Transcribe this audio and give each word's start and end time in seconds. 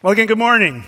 Well, 0.00 0.12
again, 0.12 0.26
good 0.28 0.38
morning. 0.38 0.84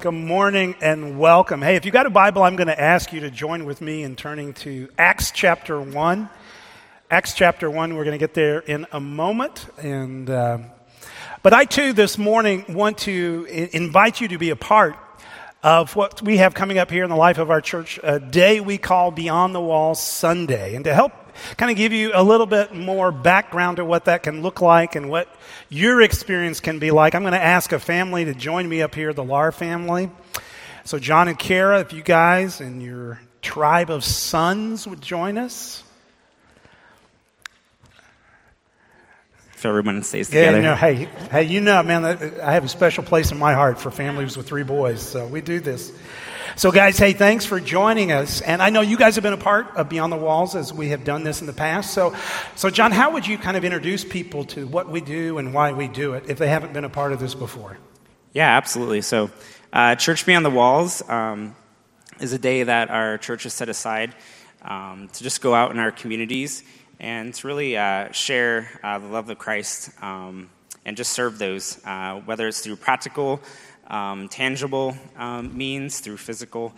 Good 0.00 0.12
morning 0.12 0.76
and 0.80 1.18
welcome. 1.18 1.60
Hey, 1.60 1.76
if 1.76 1.84
you 1.84 1.90
got 1.90 2.06
a 2.06 2.10
Bible, 2.10 2.42
I'm 2.42 2.56
going 2.56 2.68
to 2.68 2.80
ask 2.80 3.12
you 3.12 3.20
to 3.20 3.30
join 3.30 3.66
with 3.66 3.82
me 3.82 4.02
in 4.02 4.16
turning 4.16 4.54
to 4.54 4.88
Acts 4.96 5.30
chapter 5.30 5.78
1. 5.78 6.30
Acts 7.10 7.34
chapter 7.34 7.70
1, 7.70 7.94
we're 7.94 8.04
going 8.04 8.14
to 8.14 8.18
get 8.18 8.32
there 8.32 8.60
in 8.60 8.86
a 8.92 8.98
moment. 9.00 9.66
And, 9.76 10.30
uh, 10.30 10.58
but 11.42 11.52
I 11.52 11.66
too, 11.66 11.92
this 11.92 12.16
morning, 12.16 12.64
want 12.70 12.96
to 13.00 13.46
I- 13.46 13.68
invite 13.74 14.22
you 14.22 14.28
to 14.28 14.38
be 14.38 14.48
a 14.48 14.56
part 14.56 14.96
of 15.62 15.94
what 15.94 16.22
we 16.22 16.38
have 16.38 16.54
coming 16.54 16.78
up 16.78 16.90
here 16.90 17.04
in 17.04 17.10
the 17.10 17.16
life 17.16 17.36
of 17.36 17.50
our 17.50 17.60
church, 17.60 18.00
a 18.02 18.18
day 18.18 18.60
we 18.60 18.78
call 18.78 19.10
Beyond 19.10 19.54
the 19.54 19.60
Walls 19.60 20.02
Sunday. 20.02 20.76
And 20.76 20.84
to 20.86 20.94
help 20.94 21.12
kind 21.56 21.70
of 21.70 21.76
give 21.76 21.92
you 21.92 22.12
a 22.14 22.22
little 22.22 22.46
bit 22.46 22.74
more 22.74 23.12
background 23.12 23.76
to 23.78 23.84
what 23.84 24.06
that 24.06 24.22
can 24.22 24.42
look 24.42 24.60
like 24.60 24.94
and 24.94 25.08
what 25.10 25.28
your 25.68 26.02
experience 26.02 26.60
can 26.60 26.78
be 26.78 26.90
like, 26.90 27.14
I'm 27.14 27.22
going 27.22 27.32
to 27.32 27.42
ask 27.42 27.72
a 27.72 27.78
family 27.78 28.24
to 28.24 28.34
join 28.34 28.68
me 28.68 28.82
up 28.82 28.94
here, 28.94 29.12
the 29.12 29.24
Lar 29.24 29.52
family. 29.52 30.10
So, 30.84 30.98
John 30.98 31.28
and 31.28 31.38
Kara, 31.38 31.80
if 31.80 31.92
you 31.92 32.02
guys 32.02 32.60
and 32.60 32.82
your 32.82 33.20
tribe 33.42 33.90
of 33.90 34.04
sons 34.04 34.86
would 34.86 35.00
join 35.00 35.38
us. 35.38 35.82
If 39.54 39.66
everyone 39.66 40.04
stays 40.04 40.28
together. 40.28 40.58
you 40.58 40.62
know, 40.62 40.76
hey, 40.76 41.08
hey, 41.30 41.42
you 41.42 41.60
know, 41.60 41.82
man, 41.82 42.04
I 42.04 42.52
have 42.52 42.64
a 42.64 42.68
special 42.68 43.02
place 43.02 43.32
in 43.32 43.38
my 43.38 43.54
heart 43.54 43.80
for 43.80 43.90
families 43.90 44.36
with 44.36 44.46
three 44.46 44.62
boys, 44.62 45.02
so 45.02 45.26
we 45.26 45.40
do 45.40 45.58
this. 45.58 45.92
So, 46.56 46.72
guys, 46.72 46.98
hey, 46.98 47.12
thanks 47.12 47.44
for 47.44 47.60
joining 47.60 48.10
us. 48.10 48.40
And 48.40 48.62
I 48.62 48.70
know 48.70 48.80
you 48.80 48.96
guys 48.96 49.14
have 49.16 49.22
been 49.22 49.32
a 49.32 49.36
part 49.36 49.76
of 49.76 49.88
Beyond 49.88 50.12
the 50.12 50.16
Walls 50.16 50.56
as 50.56 50.72
we 50.72 50.88
have 50.88 51.04
done 51.04 51.22
this 51.22 51.40
in 51.40 51.46
the 51.46 51.52
past. 51.52 51.92
So, 51.92 52.14
so 52.56 52.70
John, 52.70 52.90
how 52.90 53.12
would 53.12 53.26
you 53.26 53.38
kind 53.38 53.56
of 53.56 53.64
introduce 53.64 54.04
people 54.04 54.44
to 54.46 54.66
what 54.66 54.88
we 54.88 55.00
do 55.00 55.38
and 55.38 55.52
why 55.52 55.72
we 55.72 55.88
do 55.88 56.14
it 56.14 56.24
if 56.28 56.38
they 56.38 56.48
haven't 56.48 56.72
been 56.72 56.84
a 56.84 56.88
part 56.88 57.12
of 57.12 57.20
this 57.20 57.34
before? 57.34 57.78
Yeah, 58.32 58.56
absolutely. 58.56 59.02
So, 59.02 59.30
uh, 59.72 59.94
Church 59.96 60.24
Beyond 60.24 60.44
the 60.44 60.50
Walls 60.50 61.06
um, 61.08 61.54
is 62.20 62.32
a 62.32 62.38
day 62.38 62.62
that 62.62 62.90
our 62.90 63.18
church 63.18 63.44
has 63.44 63.54
set 63.54 63.68
aside 63.68 64.14
um, 64.62 65.08
to 65.12 65.22
just 65.22 65.40
go 65.40 65.54
out 65.54 65.70
in 65.70 65.78
our 65.78 65.92
communities 65.92 66.64
and 66.98 67.34
to 67.34 67.46
really 67.46 67.76
uh, 67.76 68.10
share 68.12 68.80
uh, 68.82 68.98
the 68.98 69.06
love 69.06 69.30
of 69.30 69.38
Christ 69.38 69.90
um, 70.02 70.50
and 70.84 70.96
just 70.96 71.12
serve 71.12 71.38
those, 71.38 71.78
uh, 71.84 72.20
whether 72.24 72.48
it's 72.48 72.60
through 72.60 72.76
practical, 72.76 73.40
um, 73.88 74.28
tangible 74.28 74.96
um, 75.16 75.56
means, 75.56 76.00
through 76.00 76.18
physical 76.18 76.72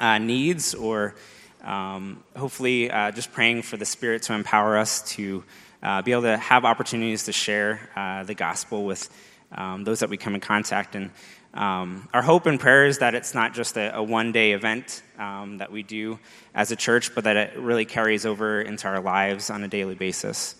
uh, 0.00 0.18
needs, 0.18 0.74
or 0.74 1.14
um, 1.62 2.22
hopefully 2.36 2.90
uh, 2.90 3.10
just 3.10 3.32
praying 3.32 3.62
for 3.62 3.76
the 3.76 3.84
Spirit 3.84 4.22
to 4.22 4.34
empower 4.34 4.76
us 4.76 5.02
to 5.12 5.44
uh, 5.82 6.02
be 6.02 6.12
able 6.12 6.22
to 6.22 6.36
have 6.36 6.64
opportunities 6.64 7.24
to 7.24 7.32
share 7.32 7.88
uh, 7.94 8.24
the 8.24 8.34
gospel 8.34 8.84
with 8.84 9.08
um, 9.52 9.84
those 9.84 10.00
that 10.00 10.10
we 10.10 10.16
come 10.16 10.34
in 10.34 10.40
contact. 10.40 10.94
And 10.94 11.10
um, 11.54 12.08
our 12.12 12.22
hope 12.22 12.46
and 12.46 12.58
prayer 12.58 12.86
is 12.86 12.98
that 12.98 13.14
it's 13.14 13.34
not 13.34 13.54
just 13.54 13.76
a, 13.76 13.96
a 13.96 14.02
one 14.02 14.32
day 14.32 14.52
event 14.52 15.02
that 15.16 15.72
we 15.72 15.82
do 15.82 16.18
as 16.54 16.70
a 16.70 16.76
church, 16.76 17.14
but 17.14 17.24
that 17.24 17.36
it 17.36 17.58
really 17.58 17.84
carries 17.84 18.26
over 18.26 18.60
into 18.60 18.86
our 18.88 19.00
lives 19.00 19.50
on 19.50 19.62
a 19.64 19.68
daily 19.68 19.94
basis. 19.94 20.54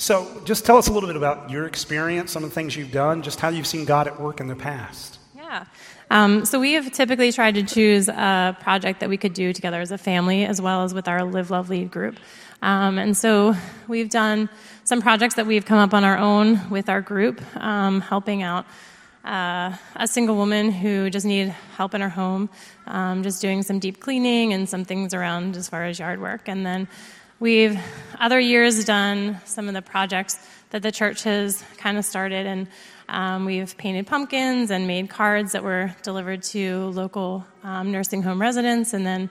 So, 0.00 0.40
just 0.46 0.64
tell 0.64 0.78
us 0.78 0.88
a 0.88 0.92
little 0.94 1.10
bit 1.10 1.16
about 1.16 1.50
your 1.50 1.66
experience, 1.66 2.32
some 2.32 2.42
of 2.42 2.48
the 2.48 2.54
things 2.54 2.74
you've 2.74 2.90
done, 2.90 3.20
just 3.20 3.38
how 3.38 3.50
you've 3.50 3.66
seen 3.66 3.84
God 3.84 4.06
at 4.06 4.18
work 4.18 4.40
in 4.40 4.48
the 4.48 4.56
past. 4.56 5.18
Yeah. 5.36 5.66
Um, 6.10 6.46
so 6.46 6.58
we 6.58 6.72
have 6.72 6.90
typically 6.90 7.30
tried 7.32 7.56
to 7.56 7.62
choose 7.62 8.08
a 8.08 8.56
project 8.62 9.00
that 9.00 9.10
we 9.10 9.18
could 9.18 9.34
do 9.34 9.52
together 9.52 9.78
as 9.78 9.90
a 9.90 9.98
family, 9.98 10.46
as 10.46 10.58
well 10.58 10.84
as 10.84 10.94
with 10.94 11.06
our 11.06 11.22
Live 11.22 11.50
Love 11.50 11.68
Lead 11.68 11.90
group. 11.90 12.18
Um, 12.62 12.96
and 12.96 13.14
so 13.14 13.54
we've 13.88 14.08
done 14.08 14.48
some 14.84 15.02
projects 15.02 15.34
that 15.34 15.46
we've 15.46 15.66
come 15.66 15.78
up 15.78 15.92
on 15.92 16.02
our 16.02 16.16
own 16.16 16.70
with 16.70 16.88
our 16.88 17.02
group, 17.02 17.42
um, 17.56 18.00
helping 18.00 18.42
out 18.42 18.64
uh, 19.22 19.76
a 19.96 20.08
single 20.08 20.34
woman 20.34 20.70
who 20.70 21.10
just 21.10 21.26
needed 21.26 21.50
help 21.76 21.92
in 21.92 22.00
her 22.00 22.08
home, 22.08 22.48
um, 22.86 23.22
just 23.22 23.42
doing 23.42 23.62
some 23.62 23.78
deep 23.78 24.00
cleaning 24.00 24.54
and 24.54 24.66
some 24.66 24.82
things 24.82 25.12
around 25.12 25.56
as 25.56 25.68
far 25.68 25.84
as 25.84 25.98
yard 25.98 26.22
work. 26.22 26.48
And 26.48 26.64
then 26.64 26.88
we've 27.40 27.80
other 28.18 28.38
years 28.38 28.84
done 28.84 29.40
some 29.46 29.66
of 29.66 29.74
the 29.74 29.82
projects 29.82 30.38
that 30.70 30.82
the 30.82 30.92
church 30.92 31.24
has 31.24 31.64
kind 31.78 31.98
of 31.98 32.04
started 32.04 32.46
and 32.46 32.68
um, 33.08 33.44
we've 33.44 33.76
painted 33.76 34.06
pumpkins 34.06 34.70
and 34.70 34.86
made 34.86 35.10
cards 35.10 35.52
that 35.52 35.64
were 35.64 35.92
delivered 36.02 36.42
to 36.44 36.86
local 36.90 37.44
um, 37.64 37.90
nursing 37.90 38.22
home 38.22 38.40
residents. 38.40 38.92
And 38.92 39.04
then 39.04 39.30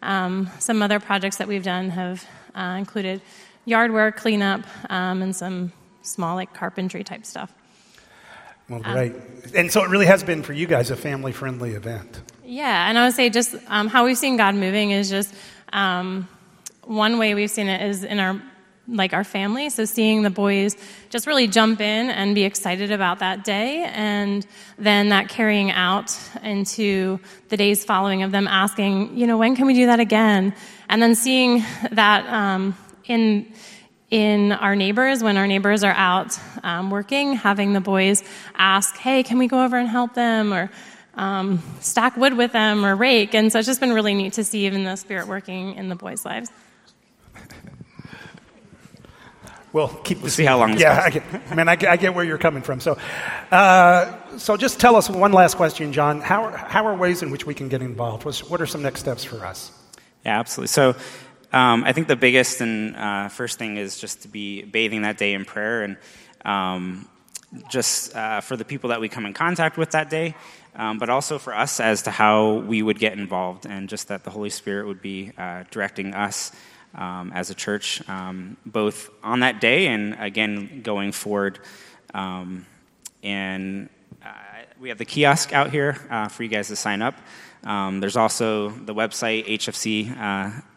um, 0.00 0.48
some 0.60 0.80
other 0.80 1.00
projects 1.00 1.38
that 1.38 1.48
we've 1.48 1.64
done 1.64 1.90
have 1.90 2.24
uh, 2.54 2.76
included 2.78 3.20
yard 3.64 3.92
work, 3.92 4.16
cleanup, 4.16 4.64
um, 4.90 5.22
and 5.22 5.34
some 5.34 5.72
small, 6.02 6.36
like 6.36 6.54
carpentry 6.54 7.02
type 7.02 7.26
stuff. 7.26 7.52
Well, 8.68 8.80
great. 8.80 9.12
and 9.54 9.70
so 9.70 9.82
it 9.82 9.90
really 9.90 10.06
has 10.06 10.22
been 10.22 10.42
for 10.42 10.52
you 10.52 10.66
guys 10.66 10.90
a 10.90 10.96
family 10.96 11.32
friendly 11.32 11.72
event. 11.72 12.20
Yeah, 12.44 12.88
and 12.88 12.98
I 12.98 13.06
would 13.06 13.14
say 13.14 13.28
just 13.28 13.54
um, 13.68 13.88
how 13.88 14.04
we've 14.04 14.18
seen 14.18 14.36
God 14.36 14.54
moving 14.54 14.92
is 14.92 15.10
just 15.10 15.34
um, 15.72 16.28
one 16.86 17.18
way 17.18 17.34
we've 17.34 17.50
seen 17.50 17.68
it 17.68 17.82
is 17.82 18.04
in 18.04 18.18
our 18.18 18.40
like 18.88 19.12
our 19.12 19.24
family. 19.24 19.68
So 19.68 19.84
seeing 19.84 20.22
the 20.22 20.30
boys 20.30 20.76
just 21.10 21.26
really 21.26 21.48
jump 21.48 21.80
in 21.80 22.08
and 22.10 22.34
be 22.34 22.44
excited 22.44 22.92
about 22.92 23.18
that 23.18 23.44
day, 23.44 23.84
and 23.92 24.46
then 24.78 25.08
that 25.08 25.28
carrying 25.28 25.70
out 25.70 26.16
into 26.42 27.18
the 27.48 27.56
days 27.56 27.84
following 27.84 28.22
of 28.22 28.30
them 28.30 28.46
asking, 28.46 29.16
you 29.16 29.26
know, 29.26 29.38
when 29.38 29.56
can 29.56 29.66
we 29.66 29.74
do 29.74 29.86
that 29.86 30.00
again? 30.00 30.54
And 30.88 31.02
then 31.02 31.14
seeing 31.14 31.64
that 31.92 32.26
um, 32.32 32.76
in 33.06 33.52
in 34.08 34.52
our 34.52 34.76
neighbors 34.76 35.20
when 35.20 35.36
our 35.36 35.48
neighbors 35.48 35.82
are 35.82 35.94
out 35.94 36.38
um, 36.62 36.90
working, 36.90 37.34
having 37.34 37.72
the 37.72 37.80
boys 37.80 38.22
ask, 38.54 38.96
"Hey, 38.96 39.24
can 39.24 39.38
we 39.38 39.48
go 39.48 39.64
over 39.64 39.76
and 39.76 39.88
help 39.88 40.14
them?" 40.14 40.52
or 40.52 40.70
um, 41.16 41.62
stack 41.80 42.16
wood 42.16 42.34
with 42.36 42.52
them 42.52 42.84
or 42.84 42.94
rake. 42.94 43.34
And 43.34 43.50
so 43.50 43.58
it's 43.58 43.66
just 43.66 43.80
been 43.80 43.92
really 43.92 44.14
neat 44.14 44.34
to 44.34 44.44
see 44.44 44.66
even 44.66 44.84
the 44.84 44.96
spirit 44.96 45.26
working 45.26 45.74
in 45.74 45.88
the 45.88 45.96
boys' 45.96 46.24
lives. 46.24 46.50
Well, 49.72 49.88
keep 50.04 50.22
We'll 50.22 50.30
see 50.30 50.44
how 50.44 50.58
long 50.58 50.72
this 50.72 50.80
Yeah, 50.80 51.02
I 51.04 51.10
get, 51.10 51.24
I 51.50 51.54
mean, 51.54 51.68
I 51.68 51.76
get, 51.76 51.90
I 51.90 51.96
get 51.96 52.14
where 52.14 52.24
you're 52.24 52.38
coming 52.38 52.62
from. 52.62 52.80
So, 52.80 52.98
uh, 53.50 54.38
so 54.38 54.56
just 54.56 54.80
tell 54.80 54.96
us 54.96 55.10
one 55.10 55.32
last 55.32 55.56
question, 55.56 55.92
John. 55.92 56.20
How 56.20 56.44
are, 56.44 56.56
how 56.56 56.86
are 56.86 56.94
ways 56.94 57.22
in 57.22 57.30
which 57.30 57.46
we 57.46 57.54
can 57.54 57.68
get 57.68 57.82
involved? 57.82 58.24
What's, 58.24 58.48
what 58.48 58.60
are 58.60 58.66
some 58.66 58.82
next 58.82 59.00
steps 59.00 59.24
for 59.24 59.44
us? 59.44 59.70
Yeah, 60.24 60.38
absolutely. 60.38 60.68
So 60.68 60.96
um, 61.52 61.84
I 61.84 61.92
think 61.92 62.08
the 62.08 62.16
biggest 62.16 62.60
and 62.60 62.96
uh, 62.96 63.28
first 63.28 63.58
thing 63.58 63.76
is 63.76 63.98
just 63.98 64.22
to 64.22 64.28
be 64.28 64.62
bathing 64.62 65.02
that 65.02 65.18
day 65.18 65.34
in 65.34 65.44
prayer 65.44 65.82
and 65.82 65.96
um, 66.44 67.08
just 67.68 68.14
uh, 68.14 68.40
for 68.40 68.56
the 68.56 68.64
people 68.64 68.90
that 68.90 69.00
we 69.00 69.08
come 69.08 69.26
in 69.26 69.32
contact 69.32 69.76
with 69.76 69.92
that 69.92 70.10
day, 70.10 70.34
um, 70.74 70.98
but 70.98 71.08
also 71.10 71.38
for 71.38 71.54
us 71.54 71.80
as 71.80 72.02
to 72.02 72.10
how 72.10 72.54
we 72.54 72.82
would 72.82 72.98
get 72.98 73.12
involved 73.12 73.66
and 73.66 73.88
just 73.88 74.08
that 74.08 74.24
the 74.24 74.30
Holy 74.30 74.50
Spirit 74.50 74.86
would 74.86 75.00
be 75.00 75.32
uh, 75.38 75.64
directing 75.70 76.14
us 76.14 76.52
um, 76.96 77.30
as 77.32 77.50
a 77.50 77.54
church, 77.54 78.02
um, 78.08 78.56
both 78.66 79.10
on 79.22 79.40
that 79.40 79.60
day 79.60 79.86
and 79.88 80.16
again 80.18 80.80
going 80.82 81.12
forward. 81.12 81.60
Um, 82.14 82.66
and 83.22 83.88
uh, 84.24 84.32
we 84.80 84.88
have 84.88 84.98
the 84.98 85.04
kiosk 85.04 85.52
out 85.52 85.70
here 85.70 85.96
uh, 86.10 86.28
for 86.28 86.42
you 86.42 86.48
guys 86.48 86.68
to 86.68 86.76
sign 86.76 87.02
up. 87.02 87.14
Um, 87.64 88.00
there's 88.00 88.16
also 88.16 88.70
the 88.70 88.94
website, 88.94 89.46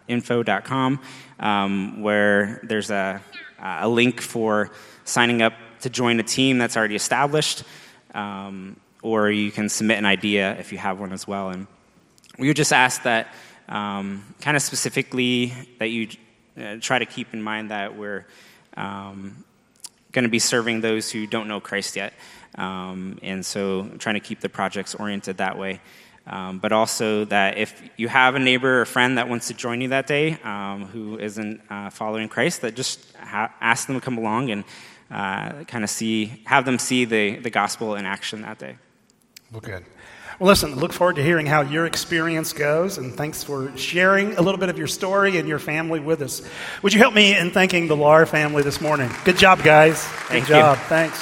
hfcinfo.com, 0.07 0.99
um, 1.39 2.01
where 2.01 2.59
there's 2.63 2.89
a, 2.89 3.21
a 3.59 3.87
link 3.87 4.19
for 4.21 4.71
signing 5.05 5.41
up 5.41 5.53
to 5.81 5.89
join 5.89 6.19
a 6.19 6.23
team 6.23 6.57
that's 6.57 6.75
already 6.75 6.95
established, 6.95 7.63
um, 8.13 8.75
or 9.01 9.31
you 9.31 9.51
can 9.51 9.69
submit 9.69 9.97
an 9.97 10.05
idea 10.05 10.57
if 10.59 10.71
you 10.71 10.77
have 10.77 10.99
one 10.99 11.13
as 11.13 11.25
well. 11.27 11.49
And 11.49 11.67
we 12.37 12.47
would 12.47 12.57
just 12.57 12.73
ask 12.73 13.03
that, 13.03 13.33
um, 13.69 14.35
kind 14.41 14.57
of 14.57 14.63
specifically, 14.63 15.53
that 15.77 15.87
you 15.87 16.09
uh, 16.61 16.75
try 16.81 16.99
to 16.99 17.05
keep 17.05 17.33
in 17.33 17.41
mind 17.41 17.71
that 17.71 17.95
we're 17.95 18.25
um, 18.75 19.45
going 20.11 20.23
to 20.23 20.29
be 20.29 20.39
serving 20.39 20.81
those 20.81 21.11
who 21.11 21.25
don't 21.27 21.47
know 21.47 21.59
Christ 21.59 21.95
yet. 21.95 22.13
Um, 22.55 23.19
and 23.21 23.45
so 23.45 23.87
trying 23.99 24.15
to 24.15 24.19
keep 24.19 24.41
the 24.41 24.49
projects 24.49 24.95
oriented 24.95 25.37
that 25.37 25.57
way. 25.57 25.79
Um, 26.27 26.59
but 26.59 26.71
also 26.71 27.25
that 27.25 27.57
if 27.57 27.81
you 27.97 28.07
have 28.07 28.35
a 28.35 28.39
neighbor 28.39 28.81
or 28.81 28.85
friend 28.85 29.17
that 29.17 29.27
wants 29.27 29.47
to 29.47 29.53
join 29.53 29.81
you 29.81 29.89
that 29.89 30.05
day 30.05 30.37
um, 30.43 30.85
who 30.85 31.17
isn't 31.17 31.61
uh, 31.69 31.89
following 31.89 32.29
Christ, 32.29 32.61
that 32.61 32.75
just 32.75 33.15
ha- 33.15 33.53
ask 33.61 33.87
them 33.87 33.95
to 33.95 34.01
come 34.01 34.17
along 34.17 34.51
and 34.51 34.63
uh, 35.09 35.63
kind 35.63 35.83
of 35.83 35.89
see, 35.89 36.43
have 36.45 36.65
them 36.65 36.77
see 36.77 37.05
the, 37.05 37.37
the 37.37 37.49
gospel 37.49 37.95
in 37.95 38.05
action 38.05 38.41
that 38.41 38.59
day. 38.59 38.77
Well, 39.51 39.61
good. 39.61 39.85
Well, 40.39 40.47
listen, 40.47 40.75
look 40.75 40.93
forward 40.93 41.17
to 41.17 41.23
hearing 41.23 41.45
how 41.45 41.61
your 41.61 41.85
experience 41.85 42.53
goes, 42.53 42.97
and 42.97 43.13
thanks 43.13 43.43
for 43.43 43.75
sharing 43.75 44.37
a 44.37 44.41
little 44.41 44.57
bit 44.59 44.69
of 44.69 44.77
your 44.77 44.87
story 44.87 45.37
and 45.37 45.49
your 45.49 45.59
family 45.59 45.99
with 45.99 46.21
us. 46.21 46.41
Would 46.81 46.93
you 46.93 46.99
help 46.99 47.13
me 47.13 47.37
in 47.37 47.51
thanking 47.51 47.89
the 47.89 47.97
Lar 47.97 48.25
family 48.25 48.63
this 48.63 48.79
morning? 48.79 49.11
Good 49.25 49.37
job, 49.37 49.61
guys. 49.63 50.01
Thank 50.01 50.47
Good 50.47 50.55
you. 50.55 50.61
job. 50.61 50.77
Thanks. 50.87 51.21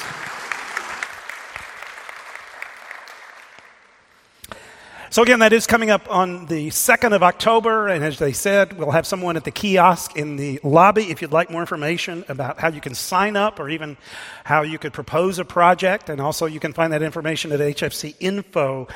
So, 5.17 5.23
again, 5.23 5.39
that 5.39 5.51
is 5.51 5.65
coming 5.65 5.89
up 5.89 6.07
on 6.11 6.45
the 6.45 6.67
2nd 6.67 7.15
of 7.15 7.23
October. 7.23 7.87
And 7.87 8.05
as 8.05 8.19
they 8.19 8.33
said, 8.33 8.77
we'll 8.77 8.91
have 8.91 9.07
someone 9.07 9.35
at 9.35 9.45
the 9.45 9.49
kiosk 9.49 10.15
in 10.15 10.35
the 10.35 10.59
lobby 10.61 11.09
if 11.09 11.23
you'd 11.23 11.31
like 11.31 11.49
more 11.49 11.61
information 11.61 12.23
about 12.29 12.59
how 12.59 12.67
you 12.67 12.79
can 12.79 12.93
sign 12.93 13.35
up 13.35 13.59
or 13.59 13.67
even 13.67 13.97
how 14.43 14.61
you 14.61 14.77
could 14.77 14.93
propose 14.93 15.39
a 15.39 15.43
project. 15.43 16.09
And 16.09 16.21
also, 16.21 16.45
you 16.45 16.59
can 16.59 16.71
find 16.71 16.93
that 16.93 17.01
information 17.01 17.51
at 17.51 17.59
hfcinfo.com. 17.59 18.93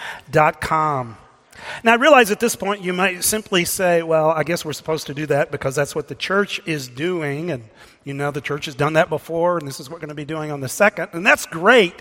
Now, 1.84 1.92
I 1.92 1.96
realize 1.96 2.30
at 2.30 2.40
this 2.40 2.56
point 2.56 2.84
you 2.84 2.94
might 2.94 3.24
simply 3.24 3.66
say, 3.66 4.04
well, 4.04 4.30
I 4.30 4.44
guess 4.44 4.64
we're 4.64 4.74
supposed 4.74 5.08
to 5.08 5.16
do 5.16 5.26
that 5.26 5.50
because 5.50 5.74
that's 5.74 5.96
what 5.96 6.08
the 6.08 6.14
church 6.14 6.62
is 6.68 6.88
doing. 6.88 7.50
And 7.50 7.64
you 8.04 8.14
know, 8.14 8.30
the 8.30 8.42
church 8.42 8.66
has 8.66 8.76
done 8.76 8.94
that 8.94 9.10
before, 9.10 9.58
and 9.58 9.68
this 9.68 9.80
is 9.80 9.90
what 9.90 9.96
we're 9.96 10.02
going 10.02 10.10
to 10.10 10.16
be 10.16 10.26
doing 10.26 10.52
on 10.52 10.60
the 10.60 10.70
second. 10.70 11.10
And 11.14 11.26
that's 11.26 11.48
great. 11.48 11.96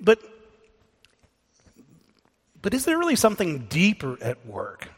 But 0.00 0.18
but 2.62 2.74
is 2.74 2.84
there 2.84 2.98
really 2.98 3.16
something 3.16 3.66
deeper 3.66 4.18
at 4.20 4.44
work? 4.46 4.88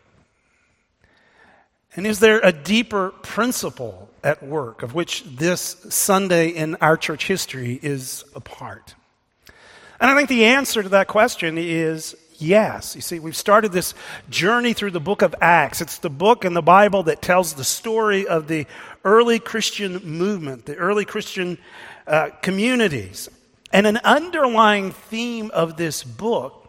And 1.96 2.06
is 2.06 2.20
there 2.20 2.40
a 2.42 2.52
deeper 2.52 3.10
principle 3.22 4.08
at 4.22 4.42
work 4.42 4.82
of 4.82 4.94
which 4.94 5.24
this 5.24 5.60
Sunday 5.88 6.48
in 6.48 6.76
our 6.76 6.96
church 6.96 7.26
history 7.26 7.78
is 7.82 8.24
a 8.34 8.40
part? 8.40 8.94
And 10.00 10.10
I 10.10 10.14
think 10.14 10.28
the 10.28 10.44
answer 10.44 10.82
to 10.82 10.88
that 10.90 11.08
question 11.08 11.58
is 11.58 12.16
yes. 12.38 12.94
You 12.94 13.02
see, 13.02 13.18
we've 13.18 13.36
started 13.36 13.72
this 13.72 13.92
journey 14.30 14.72
through 14.72 14.92
the 14.92 15.00
book 15.00 15.22
of 15.22 15.34
Acts. 15.40 15.80
It's 15.80 15.98
the 15.98 16.08
book 16.08 16.44
in 16.44 16.54
the 16.54 16.62
Bible 16.62 17.02
that 17.04 17.20
tells 17.20 17.54
the 17.54 17.64
story 17.64 18.26
of 18.26 18.46
the 18.46 18.66
early 19.04 19.38
Christian 19.38 19.96
movement, 20.04 20.66
the 20.66 20.76
early 20.76 21.04
Christian 21.04 21.58
uh, 22.06 22.30
communities. 22.40 23.28
And 23.72 23.86
an 23.86 23.98
underlying 23.98 24.92
theme 24.92 25.50
of 25.52 25.76
this 25.76 26.02
book 26.02 26.59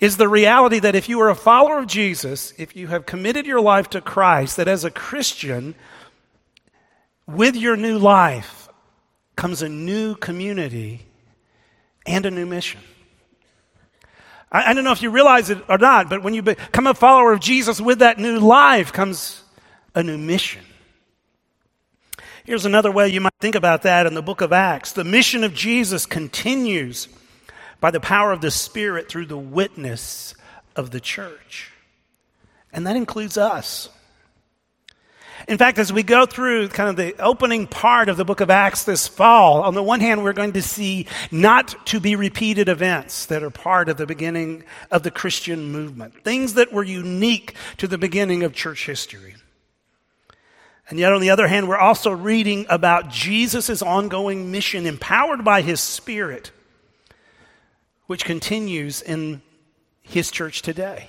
is 0.00 0.16
the 0.16 0.28
reality 0.28 0.78
that 0.78 0.94
if 0.94 1.08
you 1.08 1.20
are 1.20 1.28
a 1.28 1.34
follower 1.34 1.78
of 1.78 1.86
Jesus, 1.86 2.54
if 2.56 2.74
you 2.74 2.86
have 2.88 3.04
committed 3.04 3.46
your 3.46 3.60
life 3.60 3.90
to 3.90 4.00
Christ, 4.00 4.56
that 4.56 4.66
as 4.66 4.82
a 4.82 4.90
Christian, 4.90 5.74
with 7.26 7.54
your 7.54 7.76
new 7.76 7.98
life 7.98 8.68
comes 9.36 9.62
a 9.62 9.68
new 9.68 10.14
community 10.14 11.06
and 12.06 12.24
a 12.24 12.30
new 12.30 12.46
mission. 12.46 12.80
I, 14.50 14.70
I, 14.70 14.72
don't 14.74 14.84
know 14.84 14.92
if 14.92 15.02
you 15.02 15.10
realize 15.10 15.50
it 15.50 15.62
or 15.68 15.78
not, 15.78 16.08
but 16.08 16.22
when 16.22 16.34
you 16.34 16.42
become 16.42 16.86
a 16.86 16.94
follower 16.94 17.32
of 17.32 17.40
Jesus 17.40 17.80
with 17.80 17.98
that 17.98 18.18
new 18.18 18.38
life 18.38 18.92
comes 18.92 19.42
a 19.94 20.02
new 20.02 20.18
mission. 20.18 20.62
Here's 22.44 22.64
another 22.64 22.90
way 22.90 23.08
you 23.08 23.20
might 23.20 23.34
think 23.38 23.54
about 23.54 23.82
that 23.82 24.06
in 24.06 24.14
the 24.14 24.22
book 24.22 24.40
of 24.40 24.52
Acts. 24.52 24.92
The 24.92 25.04
mission 25.04 25.44
of 25.44 25.54
Jesus 25.54 26.06
continues 26.06 27.08
by 27.80 27.90
the 27.90 28.00
power 28.00 28.32
of 28.32 28.40
the 28.40 28.50
Spirit 28.50 29.08
through 29.08 29.26
the 29.26 29.38
witness 29.38 30.34
of 30.76 30.90
the 30.90 31.00
church. 31.00 31.72
And 32.72 32.86
that 32.86 32.96
includes 32.96 33.36
us. 33.36 33.88
In 35.48 35.58
fact, 35.58 35.78
as 35.78 35.92
we 35.92 36.02
go 36.02 36.26
through 36.26 36.68
kind 36.68 36.90
of 36.90 36.96
the 36.96 37.20
opening 37.20 37.66
part 37.66 38.08
of 38.08 38.16
the 38.16 38.24
book 38.24 38.40
of 38.40 38.50
Acts 38.50 38.84
this 38.84 39.08
fall, 39.08 39.62
on 39.62 39.74
the 39.74 39.82
one 39.82 40.00
hand, 40.00 40.22
we're 40.22 40.34
going 40.34 40.52
to 40.52 40.62
see 40.62 41.06
not 41.30 41.86
to 41.86 41.98
be 41.98 42.14
repeated 42.14 42.68
events 42.68 43.26
that 43.26 43.42
are 43.42 43.50
part 43.50 43.88
of 43.88 43.96
the 43.96 44.06
beginning 44.06 44.64
of 44.90 45.02
the 45.02 45.10
Christian 45.10 45.72
movement, 45.72 46.22
things 46.24 46.54
that 46.54 46.72
were 46.72 46.84
unique 46.84 47.54
to 47.78 47.88
the 47.88 47.98
beginning 47.98 48.42
of 48.42 48.54
church 48.54 48.84
history. 48.86 49.34
And 50.90 50.98
yet, 50.98 51.12
on 51.12 51.20
the 51.20 51.30
other 51.30 51.46
hand, 51.46 51.68
we're 51.68 51.78
also 51.78 52.10
reading 52.10 52.66
about 52.68 53.08
Jesus' 53.08 53.80
ongoing 53.80 54.50
mission, 54.50 54.86
empowered 54.86 55.44
by 55.44 55.62
his 55.62 55.80
Spirit 55.80 56.50
which 58.10 58.24
continues 58.24 59.02
in 59.02 59.40
his 60.02 60.32
church 60.32 60.62
today. 60.62 61.06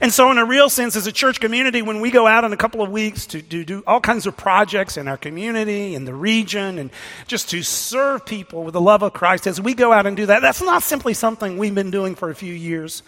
And 0.00 0.12
so, 0.12 0.30
in 0.30 0.38
a 0.38 0.44
real 0.44 0.70
sense, 0.70 0.94
as 0.94 1.08
a 1.08 1.12
church 1.12 1.40
community, 1.40 1.82
when 1.82 2.00
we 2.00 2.12
go 2.12 2.28
out 2.28 2.44
in 2.44 2.52
a 2.52 2.56
couple 2.56 2.80
of 2.80 2.92
weeks 2.92 3.26
to 3.26 3.42
do, 3.42 3.64
do, 3.64 3.82
all 3.84 4.00
kinds 4.00 4.28
of 4.28 4.36
projects 4.36 4.96
in 4.96 5.08
our 5.08 5.16
community, 5.16 5.96
in 5.96 6.04
the 6.04 6.14
region, 6.14 6.78
and 6.78 6.90
just 7.26 7.50
to 7.50 7.64
serve 7.64 8.24
people 8.24 8.62
with 8.62 8.74
the 8.74 8.80
love 8.80 9.02
of 9.02 9.14
Christ, 9.14 9.48
as 9.48 9.60
we 9.60 9.74
go 9.74 9.92
out 9.92 10.06
and 10.06 10.16
do 10.16 10.26
that, 10.26 10.42
that's 10.42 10.62
not 10.62 10.84
simply 10.84 11.12
something 11.12 11.58
we've 11.58 11.74
been 11.74 11.90
doing 11.90 12.14
for 12.14 12.30
a 12.30 12.36
few 12.36 12.54
years 12.54 13.02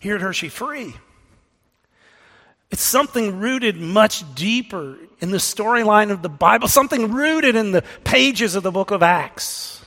here 0.00 0.14
at 0.14 0.22
Hershey 0.22 0.48
Free. 0.48 0.94
It's 2.70 2.80
something 2.80 3.40
rooted 3.40 3.76
much 3.76 4.24
deeper 4.34 4.96
in 5.20 5.32
the 5.32 5.36
storyline 5.36 6.10
of 6.10 6.22
the 6.22 6.30
Bible, 6.30 6.66
something 6.66 7.12
rooted 7.12 7.56
in 7.56 7.72
the 7.72 7.82
pages 8.04 8.54
of 8.54 8.62
the 8.62 8.70
book 8.70 8.90
of 8.90 9.02
Acts 9.02 9.79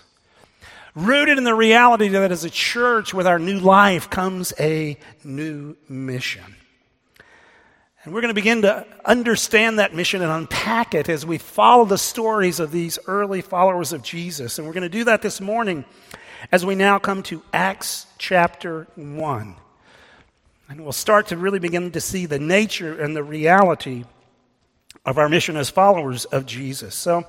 rooted 0.96 1.38
in 1.38 1.44
the 1.44 1.56
reality 1.56 2.08
that 2.10 2.32
as 2.32 2.44
a 2.44 2.50
church 2.50 3.14
with 3.14 3.28
our 3.28 3.40
new 3.40 3.60
life 3.60 4.10
comes 4.10 4.54
a 4.60 4.98
new 5.24 5.76
mission. 5.90 6.56
And 8.04 8.14
we're 8.14 8.22
going 8.22 8.30
to 8.30 8.36
begin 8.36 8.64
to 8.64 8.86
understand 9.06 9.80
that 9.80 9.96
mission 9.96 10.22
and 10.22 10.32
unpack 10.32 10.94
it 10.94 11.08
as 11.08 11.26
we 11.26 11.38
follow 11.38 11.86
the 11.86 11.98
stories 11.98 12.60
of 12.60 12.72
these 12.72 13.00
early 13.08 13.42
followers 13.42 13.94
of 13.94 14.04
Jesus. 14.04 14.58
And 14.58 14.68
we're 14.68 14.74
going 14.74 14.84
to 14.84 14.90
do 14.90 15.06
that 15.06 15.22
this 15.22 15.40
morning 15.40 15.86
as 16.52 16.66
we 16.66 16.76
now 16.76 17.00
come 17.00 17.24
to 17.24 17.42
Acts 17.54 18.06
chapter 18.18 18.88
1. 18.96 19.56
And 20.68 20.82
we'll 20.82 20.92
start 20.92 21.28
to 21.28 21.38
really 21.38 21.60
begin 21.60 21.92
to 21.92 22.02
see 22.02 22.26
the 22.26 22.40
nature 22.40 23.02
and 23.02 23.16
the 23.16 23.24
reality 23.24 24.04
of 25.06 25.18
our 25.18 25.30
mission 25.30 25.56
as 25.56 25.70
followers 25.70 26.26
of 26.26 26.46
Jesus. 26.46 26.96
So, 26.96 27.26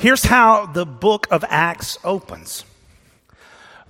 Here's 0.00 0.24
how 0.24 0.64
the 0.64 0.86
book 0.86 1.26
of 1.30 1.44
Acts 1.46 1.98
opens. 2.04 2.64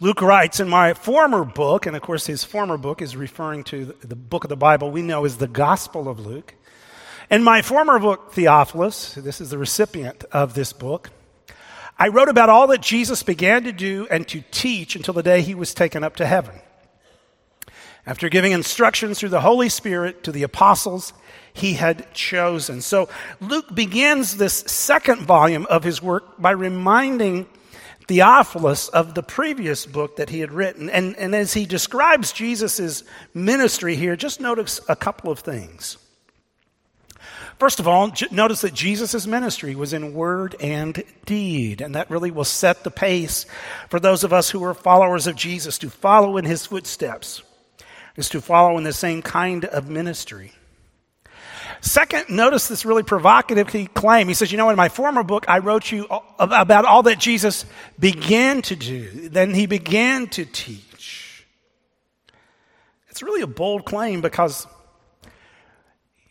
Luke 0.00 0.20
writes, 0.20 0.58
in 0.58 0.68
my 0.68 0.92
former 0.92 1.44
book, 1.44 1.86
and 1.86 1.94
of 1.94 2.02
course 2.02 2.26
his 2.26 2.42
former 2.42 2.76
book 2.76 3.00
is 3.00 3.16
referring 3.16 3.62
to 3.64 3.94
the 4.00 4.16
book 4.16 4.42
of 4.42 4.48
the 4.48 4.56
Bible 4.56 4.90
we 4.90 5.02
know 5.02 5.24
is 5.24 5.36
the 5.36 5.46
Gospel 5.46 6.08
of 6.08 6.18
Luke. 6.18 6.56
In 7.30 7.44
my 7.44 7.62
former 7.62 8.00
book, 8.00 8.32
Theophilus, 8.32 9.14
this 9.14 9.40
is 9.40 9.50
the 9.50 9.58
recipient 9.58 10.24
of 10.32 10.54
this 10.54 10.72
book, 10.72 11.10
I 11.96 12.08
wrote 12.08 12.28
about 12.28 12.48
all 12.48 12.66
that 12.66 12.82
Jesus 12.82 13.22
began 13.22 13.62
to 13.62 13.72
do 13.72 14.08
and 14.10 14.26
to 14.30 14.42
teach 14.50 14.96
until 14.96 15.14
the 15.14 15.22
day 15.22 15.42
he 15.42 15.54
was 15.54 15.72
taken 15.72 16.02
up 16.02 16.16
to 16.16 16.26
heaven. 16.26 16.56
After 18.04 18.28
giving 18.28 18.50
instructions 18.50 19.20
through 19.20 19.28
the 19.28 19.42
Holy 19.42 19.68
Spirit 19.68 20.24
to 20.24 20.32
the 20.32 20.42
apostles 20.42 21.12
he 21.52 21.74
had 21.74 22.12
chosen. 22.14 22.80
So 22.80 23.08
Luke 23.40 23.74
begins 23.74 24.36
this 24.36 24.54
second 24.54 25.22
volume 25.22 25.66
of 25.68 25.84
his 25.84 26.02
work 26.02 26.40
by 26.40 26.52
reminding 26.52 27.46
Theophilus 28.06 28.88
of 28.88 29.14
the 29.14 29.22
previous 29.22 29.86
book 29.86 30.16
that 30.16 30.30
he 30.30 30.40
had 30.40 30.52
written. 30.52 30.90
And, 30.90 31.16
and 31.16 31.34
as 31.34 31.52
he 31.52 31.64
describes 31.64 32.32
Jesus' 32.32 33.04
ministry 33.34 33.94
here, 33.94 34.16
just 34.16 34.40
notice 34.40 34.80
a 34.88 34.96
couple 34.96 35.30
of 35.30 35.38
things. 35.38 35.96
First 37.60 37.78
of 37.78 37.86
all, 37.86 38.10
notice 38.30 38.62
that 38.62 38.72
Jesus' 38.72 39.26
ministry 39.26 39.74
was 39.74 39.92
in 39.92 40.14
word 40.14 40.56
and 40.60 41.04
deed, 41.26 41.82
and 41.82 41.94
that 41.94 42.10
really 42.10 42.30
will 42.30 42.42
set 42.42 42.84
the 42.84 42.90
pace 42.90 43.44
for 43.90 44.00
those 44.00 44.24
of 44.24 44.32
us 44.32 44.48
who 44.48 44.64
are 44.64 44.72
followers 44.72 45.26
of 45.26 45.36
Jesus 45.36 45.76
to 45.78 45.90
follow 45.90 46.38
in 46.38 46.46
his 46.46 46.64
footsteps, 46.64 47.42
is 48.16 48.30
to 48.30 48.40
follow 48.40 48.78
in 48.78 48.84
the 48.84 48.94
same 48.94 49.20
kind 49.20 49.66
of 49.66 49.90
ministry. 49.90 50.52
Second, 51.80 52.28
notice 52.28 52.68
this 52.68 52.84
really 52.84 53.02
provocative 53.02 53.94
claim. 53.94 54.28
He 54.28 54.34
says, 54.34 54.52
You 54.52 54.58
know, 54.58 54.70
in 54.70 54.76
my 54.76 54.88
former 54.88 55.22
book, 55.22 55.46
I 55.48 55.58
wrote 55.58 55.90
you 55.90 56.06
about 56.38 56.84
all 56.84 57.04
that 57.04 57.18
Jesus 57.18 57.64
began 57.98 58.62
to 58.62 58.76
do. 58.76 59.28
Then 59.28 59.54
he 59.54 59.66
began 59.66 60.26
to 60.28 60.44
teach. 60.44 61.46
It's 63.08 63.22
really 63.22 63.42
a 63.42 63.46
bold 63.46 63.84
claim 63.84 64.20
because 64.20 64.66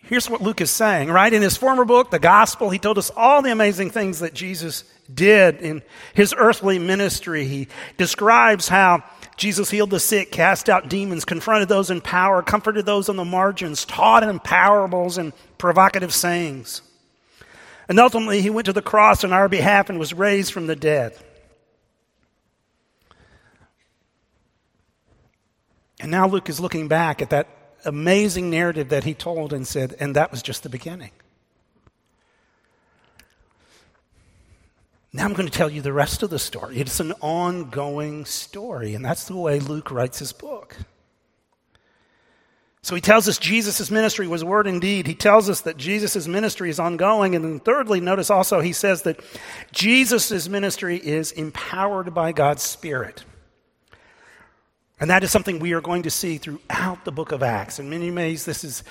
here's 0.09 0.29
what 0.29 0.41
Luke 0.41 0.59
is 0.59 0.71
saying, 0.71 1.09
right? 1.09 1.31
In 1.31 1.43
his 1.43 1.55
former 1.55 1.85
book, 1.85 2.09
the 2.09 2.19
gospel, 2.19 2.71
he 2.71 2.79
told 2.79 2.97
us 2.97 3.11
all 3.15 3.43
the 3.43 3.51
amazing 3.51 3.91
things 3.91 4.19
that 4.19 4.33
Jesus 4.33 4.83
did 5.13 5.61
in 5.61 5.83
his 6.15 6.33
earthly 6.35 6.79
ministry. 6.79 7.45
He 7.45 7.67
describes 7.97 8.67
how 8.67 9.03
Jesus 9.37 9.69
healed 9.69 9.91
the 9.91 9.99
sick, 9.99 10.31
cast 10.31 10.67
out 10.67 10.89
demons, 10.89 11.25
confronted 11.25 11.69
those 11.69 11.91
in 11.91 12.01
power, 12.01 12.41
comforted 12.41 12.87
those 12.87 13.07
on 13.07 13.17
the 13.17 13.25
margins, 13.25 13.85
taught 13.85 14.23
in 14.23 14.39
parables 14.39 15.19
and 15.19 15.31
provocative 15.59 16.13
sayings. 16.13 16.81
And 17.87 17.99
ultimately, 17.99 18.41
he 18.41 18.49
went 18.49 18.65
to 18.65 18.73
the 18.73 18.81
cross 18.81 19.23
on 19.23 19.31
our 19.31 19.47
behalf 19.47 19.89
and 19.89 19.99
was 19.99 20.13
raised 20.13 20.51
from 20.51 20.65
the 20.65 20.75
dead. 20.75 21.13
And 25.99 26.09
now 26.09 26.27
Luke 26.27 26.49
is 26.49 26.59
looking 26.59 26.87
back 26.87 27.21
at 27.21 27.29
that 27.29 27.47
amazing 27.85 28.49
narrative 28.49 28.89
that 28.89 29.03
he 29.03 29.13
told 29.13 29.53
and 29.53 29.67
said, 29.67 29.95
and 29.99 30.15
that 30.15 30.31
was 30.31 30.41
just 30.41 30.63
the 30.63 30.69
beginning. 30.69 31.11
Now 35.11 35.25
I'm 35.25 35.33
going 35.33 35.47
to 35.47 35.57
tell 35.57 35.69
you 35.69 35.81
the 35.81 35.93
rest 35.93 36.21
of 36.21 36.29
the 36.29 36.39
story. 36.39 36.77
It's 36.77 36.99
an 36.99 37.13
ongoing 37.21 38.25
story, 38.25 38.93
and 38.93 39.03
that's 39.03 39.25
the 39.25 39.35
way 39.35 39.59
Luke 39.59 39.89
writes 39.89 40.19
his 40.19 40.33
book. 40.33 40.77
So 42.81 42.95
he 42.95 43.01
tells 43.01 43.27
us 43.27 43.37
Jesus' 43.37 43.91
ministry 43.91 44.27
was 44.27 44.43
word 44.43 44.65
and 44.65 44.79
deed. 44.79 45.05
He 45.05 45.15
tells 45.15 45.49
us 45.49 45.61
that 45.61 45.77
Jesus' 45.77 46.27
ministry 46.27 46.69
is 46.69 46.79
ongoing. 46.79 47.35
And 47.35 47.43
then, 47.43 47.59
thirdly, 47.59 47.99
notice 47.99 48.29
also 48.29 48.61
he 48.61 48.71
says 48.71 49.01
that 49.01 49.19
Jesus' 49.71 50.47
ministry 50.47 50.95
is 50.95 51.31
empowered 51.33 52.13
by 52.13 52.31
God's 52.31 52.63
Spirit. 52.63 53.25
And 54.99 55.09
that 55.09 55.23
is 55.23 55.31
something 55.31 55.59
we 55.59 55.73
are 55.73 55.81
going 55.81 56.03
to 56.03 56.09
see 56.09 56.37
throughout 56.37 57.05
the 57.05 57.11
book 57.11 57.31
of 57.31 57.41
Acts. 57.41 57.79
In 57.79 57.89
many 57.89 58.11
ways, 58.11 58.43
this 58.43 58.65
is, 58.65 58.83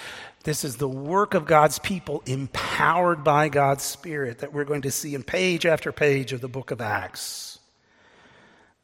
this 0.45 0.65
is 0.65 0.77
the 0.77 0.89
work 0.89 1.35
of 1.35 1.45
God's 1.45 1.79
people 1.79 2.23
empowered 2.25 3.23
by 3.23 3.51
God's 3.51 3.85
Spirit 3.85 4.39
that 4.39 4.53
we're 4.53 4.65
going 4.65 4.83
to 4.83 4.91
see 4.91 5.15
in 5.15 5.23
page 5.23 5.67
after 5.67 5.93
page 5.93 6.33
of 6.33 6.41
the 6.41 6.49
book 6.49 6.71
of 6.71 6.81
Acts. 6.81 7.59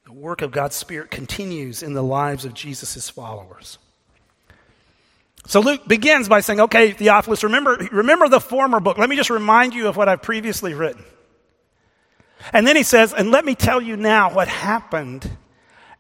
The 0.05 0.13
work 0.13 0.43
of 0.43 0.51
God's 0.51 0.77
Spirit 0.77 1.11
continues 1.11 1.83
in 1.83 1.95
the 1.95 2.03
lives 2.03 2.45
of 2.45 2.53
Jesus' 2.53 3.09
followers. 3.09 3.79
So 5.47 5.61
Luke 5.61 5.89
begins 5.89 6.29
by 6.29 6.41
saying, 6.41 6.61
okay, 6.61 6.93
Theophilus, 6.93 7.43
remember, 7.43 7.89
remember 7.91 8.29
the 8.29 8.41
former 8.41 8.81
book. 8.81 8.99
Let 8.99 9.09
me 9.09 9.17
just 9.17 9.31
remind 9.31 9.73
you 9.73 9.89
of 9.89 9.97
what 9.97 10.11
I've 10.11 10.23
previously 10.23 10.75
written. 10.75 11.05
And 12.53 12.67
then 12.67 12.77
he 12.77 12.83
says, 12.83 13.15
and 13.15 13.31
let 13.31 13.47
me 13.47 13.55
tell 13.55 13.81
you 13.81 13.97
now 13.97 14.35
what 14.35 14.49
happened 14.49 15.31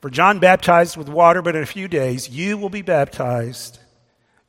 For 0.00 0.10
John 0.10 0.38
baptized 0.38 0.96
with 0.96 1.08
water, 1.08 1.42
but 1.42 1.56
in 1.56 1.62
a 1.62 1.66
few 1.66 1.88
days 1.88 2.28
you 2.28 2.58
will 2.58 2.68
be 2.68 2.82
baptized 2.82 3.78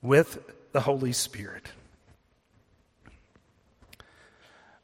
with 0.01 0.39
the 0.71 0.81
Holy 0.81 1.13
Spirit. 1.13 1.69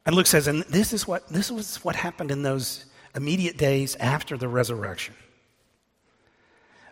And 0.06 0.14
Luke 0.14 0.26
says, 0.26 0.46
and 0.46 0.62
this 0.64 0.92
is 0.92 1.06
what 1.06 1.28
this 1.28 1.50
was 1.50 1.82
what 1.84 1.96
happened 1.96 2.30
in 2.30 2.42
those 2.42 2.84
immediate 3.14 3.56
days 3.56 3.96
after 3.96 4.36
the 4.36 4.48
resurrection. 4.48 5.14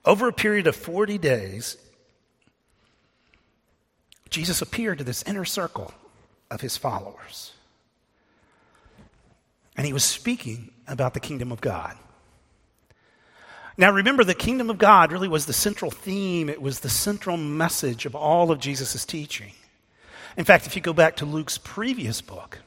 Over 0.05 0.29
a 0.29 0.33
period 0.33 0.67
of 0.67 0.75
40 0.75 1.19
days, 1.19 1.77
Jesus 4.31 4.63
appeared 4.63 4.99
to 4.99 5.05
this 5.05 5.23
inner 5.25 5.45
circle 5.45 5.93
of 6.51 6.61
his 6.61 6.77
followers. 6.77 7.53
And 9.77 9.87
he 9.87 9.93
was 9.93 10.05
speaking 10.05 10.71
about 10.87 11.15
the 11.15 11.21
kingdom 11.21 11.53
of 11.53 11.61
God. 11.61 11.97
Now, 13.77 13.91
remember, 13.91 14.25
the 14.25 14.35
kingdom 14.35 14.69
of 14.71 14.79
God 14.79 15.13
really 15.13 15.29
was 15.29 15.47
the 15.47 15.53
central 15.53 15.91
theme, 15.91 16.49
it 16.49 16.61
was 16.61 16.81
the 16.81 16.91
central 16.91 17.37
message 17.37 18.05
of 18.07 18.15
all 18.15 18.51
of 18.51 18.59
Jesus' 18.59 19.05
teaching. 19.05 19.53
In 20.37 20.45
fact, 20.45 20.67
if 20.67 20.77
you 20.77 20.83
go 20.83 20.93
back 20.93 21.17
to 21.17 21.25
Luke's 21.25 21.59
previous 21.59 22.21
book, 22.21 22.59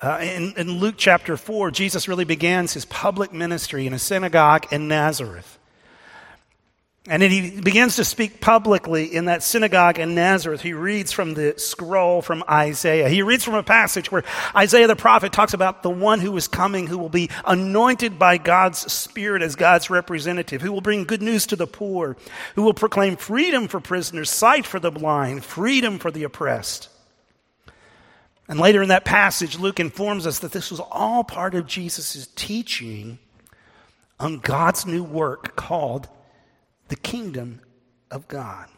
uh, 0.00 0.18
in, 0.20 0.52
in 0.56 0.70
Luke 0.78 0.96
chapter 0.98 1.36
4, 1.36 1.70
Jesus 1.70 2.08
really 2.08 2.24
begins 2.24 2.74
his 2.74 2.84
public 2.84 3.32
ministry 3.32 3.86
in 3.86 3.92
a 3.92 3.98
synagogue 3.98 4.66
in 4.70 4.88
Nazareth. 4.88 5.58
And 7.06 7.20
then 7.20 7.30
he 7.30 7.60
begins 7.60 7.96
to 7.96 8.04
speak 8.04 8.40
publicly 8.40 9.14
in 9.14 9.26
that 9.26 9.42
synagogue 9.42 9.98
in 9.98 10.14
Nazareth. 10.14 10.62
He 10.62 10.72
reads 10.72 11.12
from 11.12 11.34
the 11.34 11.52
scroll 11.58 12.22
from 12.22 12.42
Isaiah. 12.48 13.10
He 13.10 13.20
reads 13.20 13.44
from 13.44 13.56
a 13.56 13.62
passage 13.62 14.10
where 14.10 14.24
Isaiah 14.56 14.86
the 14.86 14.96
prophet 14.96 15.30
talks 15.30 15.52
about 15.52 15.82
the 15.82 15.90
one 15.90 16.20
who 16.20 16.34
is 16.38 16.48
coming, 16.48 16.86
who 16.86 16.96
will 16.96 17.10
be 17.10 17.28
anointed 17.44 18.18
by 18.18 18.38
God's 18.38 18.90
Spirit 18.90 19.42
as 19.42 19.54
God's 19.54 19.90
representative, 19.90 20.62
who 20.62 20.72
will 20.72 20.80
bring 20.80 21.04
good 21.04 21.20
news 21.20 21.44
to 21.48 21.56
the 21.56 21.66
poor, 21.66 22.16
who 22.54 22.62
will 22.62 22.72
proclaim 22.72 23.16
freedom 23.16 23.68
for 23.68 23.80
prisoners, 23.80 24.30
sight 24.30 24.64
for 24.64 24.80
the 24.80 24.90
blind, 24.90 25.44
freedom 25.44 25.98
for 25.98 26.10
the 26.10 26.24
oppressed. 26.24 26.88
And 28.48 28.58
later 28.58 28.82
in 28.82 28.88
that 28.88 29.04
passage, 29.04 29.58
Luke 29.58 29.78
informs 29.78 30.26
us 30.26 30.38
that 30.38 30.52
this 30.52 30.70
was 30.70 30.80
all 30.80 31.22
part 31.22 31.54
of 31.54 31.66
Jesus' 31.66 32.28
teaching 32.34 33.18
on 34.18 34.38
God's 34.38 34.86
new 34.86 35.04
work 35.04 35.54
called 35.54 36.08
the 36.88 36.96
kingdom 36.96 37.60
of 38.10 38.28
God. 38.28 38.68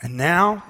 And 0.00 0.16
now, 0.16 0.62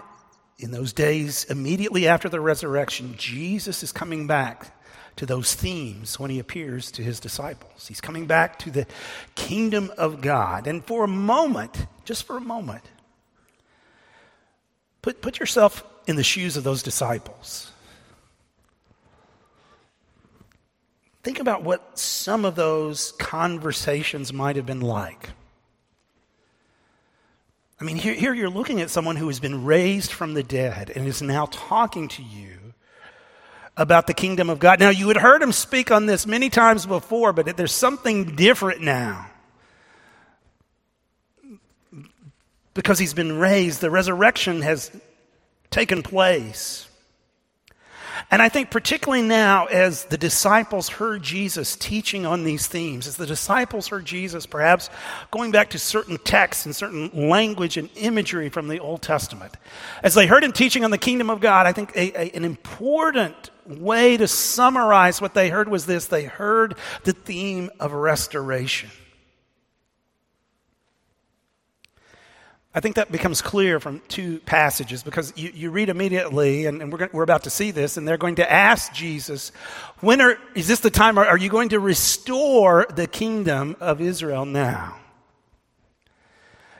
in 0.59 0.71
those 0.71 0.93
days 0.93 1.45
immediately 1.45 2.09
after 2.09 2.29
the 2.29 2.41
resurrection, 2.41 3.15
Jesus 3.17 3.83
is 3.83 3.93
coming 3.93 4.27
back 4.27 4.75
to 5.17 5.27
those 5.27 5.55
themes 5.55 6.19
when 6.19 6.31
he 6.31 6.39
appears 6.39 6.91
to 6.93 7.03
his 7.03 7.21
disciples. 7.21 7.89
He's 7.89 8.01
coming 8.01 8.27
back 8.27 8.59
to 8.61 8.71
the 8.71 8.87
kingdom 9.35 9.93
of 9.99 10.21
God. 10.21 10.67
And 10.67 10.85
for 10.85 11.05
a 11.05 11.09
moment, 11.09 11.87
just 12.05 12.25
for 12.25 12.37
a 12.37 12.41
moment, 12.41 12.85
put, 15.03 15.21
put 15.21 15.41
yourself 15.41 15.85
in 16.07 16.17
the 16.17 16.25
shoes 16.25 16.57
of 16.57 16.65
those 16.65 16.83
disciples. 16.83 17.73
Think 21.29 21.41
about 21.41 21.63
what 21.63 21.99
some 21.99 22.47
of 22.47 22.55
those 22.55 23.13
conversations 23.19 24.33
might 24.33 24.57
have 24.57 24.65
been 24.65 24.81
like. 24.81 25.29
I 27.79 27.85
mean, 27.85 27.97
here, 27.97 28.15
here 28.15 28.33
you're 28.33 28.49
looking 28.49 28.81
at 28.81 28.89
someone 28.89 29.17
who 29.17 29.27
has 29.27 29.39
been 29.39 29.67
raised 29.67 30.11
from 30.11 30.33
the 30.33 30.43
dead 30.43 30.89
and 30.89 31.07
is 31.07 31.21
now 31.21 31.45
talking 31.51 32.09
to 32.09 32.23
you 32.23 32.73
about 33.77 34.07
the 34.07 34.15
kingdom 34.15 34.49
of 34.49 34.59
God. 34.59 34.81
Now, 34.81 34.89
you 34.89 35.07
had 35.09 35.19
heard 35.19 35.43
him 35.43 35.53
speak 35.53 35.91
on 35.91 36.07
this 36.07 36.27
many 36.27 36.49
times 36.49 36.87
before, 36.87 37.35
but 37.35 37.59
there's 37.59 37.75
something 37.75 38.35
different 38.35 38.81
now. 38.81 39.27
Because 42.73 42.99
he's 42.99 43.13
been 43.13 43.39
raised, 43.39 43.83
the 43.83 43.91
resurrection 43.91 44.63
has 44.63 44.91
taken 45.71 46.03
place. 46.03 46.88
And 48.31 48.43
I 48.43 48.51
think, 48.51 48.71
particularly 48.71 49.23
now, 49.23 49.67
as 49.67 50.05
the 50.05 50.19
disciples 50.19 50.89
heard 50.91 51.23
Jesus 51.23 51.77
teaching 51.77 52.27
on 52.27 52.45
these 52.45 52.67
themes, 52.67 53.07
as 53.07 53.17
the 53.17 53.25
disciples 53.25 53.89
heard 53.89 54.05
Jesus 54.05 54.45
perhaps 54.45 54.91
going 55.31 55.51
back 55.51 55.71
to 55.71 55.79
certain 55.79 56.19
texts 56.19 56.67
and 56.67 56.77
certain 56.77 57.11
language 57.15 57.79
and 57.79 57.89
imagery 57.97 58.51
from 58.51 58.69
the 58.69 58.81
Old 58.81 59.01
Testament, 59.01 59.57
as 60.03 60.13
they 60.13 60.27
heard 60.27 60.45
him 60.45 60.53
teaching 60.53 60.85
on 60.85 60.91
the 60.91 60.99
kingdom 60.99 61.31
of 61.31 61.41
God, 61.41 61.67
I 61.67 61.73
think 61.73 61.97
a, 61.97 62.21
a, 62.21 62.37
an 62.37 62.45
important 62.45 63.51
way 63.67 64.19
to 64.19 64.29
summarize 64.29 65.23
what 65.23 65.33
they 65.33 65.49
heard 65.49 65.69
was 65.69 65.87
this 65.87 66.07
they 66.07 66.25
heard 66.25 66.75
the 67.05 67.15
theme 67.15 67.71
of 67.81 67.93
restoration. 67.93 68.91
I 72.75 72.81
think 72.81 72.97
that 72.97 73.11
becomes 73.11 73.41
clear 73.41 73.81
from 73.81 74.03
two 74.09 74.41
passages 74.41 75.03
because 75.03 75.33
you, 75.37 75.51
you 75.55 75.71
read 75.71 75.89
immediately, 75.89 76.67
and, 76.67 76.83
and 76.83 76.93
we're, 76.93 76.99
going, 76.99 77.11
we're 77.15 77.23
about 77.23 77.45
to 77.45 77.51
see 77.51 77.71
this, 77.71 77.97
and 77.97 78.07
they're 78.07 78.19
going 78.19 78.37
to 78.37 78.53
ask 78.53 78.93
Jesus, 78.93 79.53
when 80.01 80.21
are, 80.21 80.39
is 80.55 80.69
this 80.69 80.81
the 80.81 80.91
time, 80.91 81.19
are, 81.19 81.25
are 81.25 81.39
you 81.39 81.49
going 81.49 81.71
to 81.71 81.81
restore 81.81 82.87
the 82.95 83.07
kingdom 83.07 83.75
of 83.81 84.03
Israel 84.03 84.45
now? 84.45 84.97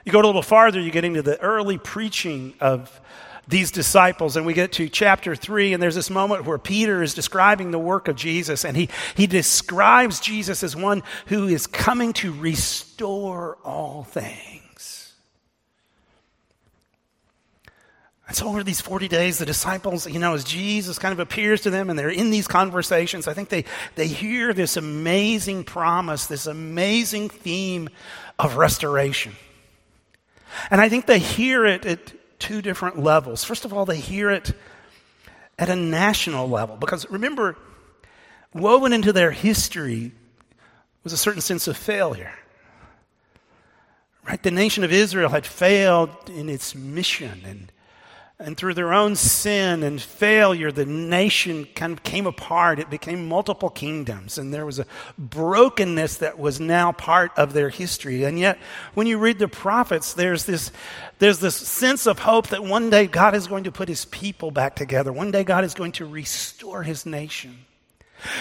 You 0.05 0.11
go 0.11 0.21
a 0.21 0.25
little 0.25 0.43
farther, 0.43 0.79
you 0.79 0.91
get 0.91 1.05
into 1.05 1.23
the 1.23 1.39
early 1.41 1.79
preaching 1.79 2.53
of 2.59 3.01
these 3.47 3.71
disciples, 3.71 4.37
and 4.37 4.45
we 4.45 4.53
get 4.53 4.71
to 4.73 4.89
chapter 4.89 5.35
3, 5.35 5.73
and 5.73 5.81
there's 5.81 5.95
this 5.95 6.11
moment 6.11 6.45
where 6.45 6.59
Peter 6.59 7.01
is 7.01 7.15
describing 7.15 7.71
the 7.71 7.79
work 7.79 8.07
of 8.07 8.15
Jesus, 8.15 8.63
and 8.63 8.77
he, 8.77 8.89
he 9.15 9.25
describes 9.25 10.19
Jesus 10.19 10.61
as 10.61 10.75
one 10.75 11.01
who 11.25 11.47
is 11.47 11.65
coming 11.65 12.13
to 12.13 12.31
restore 12.31 13.57
all 13.63 14.03
things. 14.03 14.68
And 18.29 18.37
so, 18.37 18.47
over 18.47 18.63
these 18.63 18.79
40 18.79 19.07
days, 19.07 19.39
the 19.39 19.45
disciples, 19.47 20.07
you 20.07 20.19
know, 20.19 20.35
as 20.35 20.43
Jesus 20.43 20.99
kind 20.99 21.11
of 21.11 21.19
appears 21.19 21.61
to 21.61 21.71
them 21.71 21.89
and 21.89 21.97
they're 21.97 22.11
in 22.11 22.29
these 22.29 22.47
conversations, 22.47 23.27
I 23.27 23.33
think 23.33 23.49
they, 23.49 23.65
they 23.95 24.05
hear 24.05 24.53
this 24.53 24.77
amazing 24.77 25.63
promise, 25.63 26.27
this 26.27 26.45
amazing 26.45 27.29
theme 27.29 27.89
of 28.37 28.55
restoration. 28.55 29.31
And 30.69 30.79
I 30.79 30.89
think 30.89 31.07
they 31.07 31.17
hear 31.17 31.65
it 31.65 31.87
at 31.87 32.13
two 32.37 32.61
different 32.61 32.99
levels. 32.99 33.43
First 33.43 33.65
of 33.65 33.73
all, 33.73 33.87
they 33.87 33.97
hear 33.97 34.29
it 34.29 34.53
at 35.57 35.69
a 35.69 35.75
national 35.75 36.47
level, 36.47 36.75
because 36.75 37.09
remember, 37.09 37.57
woven 38.53 38.93
into 38.93 39.11
their 39.11 39.31
history 39.31 40.11
was 41.03 41.13
a 41.13 41.17
certain 41.17 41.41
sense 41.41 41.67
of 41.67 41.75
failure. 41.75 42.35
Right? 44.27 44.43
The 44.43 44.51
nation 44.51 44.83
of 44.83 44.91
Israel 44.91 45.29
had 45.29 45.47
failed 45.47 46.11
in 46.29 46.47
its 46.47 46.75
mission 46.75 47.41
and 47.43 47.71
and 48.41 48.55
through 48.55 48.73
their 48.73 48.93
own 48.93 49.17
sin 49.17 49.83
and 49.83 50.01
failure, 50.01 50.71
the 50.71 50.85
nation 50.85 51.67
kind 51.75 51.91
of 51.91 52.03
came 52.03 52.25
apart. 52.25 52.79
It 52.79 52.89
became 52.89 53.27
multiple 53.27 53.69
kingdoms, 53.69 54.37
and 54.37 54.53
there 54.53 54.65
was 54.65 54.79
a 54.79 54.85
brokenness 55.17 56.17
that 56.17 56.39
was 56.39 56.57
now 56.57 56.93
part 56.93 57.31
of 57.37 57.51
their 57.51 57.67
history. 57.67 58.23
And 58.23 58.39
yet, 58.39 58.57
when 58.93 59.07
you 59.07 59.17
read 59.17 59.39
the 59.39 59.49
prophets, 59.49 60.13
there's 60.13 60.45
this, 60.45 60.71
there's 61.19 61.39
this 61.39 61.55
sense 61.55 62.07
of 62.07 62.19
hope 62.19 62.47
that 62.47 62.63
one 62.63 62.89
day 62.89 63.07
God 63.07 63.35
is 63.35 63.45
going 63.45 63.65
to 63.65 63.73
put 63.73 63.89
his 63.89 64.05
people 64.05 64.51
back 64.51 64.73
together. 64.73 65.11
One 65.11 65.31
day 65.31 65.43
God 65.43 65.65
is 65.65 65.73
going 65.73 65.91
to 65.93 66.05
restore 66.05 66.83
his 66.83 67.05
nation. 67.05 67.65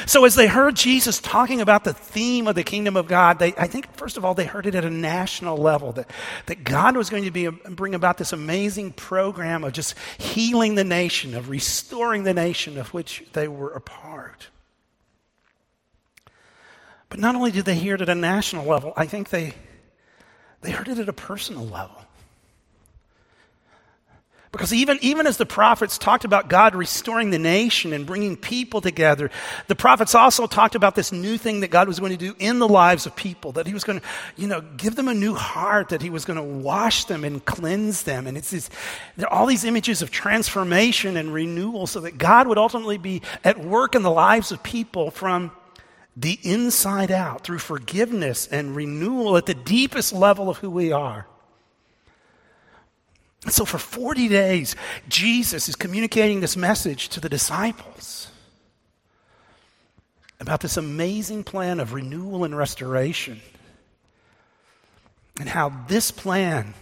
So, 0.06 0.24
as 0.24 0.34
they 0.34 0.48
heard 0.48 0.74
Jesus 0.74 1.20
talking 1.20 1.60
about 1.60 1.84
the 1.84 1.92
theme 1.92 2.48
of 2.48 2.54
the 2.54 2.64
kingdom 2.64 2.96
of 2.96 3.06
God, 3.06 3.38
they, 3.38 3.54
I 3.54 3.66
think, 3.66 3.96
first 3.96 4.16
of 4.16 4.24
all, 4.24 4.34
they 4.34 4.44
heard 4.44 4.66
it 4.66 4.74
at 4.74 4.84
a 4.84 4.90
national 4.90 5.56
level 5.56 5.92
that, 5.92 6.10
that 6.46 6.64
God 6.64 6.96
was 6.96 7.10
going 7.10 7.24
to 7.24 7.30
be, 7.30 7.48
bring 7.48 7.94
about 7.94 8.18
this 8.18 8.32
amazing 8.32 8.92
program 8.92 9.62
of 9.62 9.72
just 9.72 9.94
healing 10.18 10.74
the 10.74 10.84
nation, 10.84 11.34
of 11.34 11.48
restoring 11.48 12.24
the 12.24 12.34
nation 12.34 12.76
of 12.76 12.92
which 12.92 13.24
they 13.34 13.46
were 13.46 13.70
a 13.70 13.80
part. 13.80 14.48
But 17.08 17.20
not 17.20 17.36
only 17.36 17.52
did 17.52 17.64
they 17.64 17.76
hear 17.76 17.94
it 17.94 18.02
at 18.02 18.08
a 18.08 18.14
national 18.14 18.66
level, 18.66 18.92
I 18.96 19.06
think 19.06 19.30
they, 19.30 19.54
they 20.60 20.72
heard 20.72 20.88
it 20.88 20.98
at 20.98 21.08
a 21.08 21.12
personal 21.12 21.64
level. 21.64 22.07
Because 24.50 24.72
even, 24.72 24.98
even 25.02 25.26
as 25.26 25.36
the 25.36 25.44
prophets 25.44 25.98
talked 25.98 26.24
about 26.24 26.48
God 26.48 26.74
restoring 26.74 27.30
the 27.30 27.38
nation 27.38 27.92
and 27.92 28.06
bringing 28.06 28.34
people 28.34 28.80
together, 28.80 29.30
the 29.66 29.74
prophets 29.74 30.14
also 30.14 30.46
talked 30.46 30.74
about 30.74 30.94
this 30.94 31.12
new 31.12 31.36
thing 31.36 31.60
that 31.60 31.70
God 31.70 31.86
was 31.86 32.00
going 32.00 32.12
to 32.12 32.18
do 32.18 32.34
in 32.38 32.58
the 32.58 32.68
lives 32.68 33.04
of 33.04 33.14
people, 33.14 33.52
that 33.52 33.66
He 33.66 33.74
was 33.74 33.84
going 33.84 34.00
to, 34.00 34.06
you 34.36 34.46
know, 34.46 34.62
give 34.78 34.96
them 34.96 35.08
a 35.08 35.14
new 35.14 35.34
heart, 35.34 35.90
that 35.90 36.00
He 36.00 36.08
was 36.08 36.24
going 36.24 36.38
to 36.38 36.42
wash 36.42 37.04
them 37.04 37.24
and 37.24 37.44
cleanse 37.44 38.04
them. 38.04 38.26
And 38.26 38.38
it's 38.38 38.70
are 39.18 39.26
all 39.26 39.46
these 39.46 39.64
images 39.64 40.00
of 40.00 40.10
transformation 40.10 41.18
and 41.18 41.32
renewal 41.32 41.86
so 41.86 42.00
that 42.00 42.16
God 42.16 42.46
would 42.46 42.58
ultimately 42.58 42.98
be 42.98 43.20
at 43.44 43.60
work 43.60 43.94
in 43.94 44.02
the 44.02 44.10
lives 44.10 44.50
of 44.50 44.62
people 44.62 45.10
from 45.10 45.50
the 46.16 46.38
inside 46.42 47.10
out 47.10 47.44
through 47.44 47.58
forgiveness 47.58 48.46
and 48.46 48.74
renewal 48.74 49.36
at 49.36 49.46
the 49.46 49.54
deepest 49.54 50.12
level 50.12 50.48
of 50.48 50.56
who 50.58 50.70
we 50.70 50.90
are. 50.90 51.26
And 53.44 53.52
so 53.52 53.64
for 53.64 53.78
40 53.78 54.28
days, 54.28 54.74
Jesus 55.08 55.68
is 55.68 55.76
communicating 55.76 56.40
this 56.40 56.56
message 56.56 57.08
to 57.10 57.20
the 57.20 57.28
disciples 57.28 58.30
about 60.40 60.60
this 60.60 60.76
amazing 60.76 61.44
plan 61.44 61.80
of 61.80 61.92
renewal 61.92 62.44
and 62.44 62.56
restoration. 62.56 63.40
And 65.38 65.48
how 65.48 65.72
this 65.88 66.10
plan 66.10 66.74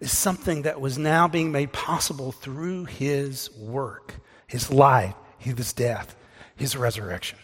is 0.00 0.16
something 0.16 0.62
that 0.62 0.80
was 0.80 0.98
now 0.98 1.28
being 1.28 1.52
made 1.52 1.72
possible 1.72 2.32
through 2.32 2.86
his 2.86 3.50
work, 3.56 4.14
his 4.46 4.70
life, 4.70 5.14
his 5.38 5.72
death, 5.72 6.16
his 6.56 6.76
resurrection. 6.76 7.38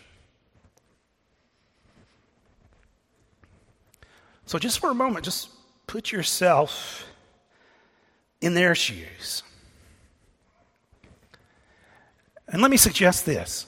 So, 4.46 4.58
just 4.58 4.80
for 4.80 4.90
a 4.90 4.94
moment, 4.94 5.24
just 5.24 5.48
put 5.86 6.12
yourself 6.12 7.06
in 8.42 8.54
their 8.54 8.74
shoes. 8.74 9.42
And 12.48 12.60
let 12.60 12.70
me 12.70 12.76
suggest 12.76 13.24
this. 13.24 13.66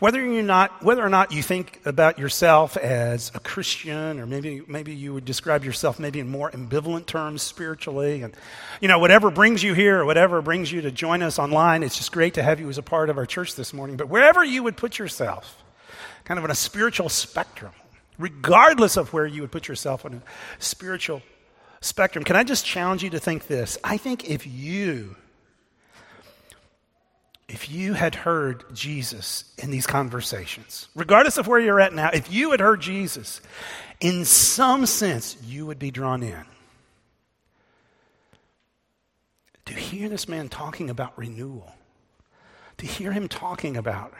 Whether, 0.00 0.24
you're 0.24 0.44
not, 0.44 0.84
whether 0.84 1.04
or 1.04 1.08
not 1.08 1.32
you 1.32 1.42
think 1.42 1.80
about 1.84 2.20
yourself 2.20 2.76
as 2.76 3.32
a 3.34 3.40
Christian, 3.40 4.20
or 4.20 4.26
maybe, 4.26 4.62
maybe 4.68 4.94
you 4.94 5.12
would 5.14 5.24
describe 5.24 5.64
yourself 5.64 5.98
maybe 5.98 6.20
in 6.20 6.28
more 6.28 6.52
ambivalent 6.52 7.06
terms 7.06 7.42
spiritually, 7.42 8.22
and 8.22 8.36
you 8.80 8.86
know, 8.86 9.00
whatever 9.00 9.30
brings 9.32 9.60
you 9.60 9.74
here 9.74 9.98
or 9.98 10.04
whatever 10.04 10.40
brings 10.40 10.70
you 10.70 10.82
to 10.82 10.92
join 10.92 11.20
us 11.20 11.36
online, 11.40 11.82
it's 11.82 11.96
just 11.96 12.12
great 12.12 12.34
to 12.34 12.44
have 12.44 12.60
you 12.60 12.68
as 12.68 12.78
a 12.78 12.82
part 12.82 13.10
of 13.10 13.18
our 13.18 13.26
church 13.26 13.56
this 13.56 13.72
morning. 13.72 13.96
But 13.96 14.08
wherever 14.08 14.44
you 14.44 14.62
would 14.62 14.76
put 14.76 15.00
yourself, 15.00 15.64
kind 16.24 16.38
of 16.38 16.44
on 16.44 16.50
a 16.52 16.56
spiritual 16.56 17.08
spectrum, 17.08 17.72
regardless 18.18 18.96
of 18.96 19.12
where 19.12 19.26
you 19.26 19.40
would 19.40 19.50
put 19.50 19.66
yourself 19.66 20.04
on 20.04 20.14
a 20.14 20.22
spiritual 20.60 21.22
spectrum. 21.80 22.24
Can 22.24 22.36
I 22.36 22.44
just 22.44 22.64
challenge 22.64 23.02
you 23.02 23.10
to 23.10 23.20
think 23.20 23.46
this? 23.46 23.78
I 23.84 23.96
think 23.96 24.28
if 24.28 24.46
you 24.46 25.16
if 27.48 27.70
you 27.70 27.94
had 27.94 28.14
heard 28.14 28.62
Jesus 28.74 29.44
in 29.56 29.70
these 29.70 29.86
conversations, 29.86 30.88
regardless 30.94 31.38
of 31.38 31.46
where 31.46 31.58
you're 31.58 31.80
at 31.80 31.94
now, 31.94 32.10
if 32.12 32.30
you 32.30 32.50
had 32.50 32.60
heard 32.60 32.80
Jesus, 32.80 33.40
in 34.00 34.26
some 34.26 34.84
sense, 34.84 35.36
you 35.42 35.64
would 35.64 35.78
be 35.78 35.90
drawn 35.90 36.22
in. 36.22 36.44
To 39.64 39.74
hear 39.74 40.08
this 40.08 40.28
man 40.28 40.48
talking 40.48 40.90
about 40.90 41.18
renewal, 41.18 41.74
to 42.78 42.86
hear 42.86 43.12
him 43.12 43.28
talking 43.28 43.76
about 43.76 44.12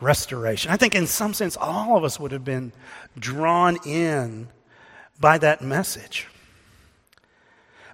restoration, 0.00 0.70
I 0.70 0.76
think 0.76 0.94
in 0.94 1.06
some 1.06 1.34
sense, 1.34 1.58
all 1.58 1.96
of 1.96 2.04
us 2.04 2.18
would 2.18 2.32
have 2.32 2.44
been 2.44 2.72
drawn 3.18 3.78
in 3.86 4.48
by 5.20 5.36
that 5.38 5.60
message. 5.62 6.26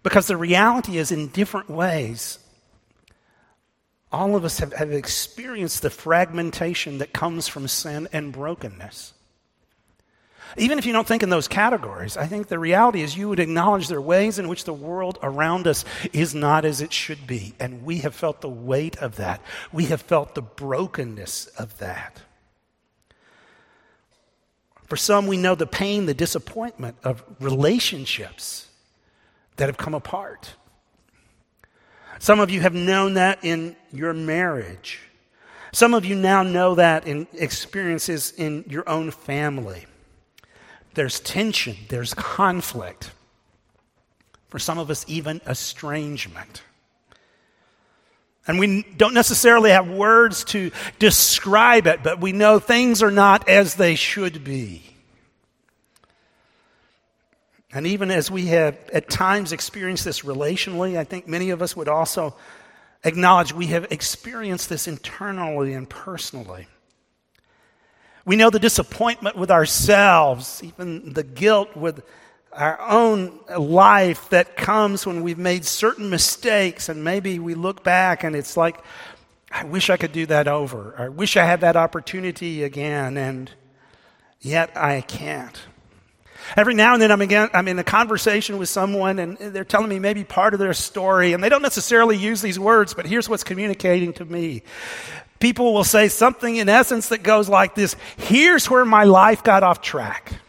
Because 0.03 0.27
the 0.27 0.37
reality 0.37 0.97
is, 0.97 1.13
in 1.13 1.29
different 1.29 1.69
ways, 1.69 2.39
all 4.13 4.35
of 4.35 4.45
us 4.45 4.59
have, 4.59 4.73
have 4.73 4.93
experienced 4.93 5.83
the 5.83 5.91
fragmentation 5.91 6.99
that 6.99 7.13
comes 7.13 7.49
from 7.49 7.69
sin 7.69 8.09
and 8.13 8.33
brokenness. 8.33 9.13
Even 10.57 10.79
if 10.79 10.87
you 10.87 10.93
don't 10.93 11.07
think 11.07 11.23
in 11.23 11.31
those 11.31 11.47
categories, 11.47 12.17
I 12.17 12.27
think 12.27 12.49
the 12.49 12.59
reality 12.59 13.03
is 13.03 13.17
you 13.17 13.29
would 13.29 13.39
acknowledge 13.39 13.87
there 13.87 13.99
are 13.99 14.03
ways 14.03 14.39
in 14.39 14.49
which 14.49 14.65
the 14.65 14.73
world 14.73 15.19
around 15.23 15.69
us 15.69 15.85
is 16.13 16.35
not 16.35 16.65
as 16.65 16.81
it 16.81 16.93
should 16.93 17.25
be. 17.27 17.55
And 17.61 17.85
we 17.85 17.99
have 17.99 18.17
felt 18.17 18.41
the 18.41 18.49
weight 18.49 18.97
of 18.99 19.17
that. 19.17 19.41
We 19.73 19.87
have 19.87 20.03
felt 20.03 20.35
the 20.35 20.43
brokenness 20.43 21.47
of 21.47 21.79
that. 21.79 22.21
For 24.89 24.97
some, 24.97 25.29
we 25.29 25.37
know 25.37 25.55
the 25.55 25.69
pain, 25.69 26.07
the 26.07 26.15
disappointment 26.15 26.97
of 27.05 27.23
relationships 27.39 28.67
that 29.61 29.69
have 29.69 29.77
come 29.77 29.93
apart. 29.93 30.55
Some 32.19 32.41
of 32.41 32.51
you 32.51 32.63
have 32.63 32.73
known 32.73 33.15
that 33.15 33.41
in 33.43 33.77
your 33.93 34.15
marriage. 34.15 35.01
Some 35.73 35.93
of 35.93 36.07
you 36.07 36.17
now 36.17 36.43
know 36.43 36.77
that 36.77 37.07
in 37.07 37.27
experiences 37.35 38.33
in 38.39 38.65
your 38.69 38.89
own 38.89 39.11
family. 39.11 39.85
There's 40.95 41.21
tension, 41.21 41.77
there's 41.91 42.15
conflict. 42.15 43.11
For 44.49 44.59
some 44.59 44.79
of 44.79 44.89
us, 44.91 45.05
even 45.07 45.43
estrangement. 45.47 46.63
And 48.47 48.59
we 48.59 48.83
don't 48.97 49.13
necessarily 49.13 49.73
have 49.73 49.91
words 49.91 50.43
to 50.45 50.71
describe 50.99 51.87
it, 51.87 52.03
but 52.03 52.19
we 52.19 52.33
know 52.33 52.61
things 52.61 53.03
are 53.03 53.11
not 53.11 53.47
as 53.47 53.75
they 53.75 53.95
should 53.95 54.43
be. 54.43 54.90
And 57.73 57.87
even 57.87 58.11
as 58.11 58.31
we 58.31 58.47
have 58.47 58.77
at 58.93 59.09
times 59.09 59.53
experienced 59.53 60.05
this 60.05 60.21
relationally, 60.21 60.99
I 60.99 61.05
think 61.05 61.29
many 61.29 61.51
of 61.51 61.63
us 61.63 61.77
would 61.77 61.89
also 61.89 62.35
acknowledge 63.05 63.53
we 63.53 63.69
have 63.69 63.87
experienced 63.91 64.69
this 64.69 64.89
internally 64.89 65.73
and 65.73 65.89
personally. 65.89 66.67
We 68.25 68.37
know 68.37 68.51
the 68.51 68.59
disappointment 68.59 69.37
with 69.37 69.51
ourselves, 69.51 70.63
even 70.63 71.13
the 71.13 71.23
guilt 71.23 71.77
with 71.77 72.03
our 72.53 72.81
own 72.81 73.39
life 73.57 74.29
that 74.31 74.57
comes 74.57 75.07
when 75.07 75.23
we've 75.23 75.39
made 75.39 75.65
certain 75.65 76.11
mistakes, 76.11 76.89
and 76.89 77.05
maybe 77.05 77.39
we 77.39 77.55
look 77.55 77.85
back 77.85 78.25
and 78.25 78.35
it's 78.35 78.57
like, 78.57 78.77
I 79.51 79.65
wish 79.65 79.91
I 79.91 79.97
could 79.97 80.13
do 80.13 80.27
that 80.27 80.49
over. 80.49 80.95
I 80.99 81.09
wish 81.09 81.37
I 81.37 81.45
had 81.45 81.61
that 81.63 81.77
opportunity 81.77 82.63
again, 82.63 83.17
and 83.17 83.51
yet 84.41 84.77
I 84.77 85.01
can't. 85.01 85.61
Every 86.57 86.75
now 86.75 86.95
and 86.95 87.03
then 87.03 87.11
I'm, 87.13 87.21
again, 87.21 87.49
I'm 87.53 87.69
in 87.69 87.79
a 87.79 87.85
conversation 87.85 88.59
with 88.59 88.69
someone 88.69 89.19
and 89.19 89.37
they're 89.39 89.65
telling 89.65 89.89
me 89.89 89.99
maybe 89.99 90.25
part 90.25 90.55
of 90.55 90.61
their 90.61 90.75
story, 90.75 91.33
and 91.33 91.43
they 91.43 91.49
don't 91.49 91.63
necessarily 91.63 92.17
use 92.17 92.43
these 92.43 92.59
words, 92.59 92.95
but 92.95 93.07
here's 93.07 93.29
what's 93.29 93.45
communicating 93.45 94.13
to 94.15 94.25
me. 94.25 94.63
People 95.39 95.73
will 95.73 95.85
say 95.85 96.09
something 96.09 96.57
in 96.57 96.69
essence 96.69 97.09
that 97.09 97.23
goes 97.23 97.49
like 97.49 97.75
this 97.75 97.97
Here's 98.17 98.69
where 98.69 98.85
my 98.85 99.05
life 99.05 99.43
got 99.43 99.63
off 99.63 99.81
track. 99.81 100.40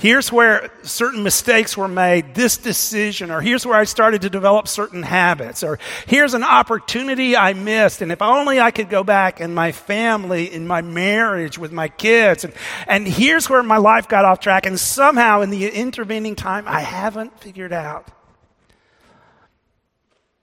Here's 0.00 0.32
where 0.32 0.70
certain 0.82 1.22
mistakes 1.22 1.76
were 1.76 1.86
made, 1.86 2.34
this 2.34 2.56
decision, 2.56 3.30
or 3.30 3.42
here's 3.42 3.66
where 3.66 3.76
I 3.76 3.84
started 3.84 4.22
to 4.22 4.30
develop 4.30 4.66
certain 4.66 5.02
habits, 5.02 5.62
or 5.62 5.78
here's 6.06 6.32
an 6.32 6.42
opportunity 6.42 7.36
I 7.36 7.52
missed, 7.52 8.00
and 8.00 8.10
if 8.10 8.22
only 8.22 8.58
I 8.58 8.70
could 8.70 8.88
go 8.88 9.04
back 9.04 9.42
in 9.42 9.52
my 9.52 9.72
family, 9.72 10.52
in 10.52 10.66
my 10.66 10.80
marriage 10.80 11.58
with 11.58 11.70
my 11.70 11.88
kids, 11.88 12.44
and, 12.44 12.54
and 12.86 13.06
here's 13.06 13.50
where 13.50 13.62
my 13.62 13.76
life 13.76 14.08
got 14.08 14.24
off 14.24 14.40
track, 14.40 14.64
and 14.64 14.80
somehow 14.80 15.42
in 15.42 15.50
the 15.50 15.68
intervening 15.68 16.34
time, 16.34 16.64
I 16.66 16.80
haven't 16.80 17.38
figured 17.38 17.72
out 17.72 18.08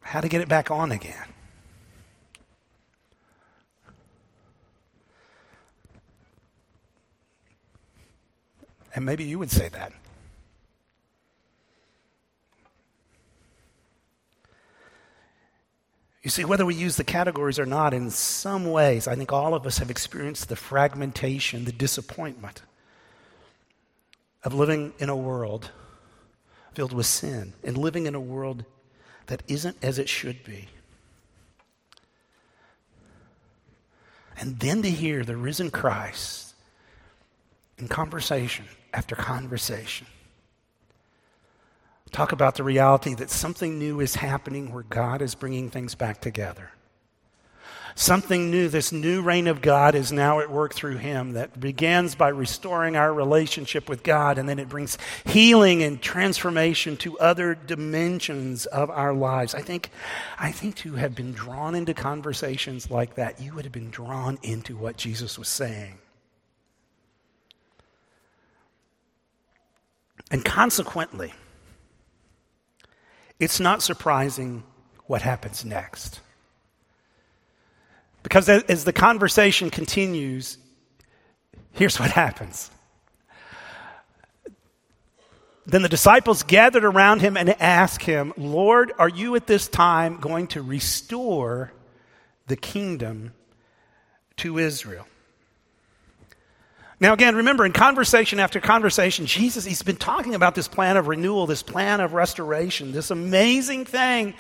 how 0.01 0.21
to 0.21 0.29
get 0.29 0.41
it 0.41 0.47
back 0.47 0.69
on 0.69 0.91
again. 0.91 1.25
And 8.97 9.05
maybe 9.05 9.23
you 9.23 9.37
would 9.37 9.51
say 9.51 9.69
that. 9.69 9.93
You 16.23 16.31
see, 16.31 16.43
whether 16.43 16.65
we 16.65 16.73
use 16.73 16.95
the 16.95 17.03
categories 17.03 17.59
or 17.59 17.67
not, 17.67 17.93
in 17.93 18.09
some 18.09 18.71
ways, 18.71 19.07
I 19.07 19.13
think 19.13 19.31
all 19.31 19.53
of 19.53 19.67
us 19.67 19.77
have 19.77 19.91
experienced 19.91 20.49
the 20.49 20.55
fragmentation, 20.55 21.65
the 21.65 21.71
disappointment 21.71 22.63
of 24.43 24.55
living 24.55 24.93
in 24.97 25.09
a 25.09 25.15
world 25.15 25.69
filled 26.73 26.91
with 26.91 27.05
sin 27.05 27.53
and 27.63 27.77
living 27.77 28.07
in 28.07 28.15
a 28.15 28.19
world 28.19 28.65
that 29.27 29.43
isn't 29.47 29.77
as 29.83 29.99
it 29.99 30.09
should 30.09 30.43
be. 30.43 30.69
And 34.39 34.59
then 34.59 34.81
to 34.81 34.89
hear 34.89 35.23
the 35.23 35.37
risen 35.37 35.69
Christ 35.69 36.55
in 37.77 37.87
conversation 37.87 38.65
after 38.97 39.15
conversation 39.15 40.07
talk 42.11 42.31
about 42.31 42.55
the 42.55 42.63
reality 42.63 43.13
that 43.15 43.29
something 43.29 43.77
new 43.77 43.99
is 43.99 44.15
happening 44.15 44.71
where 44.71 44.83
God 44.83 45.21
is 45.21 45.35
bringing 45.35 45.69
things 45.69 45.95
back 45.95 46.21
together. 46.21 46.71
Something 47.95 48.51
new, 48.51 48.69
this 48.69 48.91
new 48.91 49.23
reign 49.23 49.47
of 49.47 49.59
God 49.59 49.95
is 49.95 50.11
now 50.11 50.39
at 50.39 50.51
work 50.51 50.75
through 50.75 50.97
him 50.97 51.33
that 51.33 51.59
begins 51.59 52.13
by 52.13 52.29
restoring 52.29 52.95
our 52.95 53.11
relationship 53.11 53.89
with 53.89 54.03
God, 54.03 54.37
and 54.37 54.47
then 54.47 54.59
it 54.59 54.69
brings 54.69 54.99
healing 55.25 55.81
and 55.81 55.99
transformation 55.99 56.95
to 56.97 57.17
other 57.17 57.55
dimensions 57.55 58.67
of 58.67 58.91
our 58.91 59.15
lives. 59.15 59.55
I 59.55 59.61
think, 59.61 59.89
I 60.37 60.51
think 60.51 60.75
to 60.77 60.93
have 60.93 61.15
been 61.15 61.33
drawn 61.33 61.73
into 61.73 61.95
conversations 61.95 62.91
like 62.91 63.15
that, 63.15 63.41
you 63.41 63.55
would 63.55 63.65
have 63.65 63.73
been 63.73 63.89
drawn 63.89 64.37
into 64.43 64.77
what 64.77 64.97
Jesus 64.97 65.39
was 65.39 65.47
saying. 65.47 65.97
And 70.29 70.43
consequently, 70.43 71.33
it's 73.39 73.59
not 73.59 73.81
surprising 73.81 74.63
what 75.05 75.21
happens 75.21 75.63
next. 75.63 76.19
Because 78.23 78.49
as 78.49 78.83
the 78.83 78.93
conversation 78.93 79.69
continues, 79.69 80.57
here's 81.71 81.99
what 81.99 82.11
happens. 82.11 82.69
Then 85.65 85.81
the 85.81 85.89
disciples 85.89 86.43
gathered 86.43 86.85
around 86.85 87.21
him 87.21 87.37
and 87.37 87.49
asked 87.61 88.03
him, 88.03 88.33
Lord, 88.37 88.91
are 88.97 89.09
you 89.09 89.35
at 89.35 89.47
this 89.47 89.67
time 89.67 90.17
going 90.17 90.47
to 90.47 90.61
restore 90.61 91.71
the 92.47 92.55
kingdom 92.55 93.33
to 94.37 94.57
Israel? 94.57 95.05
Now, 96.99 97.13
again, 97.13 97.35
remember, 97.35 97.63
in 97.63 97.73
conversation 97.73 98.39
after 98.39 98.59
conversation, 98.59 99.27
Jesus, 99.27 99.63
he's 99.65 99.83
been 99.83 99.97
talking 99.97 100.33
about 100.33 100.55
this 100.55 100.67
plan 100.67 100.97
of 100.97 101.07
renewal, 101.07 101.45
this 101.45 101.61
plan 101.61 101.99
of 101.99 102.13
restoration, 102.13 102.91
this 102.91 103.11
amazing 103.11 103.85
thing 103.85 104.33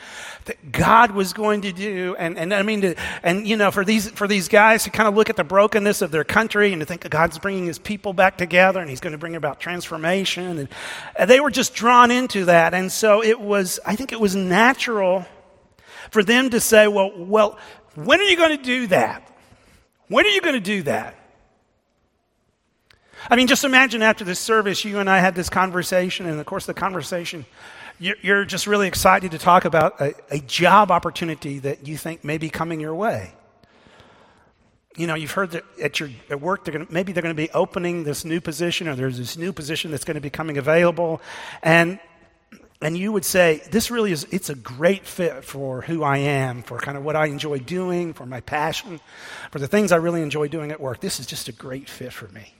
that 0.45 0.71
God 0.71 1.11
was 1.11 1.33
going 1.33 1.61
to 1.61 1.71
do. 1.71 2.15
And, 2.17 2.35
and 2.35 2.51
I 2.51 2.63
mean, 2.63 2.81
to, 2.81 2.95
and, 3.21 3.47
you 3.47 3.57
know, 3.57 3.69
for 3.69 3.85
these, 3.85 4.09
for 4.09 4.27
these 4.27 4.47
guys 4.47 4.85
to 4.85 4.89
kind 4.89 5.07
of 5.07 5.13
look 5.13 5.29
at 5.29 5.35
the 5.35 5.43
brokenness 5.43 6.01
of 6.01 6.09
their 6.09 6.23
country 6.23 6.73
and 6.73 6.79
to 6.79 6.85
think 6.87 7.07
God's 7.07 7.37
bringing 7.37 7.67
his 7.67 7.77
people 7.77 8.11
back 8.11 8.39
together 8.39 8.79
and 8.79 8.89
he's 8.89 9.01
going 9.01 9.11
to 9.11 9.19
bring 9.19 9.35
about 9.35 9.59
transformation. 9.59 10.57
And, 10.57 10.69
and 11.15 11.29
they 11.29 11.39
were 11.39 11.51
just 11.51 11.75
drawn 11.75 12.09
into 12.09 12.45
that. 12.45 12.73
And 12.73 12.91
so 12.91 13.23
it 13.23 13.39
was, 13.39 13.79
I 13.85 13.95
think 13.95 14.11
it 14.13 14.19
was 14.19 14.35
natural 14.35 15.27
for 16.09 16.23
them 16.23 16.49
to 16.49 16.59
say, 16.59 16.87
well, 16.87 17.11
well, 17.15 17.59
when 17.93 18.19
are 18.19 18.23
you 18.23 18.35
going 18.35 18.57
to 18.57 18.63
do 18.63 18.87
that? 18.87 19.31
When 20.07 20.25
are 20.25 20.29
you 20.29 20.41
going 20.41 20.55
to 20.55 20.59
do 20.59 20.81
that? 20.83 21.16
I 23.29 23.35
mean, 23.35 23.47
just 23.47 23.65
imagine 23.65 24.01
after 24.01 24.23
this 24.23 24.39
service, 24.39 24.85
you 24.85 24.99
and 24.99 25.09
I 25.09 25.19
had 25.19 25.35
this 25.35 25.49
conversation, 25.49 26.25
and 26.25 26.39
of 26.39 26.45
course, 26.45 26.65
the 26.65 26.73
conversation, 26.73 27.45
you're 27.99 28.45
just 28.45 28.67
really 28.67 28.87
excited 28.87 29.31
to 29.31 29.37
talk 29.37 29.65
about 29.65 29.99
a, 29.99 30.13
a 30.29 30.39
job 30.39 30.91
opportunity 30.91 31.59
that 31.59 31.87
you 31.87 31.97
think 31.97 32.23
may 32.23 32.37
be 32.37 32.49
coming 32.49 32.79
your 32.79 32.95
way. 32.95 33.33
You 34.95 35.07
know, 35.07 35.15
you've 35.15 35.31
heard 35.31 35.51
that 35.51 35.63
at 35.81 35.99
your 35.99 36.09
at 36.29 36.41
work, 36.41 36.63
they're 36.63 36.73
gonna, 36.73 36.87
maybe 36.89 37.11
they're 37.11 37.23
going 37.23 37.35
to 37.35 37.41
be 37.41 37.51
opening 37.51 38.03
this 38.03 38.23
new 38.23 38.39
position, 38.39 38.87
or 38.87 38.95
there's 38.95 39.17
this 39.17 39.37
new 39.37 39.51
position 39.51 39.91
that's 39.91 40.05
going 40.05 40.15
to 40.15 40.21
be 40.21 40.29
coming 40.29 40.57
available, 40.57 41.21
and 41.61 41.99
and 42.81 42.95
you 42.95 43.11
would 43.11 43.25
say 43.25 43.61
this 43.71 43.89
really 43.89 44.11
is 44.11 44.25
it's 44.31 44.49
a 44.49 44.55
great 44.55 45.05
fit 45.05 45.43
for 45.43 45.81
who 45.81 46.03
i 46.03 46.17
am 46.17 46.61
for 46.61 46.77
kind 46.77 46.95
of 46.95 47.03
what 47.03 47.15
i 47.15 47.25
enjoy 47.25 47.57
doing 47.57 48.13
for 48.13 48.25
my 48.25 48.39
passion 48.41 48.99
for 49.51 49.57
the 49.57 49.67
things 49.67 49.91
i 49.91 49.95
really 49.95 50.21
enjoy 50.21 50.47
doing 50.47 50.71
at 50.71 50.79
work 50.79 51.01
this 51.01 51.19
is 51.19 51.25
just 51.25 51.49
a 51.49 51.51
great 51.51 51.89
fit 51.89 52.13
for 52.13 52.27
me 52.27 52.53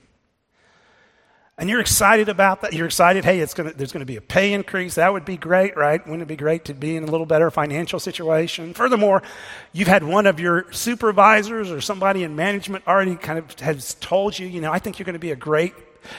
and 1.58 1.68
you're 1.68 1.80
excited 1.80 2.28
about 2.28 2.62
that. 2.62 2.72
You're 2.72 2.86
excited, 2.86 3.24
hey, 3.24 3.40
it's 3.40 3.52
gonna, 3.52 3.72
there's 3.72 3.90
going 3.90 4.00
to 4.00 4.06
be 4.06 4.16
a 4.16 4.20
pay 4.20 4.52
increase. 4.52 4.94
That 4.94 5.12
would 5.12 5.24
be 5.24 5.36
great, 5.36 5.76
right? 5.76 6.04
Wouldn't 6.06 6.22
it 6.22 6.28
be 6.28 6.36
great 6.36 6.64
to 6.66 6.74
be 6.74 6.96
in 6.96 7.02
a 7.02 7.10
little 7.10 7.26
better 7.26 7.50
financial 7.50 7.98
situation? 7.98 8.74
Furthermore, 8.74 9.22
you've 9.72 9.88
had 9.88 10.04
one 10.04 10.26
of 10.26 10.38
your 10.38 10.70
supervisors 10.72 11.70
or 11.70 11.80
somebody 11.80 12.22
in 12.22 12.36
management 12.36 12.86
already 12.86 13.16
kind 13.16 13.40
of 13.40 13.58
has 13.58 13.94
told 13.94 14.38
you, 14.38 14.46
you 14.46 14.60
know, 14.60 14.72
I 14.72 14.78
think 14.78 14.98
you're 14.98 15.04
going 15.04 15.14
to 15.14 15.18
be 15.18 15.32
a 15.32 15.36
great 15.36 15.74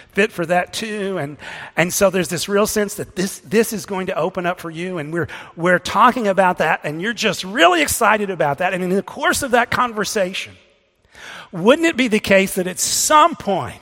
fit 0.09 0.31
for 0.31 0.45
that 0.45 0.73
too. 0.73 1.17
And, 1.17 1.37
and 1.77 1.93
so 1.93 2.09
there's 2.09 2.27
this 2.27 2.49
real 2.49 2.67
sense 2.67 2.95
that 2.95 3.15
this, 3.15 3.39
this 3.39 3.71
is 3.71 3.85
going 3.85 4.07
to 4.07 4.15
open 4.15 4.45
up 4.45 4.59
for 4.59 4.69
you. 4.69 4.97
And 4.97 5.13
we're, 5.13 5.29
we're 5.55 5.79
talking 5.79 6.27
about 6.27 6.57
that, 6.57 6.81
and 6.83 7.01
you're 7.01 7.13
just 7.13 7.45
really 7.45 7.81
excited 7.81 8.29
about 8.29 8.57
that. 8.57 8.73
And 8.73 8.83
in 8.83 8.89
the 8.89 9.01
course 9.01 9.41
of 9.41 9.51
that 9.51 9.71
conversation, 9.71 10.53
wouldn't 11.51 11.87
it 11.87 11.97
be 11.97 12.09
the 12.09 12.19
case 12.19 12.55
that 12.55 12.67
at 12.67 12.79
some 12.79 13.35
point, 13.35 13.81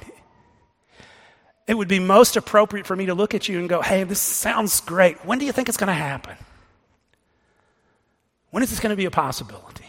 it 1.67 1.77
would 1.77 1.89
be 1.89 1.99
most 1.99 2.37
appropriate 2.37 2.85
for 2.85 2.95
me 2.95 3.07
to 3.07 3.13
look 3.13 3.35
at 3.35 3.49
you 3.49 3.59
and 3.59 3.67
go, 3.67 3.81
hey, 3.81 4.03
this 4.05 4.21
sounds 4.21 4.79
great. 4.81 5.23
When 5.25 5.37
do 5.37 5.45
you 5.45 5.51
think 5.51 5.67
it's 5.67 5.77
going 5.77 5.87
to 5.87 5.93
happen? 5.93 6.37
When 8.51 8.63
is 8.63 8.69
this 8.69 8.79
going 8.79 8.91
to 8.91 8.95
be 8.95 9.05
a 9.05 9.11
possibility? 9.11 9.85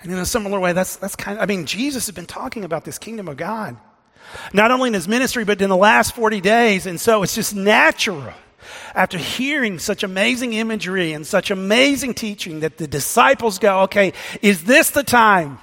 And 0.00 0.10
in 0.10 0.18
a 0.18 0.26
similar 0.26 0.58
way, 0.58 0.72
that's, 0.72 0.96
that's 0.96 1.14
kind 1.14 1.38
of, 1.38 1.42
I 1.42 1.46
mean, 1.46 1.66
Jesus 1.66 2.06
has 2.06 2.14
been 2.14 2.26
talking 2.26 2.64
about 2.64 2.84
this 2.84 2.98
kingdom 2.98 3.28
of 3.28 3.36
God, 3.36 3.76
not 4.54 4.70
only 4.70 4.88
in 4.88 4.94
his 4.94 5.06
ministry, 5.06 5.44
but 5.44 5.60
in 5.60 5.68
the 5.68 5.76
last 5.76 6.14
40 6.14 6.40
days. 6.40 6.86
And 6.86 6.98
so 6.98 7.22
it's 7.22 7.34
just 7.34 7.54
natural 7.54 8.32
after 8.94 9.18
hearing 9.18 9.78
such 9.78 10.02
amazing 10.02 10.54
imagery 10.54 11.12
and 11.12 11.26
such 11.26 11.50
amazing 11.50 12.14
teaching 12.14 12.60
that 12.60 12.78
the 12.78 12.86
disciples 12.86 13.58
go, 13.58 13.82
okay, 13.82 14.14
is 14.40 14.64
this 14.64 14.90
the 14.90 15.04
time 15.04 15.58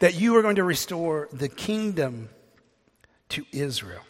that 0.00 0.14
you 0.14 0.36
are 0.36 0.42
going 0.42 0.56
to 0.56 0.64
restore 0.64 1.28
the 1.32 1.48
kingdom 1.48 2.28
to 3.30 3.44
Israel. 3.52 4.02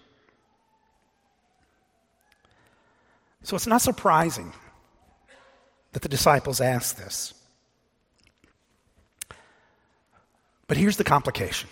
So 3.43 3.55
it's 3.55 3.67
not 3.67 3.81
surprising 3.81 4.53
that 5.93 6.03
the 6.03 6.09
disciples 6.09 6.61
asked 6.61 6.99
this. 6.99 7.33
But 10.67 10.77
here's 10.77 10.97
the 10.97 11.05
complication. 11.05 11.69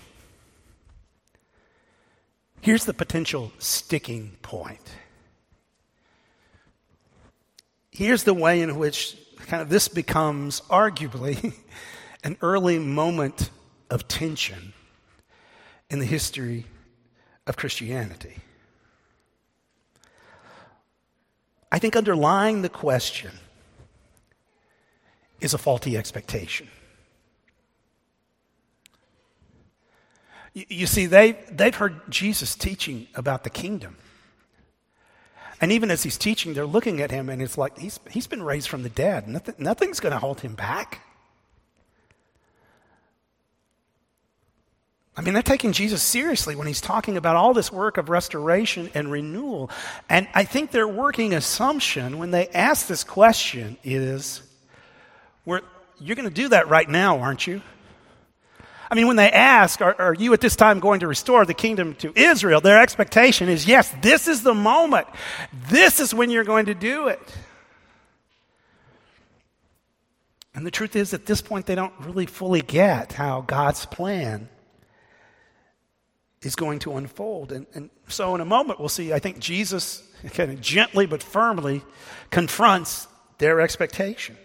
Here's 2.60 2.84
the 2.84 2.94
potential 2.94 3.52
sticking 3.58 4.36
point. 4.40 4.88
Here's 7.90 8.22
the 8.22 8.34
way 8.34 8.62
in 8.62 8.76
which 8.76 9.16
kind 9.46 9.60
of 9.60 9.68
this 9.68 9.88
becomes 9.88 10.60
arguably 10.62 11.54
an 12.24 12.36
early 12.40 12.78
moment 12.78 13.50
of 13.94 14.08
tension 14.08 14.72
in 15.88 16.00
the 16.00 16.04
history 16.04 16.66
of 17.46 17.56
Christianity. 17.56 18.38
I 21.70 21.78
think 21.78 21.94
underlying 21.94 22.62
the 22.62 22.68
question 22.68 23.30
is 25.40 25.54
a 25.54 25.58
faulty 25.58 25.96
expectation. 25.96 26.66
You, 30.54 30.86
see, 30.86 31.06
they, 31.06 31.38
they've 31.50 31.74
heard 31.74 32.00
Jesus 32.10 32.56
teaching 32.56 33.06
about 33.14 33.44
the 33.44 33.50
kingdom. 33.50 33.96
And 35.60 35.70
even 35.70 35.90
as 35.92 36.02
he's 36.02 36.18
teaching, 36.18 36.54
they're 36.54 36.66
looking 36.66 37.00
at 37.00 37.12
him 37.12 37.28
and 37.28 37.40
it's 37.40 37.56
like 37.56 37.78
he's, 37.78 38.00
he's 38.10 38.26
been 38.26 38.42
raised 38.42 38.68
from 38.68 38.82
the 38.82 38.88
dead. 38.88 39.28
Nothing, 39.28 39.54
nothing's 39.58 40.00
going 40.00 40.12
to 40.12 40.18
hold 40.18 40.40
him 40.40 40.56
back. 40.56 41.00
I 45.16 45.20
mean, 45.20 45.34
they're 45.34 45.42
taking 45.42 45.72
Jesus 45.72 46.02
seriously 46.02 46.56
when 46.56 46.66
he's 46.66 46.80
talking 46.80 47.16
about 47.16 47.36
all 47.36 47.54
this 47.54 47.70
work 47.70 47.98
of 47.98 48.08
restoration 48.08 48.90
and 48.94 49.10
renewal. 49.10 49.70
And 50.08 50.26
I 50.34 50.44
think 50.44 50.72
their 50.72 50.88
working 50.88 51.34
assumption 51.34 52.18
when 52.18 52.32
they 52.32 52.48
ask 52.48 52.88
this 52.88 53.04
question 53.04 53.76
is, 53.84 54.42
you're 56.00 56.16
going 56.16 56.28
to 56.28 56.34
do 56.34 56.48
that 56.48 56.68
right 56.68 56.88
now, 56.88 57.20
aren't 57.20 57.46
you? 57.46 57.62
I 58.90 58.94
mean, 58.94 59.06
when 59.06 59.16
they 59.16 59.30
ask, 59.30 59.80
are, 59.80 59.96
are, 59.98 60.14
you 60.14 60.32
at 60.34 60.40
this 60.40 60.56
time 60.56 60.78
going 60.78 61.00
to 61.00 61.08
restore 61.08 61.44
the 61.44 61.54
kingdom 61.54 61.94
to 61.96 62.12
Israel? 62.14 62.60
Their 62.60 62.80
expectation 62.80 63.48
is, 63.48 63.66
yes, 63.66 63.92
this 64.02 64.28
is 64.28 64.42
the 64.42 64.54
moment. 64.54 65.06
This 65.68 66.00
is 66.00 66.12
when 66.12 66.30
you're 66.30 66.44
going 66.44 66.66
to 66.66 66.74
do 66.74 67.08
it. 67.08 67.20
And 70.54 70.66
the 70.66 70.70
truth 70.70 70.94
is, 70.94 71.14
at 71.14 71.26
this 71.26 71.40
point, 71.42 71.66
they 71.66 71.74
don't 71.74 71.94
really 72.00 72.26
fully 72.26 72.60
get 72.60 73.14
how 73.14 73.40
God's 73.40 73.86
plan 73.86 74.48
is 76.44 76.56
going 76.56 76.78
to 76.80 76.96
unfold. 76.96 77.52
And, 77.52 77.66
and 77.74 77.90
so, 78.08 78.34
in 78.34 78.40
a 78.40 78.44
moment, 78.44 78.78
we'll 78.78 78.88
see, 78.88 79.12
I 79.12 79.18
think 79.18 79.38
Jesus 79.38 80.02
kind 80.32 80.52
of 80.52 80.60
gently 80.60 81.06
but 81.06 81.22
firmly 81.22 81.82
confronts 82.30 83.08
their 83.38 83.60
expectation. 83.60 84.36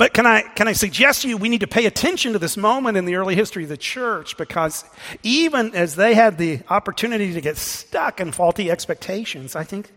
But 0.00 0.14
can 0.14 0.24
I, 0.24 0.40
can 0.40 0.66
I 0.66 0.72
suggest 0.72 1.22
to 1.22 1.28
you 1.28 1.36
we 1.36 1.50
need 1.50 1.60
to 1.60 1.66
pay 1.66 1.84
attention 1.84 2.32
to 2.32 2.38
this 2.38 2.56
moment 2.56 2.96
in 2.96 3.04
the 3.04 3.16
early 3.16 3.34
history 3.34 3.64
of 3.64 3.68
the 3.68 3.76
church 3.76 4.38
because 4.38 4.82
even 5.22 5.74
as 5.74 5.94
they 5.94 6.14
had 6.14 6.38
the 6.38 6.60
opportunity 6.70 7.34
to 7.34 7.40
get 7.42 7.58
stuck 7.58 8.18
in 8.18 8.32
faulty 8.32 8.70
expectations, 8.70 9.54
I 9.54 9.64
think, 9.64 9.92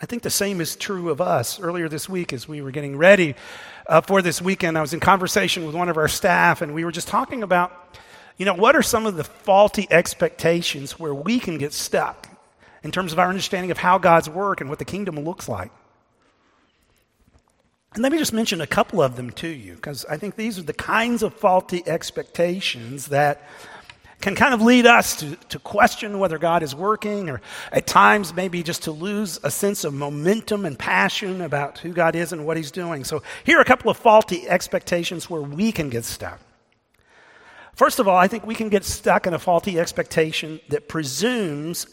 I 0.00 0.06
think 0.06 0.22
the 0.22 0.30
same 0.30 0.58
is 0.58 0.74
true 0.74 1.10
of 1.10 1.20
us. 1.20 1.60
Earlier 1.60 1.86
this 1.86 2.08
week, 2.08 2.32
as 2.32 2.48
we 2.48 2.62
were 2.62 2.70
getting 2.70 2.96
ready 2.96 3.34
uh, 3.86 4.00
for 4.00 4.22
this 4.22 4.40
weekend, 4.40 4.78
I 4.78 4.80
was 4.80 4.94
in 4.94 5.00
conversation 5.00 5.66
with 5.66 5.74
one 5.74 5.90
of 5.90 5.98
our 5.98 6.08
staff, 6.08 6.62
and 6.62 6.74
we 6.74 6.86
were 6.86 6.92
just 6.92 7.08
talking 7.08 7.42
about, 7.42 7.98
you 8.36 8.44
know, 8.44 8.54
what 8.54 8.76
are 8.76 8.82
some 8.82 9.06
of 9.06 9.16
the 9.16 9.24
faulty 9.24 9.86
expectations 9.90 10.98
where 10.98 11.14
we 11.14 11.38
can 11.38 11.58
get 11.58 11.72
stuck 11.72 12.28
in 12.84 12.92
terms 12.92 13.12
of 13.12 13.18
our 13.18 13.28
understanding 13.28 13.70
of 13.70 13.78
how 13.78 13.98
God's 13.98 14.28
work 14.28 14.60
and 14.60 14.68
what 14.68 14.78
the 14.78 14.84
kingdom 14.84 15.18
looks 15.18 15.48
like. 15.48 15.72
And 17.94 18.02
let 18.02 18.12
me 18.12 18.18
just 18.18 18.32
mention 18.32 18.60
a 18.60 18.66
couple 18.66 19.00
of 19.00 19.16
them 19.16 19.30
to 19.32 19.48
you, 19.48 19.74
because 19.74 20.04
I 20.04 20.18
think 20.18 20.36
these 20.36 20.58
are 20.58 20.62
the 20.62 20.74
kinds 20.74 21.22
of 21.22 21.32
faulty 21.32 21.82
expectations 21.86 23.06
that 23.06 23.42
can 24.20 24.34
kind 24.34 24.52
of 24.52 24.60
lead 24.60 24.84
us 24.84 25.16
to, 25.16 25.36
to 25.36 25.58
question 25.58 26.18
whether 26.18 26.38
God 26.38 26.62
is 26.62 26.74
working, 26.74 27.30
or 27.30 27.40
at 27.72 27.86
times 27.86 28.34
maybe 28.34 28.62
just 28.62 28.82
to 28.84 28.92
lose 28.92 29.38
a 29.44 29.50
sense 29.50 29.84
of 29.84 29.94
momentum 29.94 30.64
and 30.64 30.78
passion 30.78 31.40
about 31.40 31.78
who 31.78 31.92
God 31.92 32.16
is 32.16 32.32
and 32.32 32.44
what 32.44 32.56
He's 32.56 32.70
doing. 32.70 33.04
So, 33.04 33.22
here 33.44 33.58
are 33.58 33.62
a 33.62 33.66
couple 33.66 33.90
of 33.90 33.96
faulty 33.96 34.48
expectations 34.48 35.30
where 35.30 35.42
we 35.42 35.72
can 35.72 35.88
get 35.88 36.04
stuck. 36.04 36.40
First 37.74 37.98
of 37.98 38.06
all, 38.06 38.16
I 38.16 38.28
think 38.28 38.46
we 38.46 38.54
can 38.54 38.68
get 38.68 38.84
stuck 38.84 39.26
in 39.26 39.34
a 39.34 39.38
faulty 39.38 39.80
expectation 39.80 40.60
that 40.68 40.88
presumes 40.88 41.86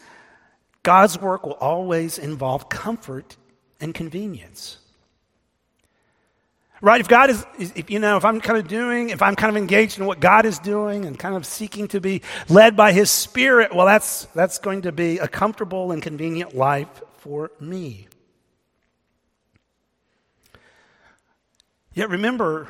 God's 0.84 1.20
work 1.20 1.46
will 1.46 1.54
always 1.54 2.18
involve 2.18 2.70
comfort 2.70 3.36
and 3.80 3.94
convenience. 3.94 4.78
Right? 6.82 7.00
If 7.00 7.08
God 7.08 7.30
is, 7.30 7.46
if, 7.60 7.92
you 7.92 8.00
know, 8.00 8.18
if 8.18 8.26
I'm 8.26 8.42
kind 8.42 8.58
of 8.58 8.68
doing, 8.68 9.10
if 9.10 9.22
I'm 9.22 9.36
kind 9.36 9.56
of 9.56 9.58
engaged 9.58 10.00
in 10.00 10.06
what 10.08 10.20
God 10.20 10.46
is 10.46 10.58
doing 10.58 11.06
and 11.06 11.18
kind 11.18 11.36
of 11.36 11.46
seeking 11.46 11.88
to 11.90 12.02
be 12.02 12.24
led 12.50 12.76
by 12.76 12.92
His 12.92 13.12
Spirit, 13.12 13.74
well, 13.76 13.86
that's, 13.86 14.26
that's 14.34 14.58
going 14.58 14.84
to 14.84 14.92
be 14.92 15.20
a 15.20 15.28
comfortable 15.28 15.92
and 15.92 16.02
convenient 16.02 16.56
life 16.56 17.04
for 17.18 17.52
me. 17.60 18.08
Yet 21.94 22.10
remember, 22.10 22.68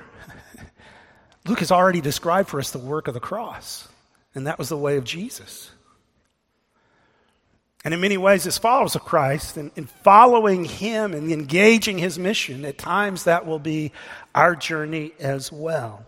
Luke 1.46 1.60
has 1.60 1.72
already 1.72 2.02
described 2.02 2.50
for 2.50 2.60
us 2.60 2.72
the 2.72 2.80
work 2.80 3.08
of 3.08 3.14
the 3.14 3.20
cross, 3.20 3.88
and 4.36 4.48
that 4.48 4.60
was 4.60 4.70
the 4.70 4.78
way 4.78 4.98
of 4.98 5.04
Jesus. 5.04 5.72
And 7.84 7.96
in 7.96 8.00
many 8.00 8.18
ways, 8.18 8.46
as 8.46 8.60
followers 8.60 8.96
of 8.96 9.04
Christ, 9.04 9.58
and 9.58 9.72
in 9.76 9.88
following 9.88 10.66
Him 10.66 11.14
and 11.14 11.32
engaging 11.32 11.98
His 11.98 12.20
mission, 12.20 12.64
at 12.64 12.78
times 12.78 13.24
that 13.24 13.48
will 13.48 13.58
be 13.60 13.92
our 14.36 14.56
journey 14.56 15.14
as 15.20 15.52
well. 15.52 16.06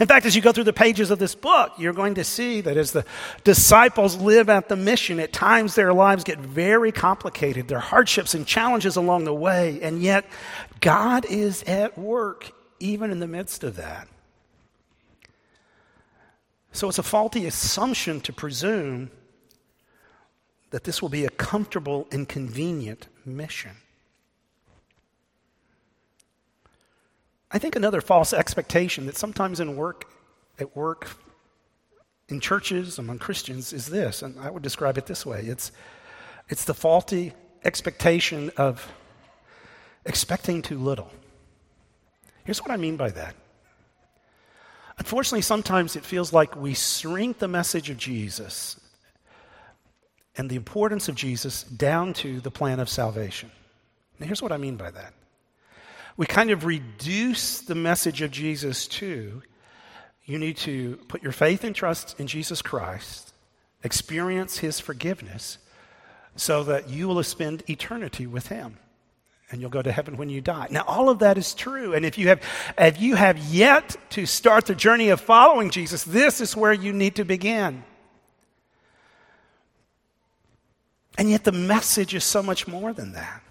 In 0.00 0.08
fact, 0.08 0.26
as 0.26 0.34
you 0.34 0.42
go 0.42 0.52
through 0.52 0.64
the 0.64 0.72
pages 0.72 1.10
of 1.10 1.18
this 1.18 1.34
book, 1.34 1.72
you're 1.78 1.92
going 1.92 2.14
to 2.14 2.24
see 2.24 2.60
that 2.62 2.76
as 2.76 2.92
the 2.92 3.04
disciples 3.44 4.16
live 4.16 4.48
at 4.48 4.68
the 4.68 4.74
mission, 4.74 5.20
at 5.20 5.32
times 5.32 5.74
their 5.74 5.92
lives 5.92 6.24
get 6.24 6.38
very 6.38 6.90
complicated. 6.90 7.68
There 7.68 7.78
are 7.78 7.80
hardships 7.80 8.34
and 8.34 8.46
challenges 8.46 8.96
along 8.96 9.24
the 9.24 9.34
way, 9.34 9.80
and 9.82 10.02
yet 10.02 10.24
God 10.80 11.24
is 11.26 11.62
at 11.64 11.96
work 11.96 12.52
even 12.82 13.10
in 13.10 13.20
the 13.20 13.28
midst 13.28 13.62
of 13.62 13.76
that. 13.76 14.08
So 16.72 16.88
it's 16.88 16.98
a 16.98 17.02
faulty 17.02 17.46
assumption 17.46 18.20
to 18.22 18.32
presume 18.32 19.10
that 20.70 20.84
this 20.84 21.00
will 21.00 21.10
be 21.10 21.24
a 21.24 21.30
comfortable 21.30 22.08
and 22.10 22.28
convenient 22.28 23.08
mission. 23.24 23.72
I 27.50 27.58
think 27.58 27.76
another 27.76 28.00
false 28.00 28.32
expectation 28.32 29.06
that 29.06 29.16
sometimes 29.16 29.60
in 29.60 29.76
work, 29.76 30.10
at 30.58 30.74
work, 30.74 31.10
in 32.28 32.40
churches, 32.40 32.98
among 32.98 33.18
Christians, 33.18 33.74
is 33.74 33.86
this, 33.86 34.22
and 34.22 34.40
I 34.40 34.50
would 34.50 34.62
describe 34.62 34.96
it 34.96 35.06
this 35.06 35.26
way 35.26 35.42
it's, 35.42 35.70
it's 36.48 36.64
the 36.64 36.74
faulty 36.74 37.34
expectation 37.64 38.50
of 38.56 38.90
expecting 40.06 40.62
too 40.62 40.78
little. 40.78 41.12
Here's 42.44 42.60
what 42.60 42.70
I 42.70 42.76
mean 42.76 42.96
by 42.96 43.10
that. 43.10 43.34
Unfortunately, 44.98 45.42
sometimes 45.42 45.96
it 45.96 46.04
feels 46.04 46.32
like 46.32 46.54
we 46.56 46.74
shrink 46.74 47.38
the 47.38 47.48
message 47.48 47.90
of 47.90 47.96
Jesus 47.96 48.78
and 50.36 50.48
the 50.48 50.56
importance 50.56 51.08
of 51.08 51.14
Jesus 51.14 51.62
down 51.62 52.12
to 52.14 52.40
the 52.40 52.50
plan 52.50 52.80
of 52.80 52.88
salvation. 52.88 53.50
Here's 54.18 54.42
what 54.42 54.52
I 54.52 54.56
mean 54.56 54.76
by 54.76 54.90
that. 54.90 55.14
We 56.16 56.26
kind 56.26 56.50
of 56.50 56.64
reduce 56.64 57.60
the 57.60 57.74
message 57.74 58.22
of 58.22 58.30
Jesus 58.30 58.86
to 58.88 59.42
you 60.24 60.38
need 60.38 60.56
to 60.58 60.96
put 61.08 61.22
your 61.22 61.32
faith 61.32 61.64
and 61.64 61.74
trust 61.74 62.18
in 62.20 62.26
Jesus 62.26 62.62
Christ, 62.62 63.34
experience 63.82 64.58
his 64.58 64.78
forgiveness, 64.78 65.58
so 66.36 66.62
that 66.64 66.88
you 66.88 67.08
will 67.08 67.22
spend 67.24 67.68
eternity 67.68 68.26
with 68.26 68.46
him 68.46 68.78
and 69.52 69.60
you'll 69.60 69.70
go 69.70 69.82
to 69.82 69.92
heaven 69.92 70.16
when 70.16 70.30
you 70.30 70.40
die. 70.40 70.66
Now, 70.70 70.82
all 70.86 71.10
of 71.10 71.18
that 71.18 71.36
is 71.36 71.52
true. 71.54 71.92
And 71.92 72.06
if 72.06 72.16
you 72.16 72.28
have, 72.28 72.42
if 72.78 73.00
you 73.00 73.14
have 73.14 73.38
yet 73.38 73.96
to 74.10 74.24
start 74.24 74.64
the 74.64 74.74
journey 74.74 75.10
of 75.10 75.20
following 75.20 75.70
Jesus, 75.70 76.02
this 76.04 76.40
is 76.40 76.56
where 76.56 76.72
you 76.72 76.92
need 76.92 77.16
to 77.16 77.24
begin. 77.24 77.84
And 81.18 81.30
yet 81.30 81.44
the 81.44 81.52
message 81.52 82.14
is 82.14 82.24
so 82.24 82.42
much 82.42 82.66
more 82.66 82.94
than 82.94 83.12
that. 83.12 83.42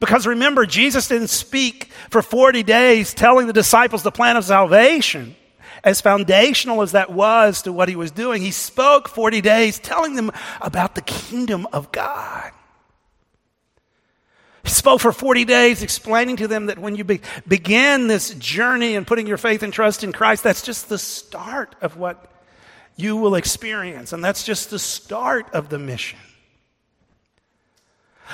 Because 0.00 0.26
remember, 0.26 0.64
Jesus 0.64 1.08
didn't 1.08 1.28
speak 1.28 1.90
for 2.10 2.22
40 2.22 2.62
days 2.62 3.12
telling 3.12 3.46
the 3.46 3.52
disciples 3.52 4.02
the 4.02 4.10
plan 4.10 4.36
of 4.36 4.44
salvation. 4.44 5.36
As 5.84 6.00
foundational 6.00 6.80
as 6.80 6.92
that 6.92 7.12
was 7.12 7.62
to 7.62 7.72
what 7.72 7.90
he 7.90 7.96
was 7.96 8.10
doing, 8.10 8.40
he 8.40 8.50
spoke 8.50 9.08
40 9.08 9.42
days 9.42 9.78
telling 9.78 10.14
them 10.14 10.32
about 10.62 10.94
the 10.94 11.02
kingdom 11.02 11.66
of 11.72 11.92
God. 11.92 12.50
Spoke 14.66 15.00
for 15.00 15.12
40 15.12 15.44
days 15.44 15.82
explaining 15.82 16.36
to 16.36 16.48
them 16.48 16.66
that 16.66 16.78
when 16.78 16.96
you 16.96 17.04
be, 17.04 17.20
begin 17.46 18.08
this 18.08 18.34
journey 18.34 18.96
and 18.96 19.06
putting 19.06 19.26
your 19.26 19.36
faith 19.36 19.62
and 19.62 19.72
trust 19.72 20.02
in 20.02 20.12
Christ, 20.12 20.42
that's 20.42 20.62
just 20.62 20.88
the 20.88 20.98
start 20.98 21.74
of 21.80 21.96
what 21.96 22.30
you 22.96 23.16
will 23.16 23.36
experience. 23.36 24.12
And 24.12 24.24
that's 24.24 24.44
just 24.44 24.70
the 24.70 24.78
start 24.78 25.52
of 25.54 25.68
the 25.68 25.78
mission. 25.78 26.18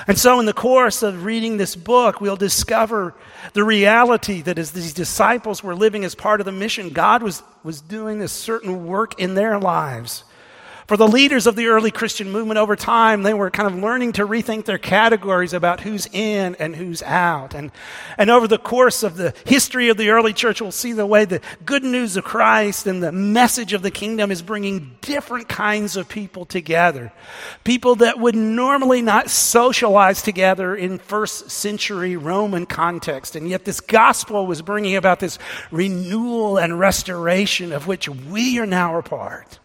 And 0.07 0.17
so, 0.17 0.39
in 0.39 0.47
the 0.47 0.53
course 0.53 1.03
of 1.03 1.23
reading 1.23 1.57
this 1.57 1.75
book, 1.75 2.19
we'll 2.19 2.35
discover 2.35 3.13
the 3.53 3.63
reality 3.63 4.41
that 4.41 4.57
as 4.57 4.71
these 4.71 4.91
disciples 4.91 5.63
were 5.63 5.75
living 5.75 6.03
as 6.03 6.15
part 6.15 6.41
of 6.41 6.45
the 6.45 6.51
mission, 6.51 6.89
God 6.89 7.21
was, 7.21 7.43
was 7.63 7.79
doing 7.79 8.21
a 8.21 8.27
certain 8.27 8.87
work 8.87 9.19
in 9.19 9.35
their 9.35 9.59
lives 9.59 10.23
for 10.87 10.97
the 10.97 11.07
leaders 11.07 11.47
of 11.47 11.55
the 11.55 11.67
early 11.67 11.91
Christian 11.91 12.31
movement 12.31 12.57
over 12.57 12.75
time, 12.75 13.23
they 13.23 13.33
were 13.33 13.49
kind 13.49 13.67
of 13.67 13.81
learning 13.81 14.13
to 14.13 14.27
rethink 14.27 14.65
their 14.65 14.77
categories 14.77 15.53
about 15.53 15.79
who's 15.79 16.07
in 16.11 16.55
and 16.55 16.75
who's 16.75 17.01
out. 17.03 17.53
And, 17.53 17.71
and 18.17 18.29
over 18.29 18.47
the 18.47 18.57
course 18.57 19.03
of 19.03 19.15
the 19.15 19.33
history 19.45 19.89
of 19.89 19.97
the 19.97 20.09
early 20.09 20.33
church, 20.33 20.61
we'll 20.61 20.71
see 20.71 20.91
the 20.91 21.05
way 21.05 21.25
the 21.25 21.41
good 21.65 21.83
news 21.83 22.17
of 22.17 22.23
Christ 22.23 22.85
and 22.85 23.01
the 23.01 23.11
message 23.11 23.73
of 23.73 23.81
the 23.81 23.91
kingdom 23.91 24.31
is 24.31 24.41
bringing 24.41 24.97
different 25.01 25.47
kinds 25.47 25.95
of 25.95 26.09
people 26.09 26.45
together. 26.45 27.13
People 27.63 27.95
that 27.95 28.19
would 28.19 28.35
normally 28.35 29.01
not 29.01 29.29
socialize 29.29 30.21
together 30.21 30.75
in 30.75 30.97
first 30.97 31.49
century 31.49 32.17
Roman 32.17 32.65
context. 32.65 33.35
And 33.35 33.47
yet 33.47 33.63
this 33.63 33.79
gospel 33.79 34.45
was 34.45 34.61
bringing 34.61 34.95
about 34.95 35.19
this 35.19 35.39
renewal 35.71 36.57
and 36.57 36.77
restoration 36.77 37.71
of 37.71 37.87
which 37.87 38.09
we 38.09 38.59
are 38.59 38.65
now 38.65 38.97
a 38.97 39.03
part. 39.03 39.59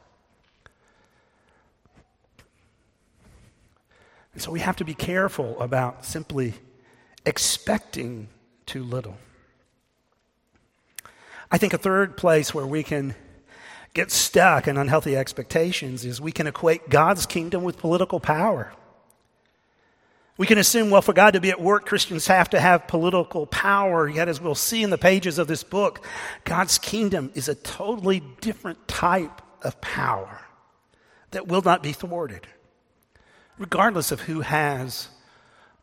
And 4.38 4.42
so 4.44 4.52
we 4.52 4.60
have 4.60 4.76
to 4.76 4.84
be 4.84 4.94
careful 4.94 5.60
about 5.60 6.04
simply 6.04 6.54
expecting 7.26 8.28
too 8.66 8.84
little. 8.84 9.16
I 11.50 11.58
think 11.58 11.72
a 11.72 11.76
third 11.76 12.16
place 12.16 12.54
where 12.54 12.64
we 12.64 12.84
can 12.84 13.16
get 13.94 14.12
stuck 14.12 14.68
in 14.68 14.76
unhealthy 14.76 15.16
expectations 15.16 16.04
is 16.04 16.20
we 16.20 16.30
can 16.30 16.46
equate 16.46 16.88
God's 16.88 17.26
kingdom 17.26 17.64
with 17.64 17.78
political 17.78 18.20
power. 18.20 18.72
We 20.36 20.46
can 20.46 20.58
assume, 20.58 20.90
well, 20.90 21.02
for 21.02 21.12
God 21.12 21.32
to 21.32 21.40
be 21.40 21.50
at 21.50 21.60
work, 21.60 21.84
Christians 21.84 22.28
have 22.28 22.48
to 22.50 22.60
have 22.60 22.86
political 22.86 23.44
power. 23.44 24.08
Yet, 24.08 24.28
as 24.28 24.40
we'll 24.40 24.54
see 24.54 24.84
in 24.84 24.90
the 24.90 24.98
pages 24.98 25.40
of 25.40 25.48
this 25.48 25.64
book, 25.64 26.06
God's 26.44 26.78
kingdom 26.78 27.32
is 27.34 27.48
a 27.48 27.56
totally 27.56 28.22
different 28.40 28.86
type 28.86 29.42
of 29.62 29.80
power 29.80 30.42
that 31.32 31.48
will 31.48 31.62
not 31.62 31.82
be 31.82 31.90
thwarted 31.90 32.46
regardless 33.58 34.12
of 34.12 34.22
who 34.22 34.40
has 34.40 35.08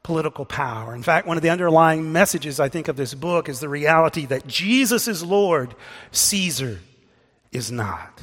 political 0.04 0.46
power. 0.46 0.94
In 0.94 1.04
fact, 1.04 1.28
one 1.28 1.38
of 1.38 1.44
the 1.44 1.50
underlying 1.50 2.12
messages, 2.12 2.60
I 2.60 2.70
think, 2.70 2.88
of 2.88 2.96
this 2.96 3.14
book 3.14 3.50
is 3.50 3.60
the 3.60 3.70
reality 3.70 4.26
that 4.28 4.46
Jesus 4.48 5.08
is 5.08 5.24
Lord, 5.24 5.76
Caesar 6.12 6.80
is 7.52 7.72
not. 7.72 8.22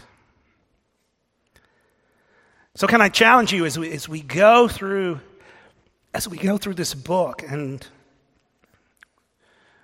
So, 2.74 2.86
can 2.86 3.00
I 3.00 3.08
challenge 3.08 3.52
you 3.52 3.66
as 3.66 3.78
we, 3.78 3.92
as 3.92 4.08
we 4.08 4.22
go 4.22 4.68
through 4.68 5.20
as 6.14 6.28
we 6.28 6.36
go 6.36 6.58
through 6.58 6.74
this 6.74 6.94
book 6.94 7.42
and 7.46 7.86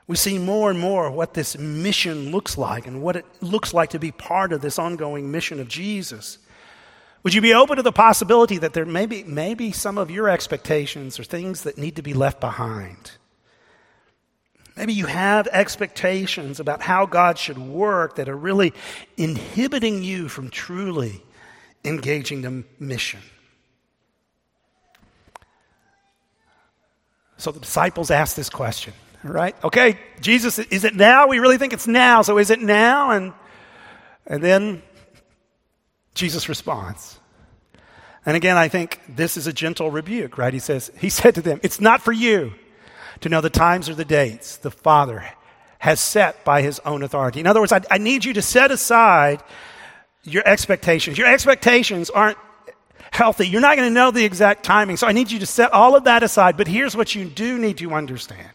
we 0.06 0.16
see 0.16 0.38
more 0.38 0.70
and 0.70 0.78
more 0.78 1.10
what 1.10 1.34
this 1.34 1.56
mission 1.58 2.30
looks 2.30 2.58
like 2.58 2.86
and 2.86 3.02
what 3.02 3.16
it 3.16 3.24
looks 3.40 3.74
like 3.74 3.90
to 3.90 3.98
be 3.98 4.10
part 4.10 4.52
of 4.52 4.60
this 4.60 4.78
ongoing 4.78 5.30
mission 5.30 5.60
of 5.60 5.68
Jesus. 5.68 6.38
Would 7.28 7.34
you 7.34 7.42
be 7.42 7.52
open 7.52 7.76
to 7.76 7.82
the 7.82 7.92
possibility 7.92 8.56
that 8.56 8.72
there 8.72 8.86
may 8.86 9.04
be, 9.04 9.22
maybe 9.22 9.70
some 9.70 9.98
of 9.98 10.10
your 10.10 10.30
expectations 10.30 11.20
are 11.20 11.24
things 11.24 11.64
that 11.64 11.76
need 11.76 11.96
to 11.96 12.02
be 12.02 12.14
left 12.14 12.40
behind? 12.40 13.10
Maybe 14.78 14.94
you 14.94 15.04
have 15.04 15.46
expectations 15.48 16.58
about 16.58 16.80
how 16.80 17.04
God 17.04 17.36
should 17.36 17.58
work 17.58 18.14
that 18.14 18.30
are 18.30 18.34
really 18.34 18.72
inhibiting 19.18 20.02
you 20.02 20.30
from 20.30 20.48
truly 20.48 21.22
engaging 21.84 22.40
the 22.40 22.64
mission. 22.80 23.20
So 27.36 27.52
the 27.52 27.60
disciples 27.60 28.10
asked 28.10 28.36
this 28.36 28.48
question, 28.48 28.94
right? 29.22 29.54
Okay, 29.62 29.98
Jesus, 30.22 30.58
is 30.58 30.82
it 30.84 30.94
now? 30.94 31.26
We 31.26 31.40
really 31.40 31.58
think 31.58 31.74
it's 31.74 31.86
now, 31.86 32.22
so 32.22 32.38
is 32.38 32.48
it 32.48 32.62
now? 32.62 33.10
And, 33.10 33.34
and 34.26 34.42
then 34.42 34.82
Jesus 36.14 36.48
responds. 36.48 37.17
And 38.28 38.36
again, 38.36 38.58
I 38.58 38.68
think 38.68 39.00
this 39.08 39.38
is 39.38 39.46
a 39.46 39.54
gentle 39.54 39.90
rebuke, 39.90 40.36
right? 40.36 40.52
He 40.52 40.58
says, 40.60 40.92
He 40.98 41.08
said 41.08 41.34
to 41.36 41.40
them, 41.40 41.60
It's 41.62 41.80
not 41.80 42.02
for 42.02 42.12
you 42.12 42.52
to 43.20 43.30
know 43.30 43.40
the 43.40 43.48
times 43.48 43.88
or 43.88 43.94
the 43.94 44.04
dates 44.04 44.58
the 44.58 44.70
Father 44.70 45.24
has 45.78 45.98
set 45.98 46.44
by 46.44 46.60
his 46.60 46.78
own 46.80 47.02
authority. 47.02 47.40
In 47.40 47.46
other 47.46 47.60
words, 47.60 47.72
I, 47.72 47.80
I 47.90 47.96
need 47.96 48.26
you 48.26 48.34
to 48.34 48.42
set 48.42 48.70
aside 48.70 49.42
your 50.24 50.46
expectations. 50.46 51.16
Your 51.16 51.26
expectations 51.26 52.10
aren't 52.10 52.36
healthy. 53.12 53.48
You're 53.48 53.62
not 53.62 53.78
going 53.78 53.88
to 53.88 53.94
know 53.94 54.10
the 54.10 54.26
exact 54.26 54.62
timing. 54.62 54.98
So 54.98 55.06
I 55.06 55.12
need 55.12 55.30
you 55.30 55.38
to 55.38 55.46
set 55.46 55.72
all 55.72 55.96
of 55.96 56.04
that 56.04 56.22
aside. 56.22 56.58
But 56.58 56.68
here's 56.68 56.94
what 56.94 57.14
you 57.14 57.24
do 57.24 57.56
need 57.56 57.78
to 57.78 57.94
understand. 57.94 58.50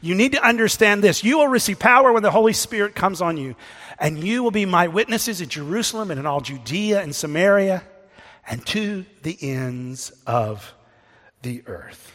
You 0.00 0.14
need 0.14 0.32
to 0.32 0.42
understand 0.42 1.04
this. 1.04 1.22
You 1.22 1.36
will 1.36 1.48
receive 1.48 1.78
power 1.78 2.10
when 2.10 2.22
the 2.22 2.30
Holy 2.30 2.54
Spirit 2.54 2.94
comes 2.94 3.20
on 3.20 3.36
you, 3.36 3.54
and 3.98 4.24
you 4.24 4.42
will 4.42 4.50
be 4.50 4.64
my 4.64 4.88
witnesses 4.88 5.42
in 5.42 5.50
Jerusalem 5.50 6.10
and 6.10 6.18
in 6.18 6.24
all 6.24 6.40
Judea 6.40 7.02
and 7.02 7.14
Samaria 7.14 7.82
and 8.48 8.64
to 8.66 9.04
the 9.22 9.36
ends 9.40 10.12
of 10.26 10.74
the 11.42 11.62
earth. 11.66 12.12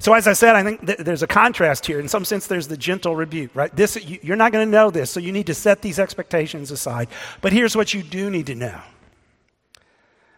So, 0.00 0.14
as 0.14 0.26
I 0.26 0.32
said, 0.32 0.56
I 0.56 0.64
think 0.64 0.84
th- 0.86 0.98
there's 0.98 1.22
a 1.22 1.26
contrast 1.26 1.86
here. 1.86 2.00
In 2.00 2.08
some 2.08 2.24
sense, 2.24 2.46
there's 2.46 2.66
the 2.66 2.76
gentle 2.76 3.14
rebuke, 3.14 3.54
right? 3.54 3.74
This, 3.74 4.02
you, 4.04 4.18
you're 4.22 4.36
not 4.36 4.50
going 4.50 4.66
to 4.66 4.70
know 4.70 4.90
this, 4.90 5.10
so 5.10 5.20
you 5.20 5.32
need 5.32 5.46
to 5.46 5.54
set 5.54 5.82
these 5.82 5.98
expectations 5.98 6.70
aside. 6.70 7.08
But 7.40 7.52
here's 7.52 7.76
what 7.76 7.94
you 7.94 8.02
do 8.02 8.30
need 8.30 8.46
to 8.46 8.54
know 8.54 8.80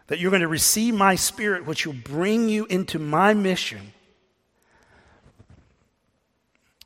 that 0.08 0.18
you're 0.18 0.30
going 0.30 0.42
to 0.42 0.48
receive 0.48 0.94
my 0.94 1.14
spirit, 1.14 1.64
which 1.64 1.86
will 1.86 1.94
bring 1.94 2.48
you 2.48 2.66
into 2.66 2.98
my 2.98 3.32
mission. 3.32 3.94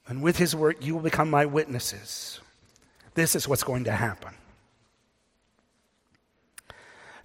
And 0.06 0.22
with 0.22 0.36
his 0.36 0.54
work, 0.54 0.84
you 0.84 0.94
will 0.94 1.02
become 1.02 1.28
my 1.28 1.44
witnesses. 1.44 2.40
This 3.14 3.34
is 3.34 3.48
what's 3.48 3.64
going 3.64 3.84
to 3.84 3.92
happen. 3.92 4.37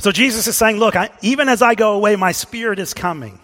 So 0.04 0.12
Jesus 0.12 0.48
is 0.48 0.58
saying, 0.58 0.80
Look, 0.80 0.98
I, 0.98 1.12
even 1.22 1.48
as 1.48 1.62
I 1.62 1.76
go 1.76 1.94
away, 1.94 2.18
my 2.18 2.34
spirit 2.34 2.78
is 2.78 2.94
coming. 2.94 3.40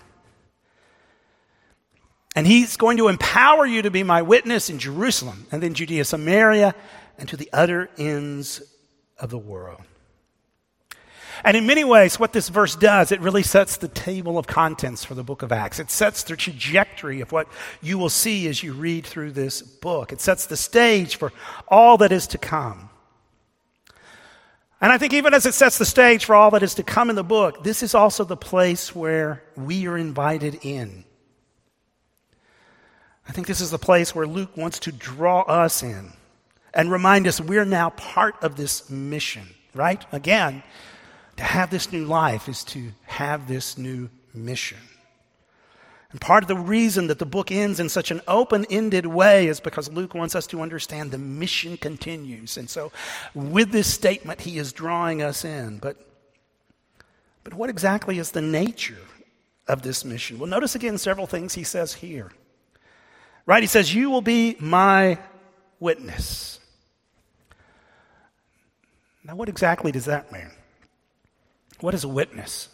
And 2.36 2.46
he's 2.46 2.76
going 2.76 2.98
to 2.98 3.08
empower 3.08 3.66
you 3.66 3.84
to 3.84 3.92
be 3.92 4.04
my 4.04 4.24
witness 4.24 4.70
in 4.70 4.78
Jerusalem 4.78 5.48
and 5.54 5.64
then 5.64 5.74
Judea, 5.74 6.04
Samaria, 6.04 6.76
and 7.18 7.30
to 7.30 7.38
the 7.38 7.50
other 7.54 7.90
ends 7.98 8.62
of 9.18 9.30
the 9.30 9.38
world. 9.38 9.80
And 11.46 11.56
in 11.56 11.66
many 11.66 11.86
ways, 11.86 12.20
what 12.20 12.34
this 12.34 12.50
verse 12.50 12.76
does, 12.76 13.14
it 13.14 13.22
really 13.22 13.44
sets 13.44 13.78
the 13.78 13.88
table 13.88 14.38
of 14.38 14.46
contents 14.46 15.06
for 15.06 15.16
the 15.16 15.24
book 15.24 15.44
of 15.44 15.54
Acts. 15.54 15.80
It 15.80 15.90
sets 15.90 16.24
the 16.24 16.36
trajectory 16.36 17.22
of 17.22 17.32
what 17.32 17.48
you 17.82 17.98
will 17.98 18.10
see 18.10 18.50
as 18.50 18.62
you 18.62 18.74
read 18.74 19.06
through 19.06 19.32
this 19.32 19.62
book. 19.62 20.12
It 20.12 20.20
sets 20.20 20.46
the 20.46 20.58
stage 20.58 21.16
for 21.16 21.32
all 21.70 22.00
that 22.00 22.12
is 22.12 22.28
to 22.28 22.38
come. 22.38 22.89
And 24.82 24.92
I 24.92 24.98
think 24.98 25.14
even 25.14 25.34
as 25.34 25.46
it 25.46 25.54
sets 25.54 25.78
the 25.78 25.86
stage 25.86 26.26
for 26.26 26.36
all 26.36 26.52
that 26.52 26.64
is 26.64 26.76
to 26.76 26.84
come 26.84 27.10
in 27.10 27.16
the 27.16 27.24
book, 27.24 27.64
this 27.64 27.84
is 27.84 27.94
also 27.94 28.24
the 28.24 28.38
place 28.38 28.96
where 28.96 29.44
we 29.58 29.88
are 29.88 29.98
invited 29.98 30.60
in. 30.62 31.04
I 33.28 33.32
think 33.32 33.46
this 33.46 33.62
is 33.62 33.72
the 33.72 33.78
place 33.78 34.16
where 34.16 34.26
Luke 34.26 34.56
wants 34.56 34.80
to 34.80 34.92
draw 34.92 35.42
us 35.42 35.84
in 35.84 36.14
and 36.74 36.92
remind 36.92 37.28
us 37.28 37.42
we're 37.42 37.66
now 37.66 37.92
part 37.92 38.36
of 38.42 38.56
this 38.56 38.90
mission, 38.90 39.48
right? 39.76 40.04
Again, 40.12 40.64
to 41.38 41.44
have 41.44 41.70
this 41.70 41.92
new 41.92 42.06
life 42.06 42.48
is 42.48 42.64
to 42.66 42.92
have 43.06 43.48
this 43.48 43.78
new 43.78 44.10
mission. 44.34 44.80
And 46.12 46.20
part 46.20 46.44
of 46.44 46.48
the 46.48 46.56
reason 46.56 47.08
that 47.08 47.20
the 47.20 47.26
book 47.26 47.52
ends 47.52 47.80
in 47.80 47.88
such 47.88 48.10
an 48.10 48.22
open 48.28 48.66
ended 48.70 49.06
way 49.06 49.48
is 49.48 49.60
because 49.60 49.92
Luke 49.92 50.16
wants 50.16 50.34
us 50.34 50.48
to 50.48 50.62
understand 50.62 51.12
the 51.12 51.20
mission 51.20 51.78
continues. 51.78 52.58
And 52.58 52.68
so, 52.68 52.92
with 53.36 53.72
this 53.72 53.94
statement, 53.94 54.42
he 54.42 54.58
is 54.58 54.74
drawing 54.74 55.22
us 55.22 55.46
in. 55.46 55.78
But, 55.78 55.98
but 57.44 57.54
what 57.54 57.70
exactly 57.70 58.18
is 58.18 58.32
the 58.32 58.42
nature 58.42 58.98
of 59.68 59.84
this 59.84 60.04
mission? 60.04 60.40
Well, 60.40 60.50
notice 60.50 60.74
again 60.74 60.98
several 60.98 61.28
things 61.28 61.54
he 61.54 61.64
says 61.64 61.94
here. 61.94 62.32
Right? 63.46 63.62
He 63.62 63.68
says, 63.68 63.94
You 63.94 64.10
will 64.10 64.22
be 64.22 64.56
my 64.60 65.20
witness. 65.80 66.60
Now, 69.24 69.36
what 69.36 69.48
exactly 69.48 69.92
does 69.92 70.06
that 70.06 70.32
mean? 70.32 70.50
What 71.82 71.94
is 71.94 72.04
a 72.04 72.08
witness? 72.08 72.70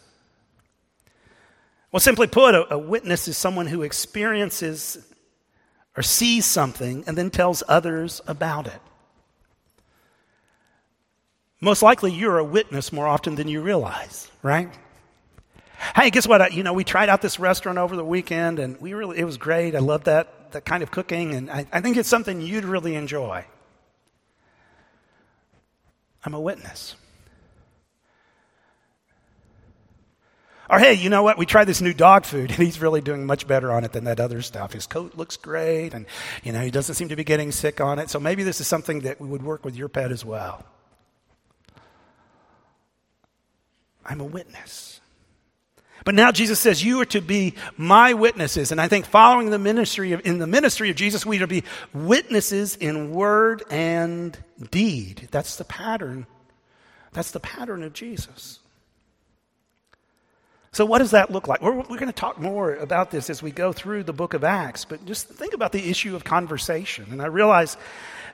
Well, 1.92 2.00
simply 2.00 2.26
put, 2.26 2.54
a, 2.54 2.74
a, 2.74 2.78
witness 2.78 3.28
is 3.28 3.38
someone 3.38 3.66
who 3.66 3.82
experiences 3.82 4.98
or 5.96 6.02
sees 6.02 6.44
something 6.44 7.04
and 7.06 7.16
then 7.16 7.30
tells 7.30 7.62
others 7.68 8.20
about 8.26 8.66
it. 8.66 8.80
Most 11.60 11.82
likely, 11.82 12.12
you're 12.12 12.38
a 12.38 12.44
witness 12.44 12.92
more 12.92 13.06
often 13.06 13.34
than 13.34 13.48
you 13.48 13.62
realize, 13.62 14.30
right? 14.42 14.68
Hey, 15.94 16.10
guess 16.10 16.26
what? 16.26 16.52
You 16.52 16.62
know, 16.62 16.72
we 16.72 16.84
tried 16.84 17.08
out 17.08 17.22
this 17.22 17.38
restaurant 17.38 17.78
over 17.78 17.96
the 17.96 18.04
weekend, 18.04 18.58
and 18.58 18.80
we 18.80 18.94
really 18.94 19.18
it 19.18 19.24
was 19.24 19.36
great. 19.36 19.74
I 19.74 19.78
love 19.78 20.04
that 20.04 20.52
that 20.52 20.64
kind 20.64 20.82
of 20.82 20.90
cooking, 20.90 21.34
and 21.34 21.50
I, 21.50 21.66
I 21.72 21.80
think 21.80 21.96
it's 21.96 22.08
something 22.08 22.40
you'd 22.40 22.64
really 22.64 22.94
enjoy. 22.94 23.44
I'm 26.24 26.34
a 26.34 26.40
witness. 26.40 26.96
Or, 30.68 30.78
hey, 30.78 30.94
you 30.94 31.10
know 31.10 31.22
what? 31.22 31.38
We 31.38 31.46
tried 31.46 31.66
this 31.66 31.80
new 31.80 31.94
dog 31.94 32.24
food, 32.24 32.50
and 32.56 32.58
he's 32.58 32.80
really 32.80 33.00
doing 33.00 33.26
much 33.26 33.46
better 33.46 33.72
on 33.72 33.84
it 33.84 33.92
than 33.92 34.04
that 34.04 34.20
other 34.20 34.42
stuff. 34.42 34.72
His 34.72 34.86
coat 34.86 35.16
looks 35.16 35.36
great, 35.36 35.94
and, 35.94 36.06
you 36.42 36.52
know, 36.52 36.60
he 36.60 36.70
doesn't 36.70 36.94
seem 36.96 37.08
to 37.08 37.16
be 37.16 37.24
getting 37.24 37.52
sick 37.52 37.80
on 37.80 37.98
it. 37.98 38.10
So 38.10 38.18
maybe 38.18 38.42
this 38.42 38.60
is 38.60 38.66
something 38.66 39.00
that 39.00 39.20
would 39.20 39.42
work 39.42 39.64
with 39.64 39.76
your 39.76 39.88
pet 39.88 40.10
as 40.10 40.24
well. 40.24 40.64
I'm 44.04 44.20
a 44.20 44.24
witness. 44.24 45.00
But 46.04 46.14
now 46.14 46.30
Jesus 46.30 46.60
says, 46.60 46.84
You 46.84 47.00
are 47.00 47.06
to 47.06 47.20
be 47.20 47.54
my 47.76 48.14
witnesses. 48.14 48.70
And 48.70 48.80
I 48.80 48.86
think 48.86 49.06
following 49.06 49.50
the 49.50 49.58
ministry 49.58 50.12
of, 50.12 50.24
in 50.24 50.38
the 50.38 50.46
ministry 50.46 50.88
of 50.88 50.94
Jesus, 50.94 51.26
we 51.26 51.38
are 51.38 51.40
to 51.40 51.46
be 51.48 51.64
witnesses 51.92 52.76
in 52.76 53.10
word 53.10 53.64
and 53.70 54.38
deed. 54.70 55.28
That's 55.32 55.56
the 55.56 55.64
pattern. 55.64 56.26
That's 57.12 57.32
the 57.32 57.40
pattern 57.40 57.82
of 57.82 57.92
Jesus. 57.92 58.60
So, 60.76 60.84
what 60.84 60.98
does 60.98 61.12
that 61.12 61.30
look 61.30 61.48
like? 61.48 61.62
We're, 61.62 61.72
we're 61.72 61.96
going 61.96 62.08
to 62.08 62.12
talk 62.12 62.38
more 62.38 62.74
about 62.74 63.10
this 63.10 63.30
as 63.30 63.42
we 63.42 63.50
go 63.50 63.72
through 63.72 64.02
the 64.02 64.12
book 64.12 64.34
of 64.34 64.44
Acts, 64.44 64.84
but 64.84 65.02
just 65.06 65.26
think 65.26 65.54
about 65.54 65.72
the 65.72 65.88
issue 65.88 66.14
of 66.14 66.22
conversation. 66.22 67.06
And 67.12 67.22
I 67.22 67.28
realize 67.28 67.78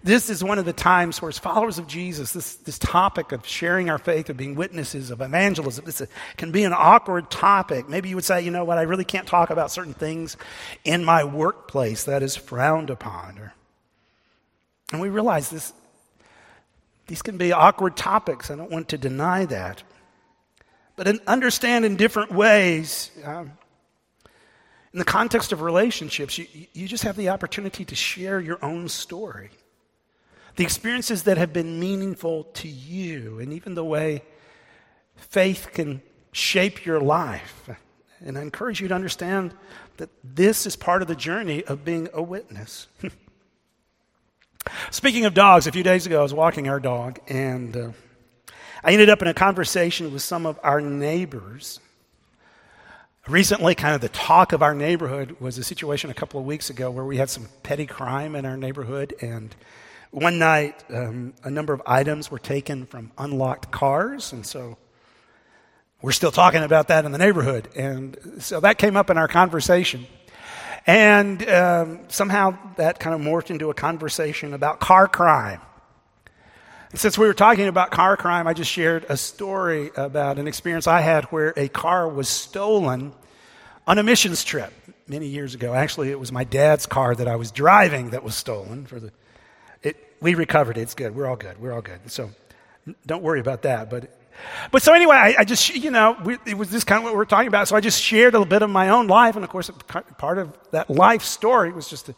this 0.03 0.29
is 0.29 0.43
one 0.43 0.59
of 0.59 0.65
the 0.65 0.73
times 0.73 1.23
where, 1.23 1.29
as 1.29 1.39
followers 1.39 1.79
of 1.79 1.87
Jesus, 1.87 2.33
this, 2.33 2.57
this 2.57 2.81
topic 2.81 3.31
of 3.31 3.47
sharing 3.47 3.89
our 3.91 3.99
faith, 3.99 4.29
of 4.29 4.37
being 4.37 4.57
witnesses, 4.57 5.13
of 5.13 5.21
evangelism, 5.21 5.85
this 5.85 6.03
can 6.37 6.51
be 6.51 6.65
an 6.65 6.73
awkward 6.77 7.31
topic. 7.31 7.89
Maybe 7.89 8.09
you 8.09 8.17
would 8.17 8.25
say, 8.25 8.43
you 8.43 8.51
know 8.51 8.65
what, 8.65 8.77
I 8.77 8.83
really 8.83 9.05
can't 9.05 9.29
talk 9.29 9.51
about 9.51 9.71
certain 9.71 9.95
things 9.95 10.37
in 10.83 11.05
my 11.05 11.23
workplace 11.23 12.03
that 12.07 12.25
is 12.25 12.35
frowned 12.35 12.91
upon. 12.91 13.39
Or, 13.39 13.55
and 14.91 15.01
we 15.01 15.11
realize 15.11 15.49
this, 15.49 15.73
these 17.07 17.23
can 17.23 17.39
be 17.39 17.53
awkward 17.53 17.97
topics. 17.97 18.51
I 18.51 18.57
don't 18.57 18.73
want 18.73 18.89
to 18.89 18.99
deny 18.99 19.45
that. 19.45 19.85
But 20.97 21.27
understand 21.27 21.85
in 21.85 21.97
different 21.97 22.33
ways. 22.33 23.11
Um, 23.25 23.53
in 24.93 24.99
the 24.99 25.05
context 25.05 25.53
of 25.53 25.63
relationships, 25.63 26.37
you, 26.37 26.47
you 26.73 26.87
just 26.87 27.05
have 27.05 27.17
the 27.17 27.31
opportunity 27.31 27.85
to 27.87 27.95
share 27.95 28.41
your 28.41 28.63
own 28.63 28.89
story 28.89 29.51
the 30.57 30.65
experiences 30.65 31.23
that 31.25 31.39
have 31.39 31.53
been 31.53 31.81
meaningful 31.81 32.45
to 32.45 32.69
you, 32.69 33.39
and 33.39 33.53
even 33.53 33.75
the 33.75 33.85
way 33.85 34.23
faith 35.17 35.69
can 35.73 36.03
shape 36.33 36.85
your 36.85 37.01
life. 37.01 37.71
And 38.21 38.39
I 38.39 38.43
encourage 38.43 38.81
you 38.81 38.89
to 38.89 38.95
understand 38.95 39.55
that 39.97 40.11
this 40.23 40.67
is 40.67 40.77
part 40.77 41.03
of 41.03 41.09
the 41.09 41.15
journey 41.15 41.65
of 41.65 41.85
being 41.85 42.09
a 42.13 42.23
witness. 42.23 42.87
Speaking 44.91 45.25
of 45.25 45.35
dogs, 45.35 45.67
a 45.67 45.73
few 45.73 45.83
days 45.83 46.07
ago 46.07 46.21
I 46.21 46.23
was 46.23 46.35
walking 46.35 46.69
our 46.69 46.81
dog, 46.81 47.19
and 47.29 47.77
uh, 47.77 47.91
I 48.85 48.93
ended 48.93 49.09
up 49.09 49.23
in 49.23 49.29
a 49.29 49.35
conversation 49.35 50.13
with 50.13 50.23
some 50.23 50.45
of 50.45 50.59
our 50.65 50.81
neighbors. 50.81 51.79
Recently, 53.29 53.77
kind 53.77 53.95
of 53.95 54.01
the 54.01 54.09
talk 54.09 54.53
of 54.53 54.61
our 54.61 54.75
neighborhood 54.75 55.37
was 55.39 55.57
a 55.57 55.63
situation 55.63 56.11
a 56.11 56.15
couple 56.15 56.41
of 56.41 56.47
weeks 56.47 56.69
ago 56.69 56.91
where 56.91 57.05
we 57.05 57.17
had 57.17 57.31
some 57.31 57.47
petty 57.63 57.87
crime 57.87 58.35
in 58.35 58.45
our 58.45 58.57
neighborhood, 58.57 59.15
and 59.21 59.55
one 60.11 60.41
night, 60.41 60.83
um, 60.91 61.33
a 61.45 61.51
number 61.51 61.73
of 61.73 61.81
items 61.87 62.29
were 62.29 62.41
taken 62.41 62.85
from 62.85 63.13
unlocked 63.17 63.71
cars, 63.71 64.33
and 64.33 64.45
so 64.45 64.77
we're 66.03 66.11
still 66.11 66.33
talking 66.33 66.65
about 66.65 66.89
that 66.89 67.05
in 67.05 67.13
the 67.13 67.19
neighborhood. 67.19 67.69
And 67.77 68.19
so 68.41 68.59
that 68.61 68.79
came 68.79 68.97
up 68.97 69.11
in 69.11 69.17
our 69.17 69.29
conversation. 69.29 70.07
And 70.89 71.49
um, 71.49 72.01
somehow 72.09 72.59
that 72.77 72.99
kind 72.99 73.15
of 73.15 73.21
morphed 73.21 73.51
into 73.51 73.71
a 73.71 73.75
conversation 73.75 74.53
about 74.53 74.81
car 74.81 75.07
crime. 75.07 75.61
And 76.93 77.01
since 77.01 77.17
we 77.17 77.27
were 77.27 77.33
talking 77.33 77.69
about 77.69 77.91
car 77.91 78.19
crime, 78.19 78.47
I 78.47 78.53
just 78.53 78.71
shared 78.71 79.07
a 79.09 79.17
story 79.17 79.91
about 79.97 80.39
an 80.39 80.47
experience 80.47 80.87
I 80.87 81.01
had 81.01 81.25
where 81.27 81.55
a 81.57 81.69
car 81.69 82.07
was 82.07 82.29
stolen 82.29 83.15
on 83.87 83.99
a 83.99 84.03
missions 84.03 84.45
trip 84.45 84.71
many 85.09 85.27
years 85.27 85.55
ago. 85.55 85.73
Actually, 85.73 86.11
it 86.11 86.21
was 86.21 86.31
my 86.31 86.45
dad's 86.45 86.85
car 86.85 87.15
that 87.15 87.27
I 87.27 87.37
was 87.37 87.51
driving 87.51 88.11
that 88.11 88.23
was 88.23 88.35
stolen. 88.35 88.85
For 88.85 89.01
the, 89.01 89.11
it, 89.83 89.97
we 90.21 90.35
recovered 90.35 90.77
it. 90.77 90.83
It's 90.83 90.95
good. 90.95 91.17
We're 91.17 91.27
all 91.27 91.37
good. 91.37 91.59
We're 91.59 91.73
all 91.73 91.81
good. 91.81 91.99
So 92.11 92.31
don't 93.07 93.23
worry 93.23 93.41
about 93.41 93.63
that. 93.63 93.89
But 93.89 94.11
but 94.71 94.83
so 94.83 94.93
anyway, 94.93 95.17
I, 95.17 95.35
I 95.39 95.45
just, 95.45 95.75
you 95.75 95.91
know, 95.91 96.17
we, 96.25 96.39
it 96.47 96.57
was 96.57 96.71
just 96.71 96.87
kind 96.87 96.99
of 96.99 97.05
what 97.05 97.13
we 97.13 97.17
were 97.17 97.27
talking 97.27 97.49
about. 97.49 97.69
So 97.69 97.77
I 97.77 97.81
just 97.81 98.01
shared 98.01 98.35
a 98.35 98.39
little 98.39 98.51
bit 98.51 98.63
of 98.63 98.71
my 98.71 98.89
own 98.89 99.07
life. 99.07 99.37
And 99.37 99.45
of 99.45 99.51
course, 99.51 99.71
part 100.19 100.39
of 100.39 100.57
that 100.71 100.91
life 100.91 101.23
story 101.23 101.73
was 101.73 101.89
just 101.89 102.11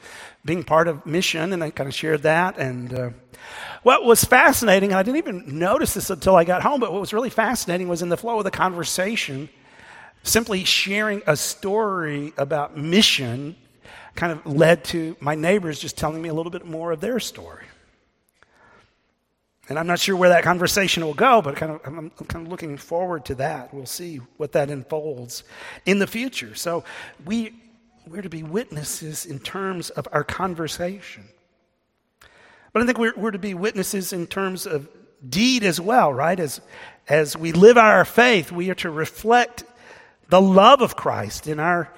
being 0.44 0.64
part 0.64 0.88
of 0.88 1.04
mission. 1.06 1.52
And 1.52 1.62
I 1.62 1.70
kind 1.70 1.88
of 1.88 1.94
shared 1.94 2.22
that. 2.22 2.58
And 2.58 2.94
uh, 2.94 3.10
what 3.82 4.04
was 4.04 4.24
fascinating, 4.24 4.90
and 4.90 4.98
I 4.98 5.02
didn't 5.02 5.18
even 5.18 5.58
notice 5.58 5.94
this 5.94 6.10
until 6.10 6.36
I 6.36 6.44
got 6.44 6.62
home, 6.62 6.80
but 6.80 6.92
what 6.92 7.00
was 7.00 7.12
really 7.12 7.30
fascinating 7.30 7.88
was 7.88 8.02
in 8.02 8.08
the 8.08 8.16
flow 8.16 8.38
of 8.38 8.44
the 8.44 8.50
conversation, 8.50 9.48
simply 10.22 10.64
sharing 10.64 11.22
a 11.26 11.36
story 11.36 12.32
about 12.38 12.76
mission 12.76 13.56
kind 14.14 14.32
of 14.32 14.46
led 14.46 14.84
to 14.84 15.16
my 15.20 15.34
neighbors 15.34 15.78
just 15.78 15.98
telling 15.98 16.22
me 16.22 16.28
a 16.28 16.34
little 16.34 16.52
bit 16.52 16.64
more 16.64 16.92
of 16.92 17.00
their 17.00 17.18
story. 17.18 17.64
And 19.68 19.78
I'm 19.78 19.86
not 19.86 19.98
sure 19.98 20.14
where 20.14 20.28
that 20.28 20.44
conversation 20.44 21.04
will 21.04 21.14
go, 21.14 21.40
but 21.40 21.56
kind 21.56 21.72
of, 21.72 21.80
I'm, 21.86 22.10
kind 22.10 22.46
of 22.46 22.50
looking 22.50 22.76
forward 22.76 23.24
to 23.26 23.34
that. 23.36 23.72
We'll 23.72 23.86
see 23.86 24.20
what 24.36 24.52
that 24.52 24.70
unfolds 24.70 25.42
in 25.86 25.98
the 25.98 26.06
future. 26.06 26.54
So 26.54 26.84
we, 27.24 27.54
we're 28.06 28.22
to 28.22 28.28
be 28.28 28.42
witnesses 28.42 29.24
in 29.24 29.38
terms 29.38 29.88
of 29.90 30.06
our 30.12 30.22
conversation. 30.22 31.24
But 32.72 32.82
I 32.82 32.86
think 32.86 32.98
we're, 32.98 33.14
we're 33.16 33.30
to 33.30 33.38
be 33.38 33.54
witnesses 33.54 34.12
in 34.12 34.26
terms 34.26 34.66
of 34.66 34.88
deed 35.26 35.64
as 35.64 35.80
well, 35.80 36.12
right? 36.12 36.38
As, 36.38 36.60
as 37.08 37.36
we 37.36 37.52
live 37.52 37.78
our 37.78 38.04
faith, 38.04 38.52
we 38.52 38.68
are 38.70 38.74
to 38.76 38.90
reflect 38.90 39.64
the 40.28 40.40
love 40.40 40.82
of 40.82 40.96
Christ 40.96 41.46
in 41.46 41.58
our 41.58 41.90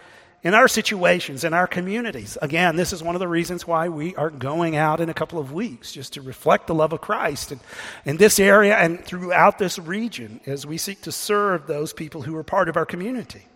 in 0.43 0.55
our 0.55 0.69
situations, 0.69 1.45
in 1.45 1.55
our 1.55 1.67
communities. 1.67 2.39
Again, 2.41 2.77
this 2.77 2.93
is 2.93 3.03
one 3.03 3.17
of 3.17 3.21
the 3.21 3.29
reasons 3.29 3.67
why 3.67 3.89
we 3.89 4.15
are 4.17 4.31
going 4.31 4.77
out 4.77 5.01
in 5.01 5.09
a 5.09 5.15
couple 5.15 5.39
of 5.39 5.53
weeks, 5.53 5.93
just 5.93 6.13
to 6.13 6.23
reflect 6.23 6.67
the 6.67 6.75
love 6.75 6.93
of 6.93 7.01
Christ 7.01 7.53
in, 7.53 7.61
in 8.05 8.17
this 8.17 8.39
area 8.39 8.77
and 8.77 9.05
throughout 9.05 9.59
this 9.59 9.79
region 9.79 10.41
as 10.47 10.67
we 10.67 10.79
seek 10.79 11.03
to 11.03 11.13
serve 11.13 11.67
those 11.67 11.93
people 11.93 12.23
who 12.23 12.37
are 12.37 12.45
part 12.45 12.69
of 12.69 12.77
our 12.77 12.87
community. 12.87 13.47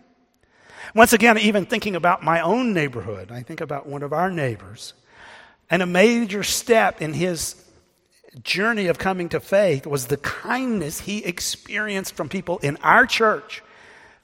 Once 0.93 1.13
again, 1.13 1.37
even 1.37 1.65
thinking 1.65 1.95
about 1.95 2.23
my 2.23 2.41
own 2.41 2.73
neighborhood, 2.73 3.31
I 3.31 3.43
think 3.43 3.61
about 3.61 3.87
one 3.87 4.03
of 4.03 4.11
our 4.11 4.29
neighbors. 4.29 4.93
And 5.69 5.81
a 5.81 5.85
major 5.85 6.43
step 6.43 7.01
in 7.01 7.13
his 7.13 7.55
journey 8.43 8.87
of 8.87 8.97
coming 8.97 9.29
to 9.29 9.39
faith 9.39 9.85
was 9.85 10.07
the 10.07 10.17
kindness 10.17 11.01
he 11.01 11.23
experienced 11.23 12.15
from 12.15 12.27
people 12.27 12.57
in 12.59 12.77
our 12.77 13.05
church 13.05 13.63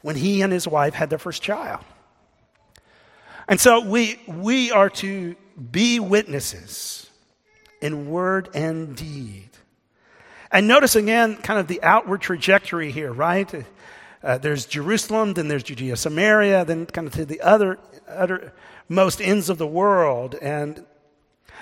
when 0.01 0.15
he 0.15 0.41
and 0.41 0.51
his 0.51 0.67
wife 0.67 0.93
had 0.93 1.09
their 1.09 1.19
first 1.19 1.41
child. 1.41 1.83
And 3.47 3.59
so 3.59 3.79
we, 3.79 4.19
we 4.27 4.71
are 4.71 4.89
to 4.89 5.35
be 5.71 5.99
witnesses 5.99 7.09
in 7.81 8.09
word 8.09 8.49
and 8.53 8.95
deed. 8.95 9.49
And 10.51 10.67
notice 10.67 10.95
again 10.95 11.37
kind 11.37 11.59
of 11.59 11.67
the 11.67 11.81
outward 11.83 12.21
trajectory 12.21 12.91
here, 12.91 13.11
right? 13.11 13.65
Uh, 14.23 14.37
there's 14.37 14.65
Jerusalem, 14.65 15.33
then 15.33 15.47
there's 15.47 15.63
Judea, 15.63 15.95
Samaria, 15.95 16.65
then 16.65 16.85
kind 16.85 17.07
of 17.07 17.13
to 17.13 17.25
the 17.25 17.41
other, 17.41 17.79
other 18.07 18.53
most 18.89 19.21
ends 19.21 19.49
of 19.49 19.57
the 19.57 19.67
world. 19.67 20.35
And, 20.35 20.85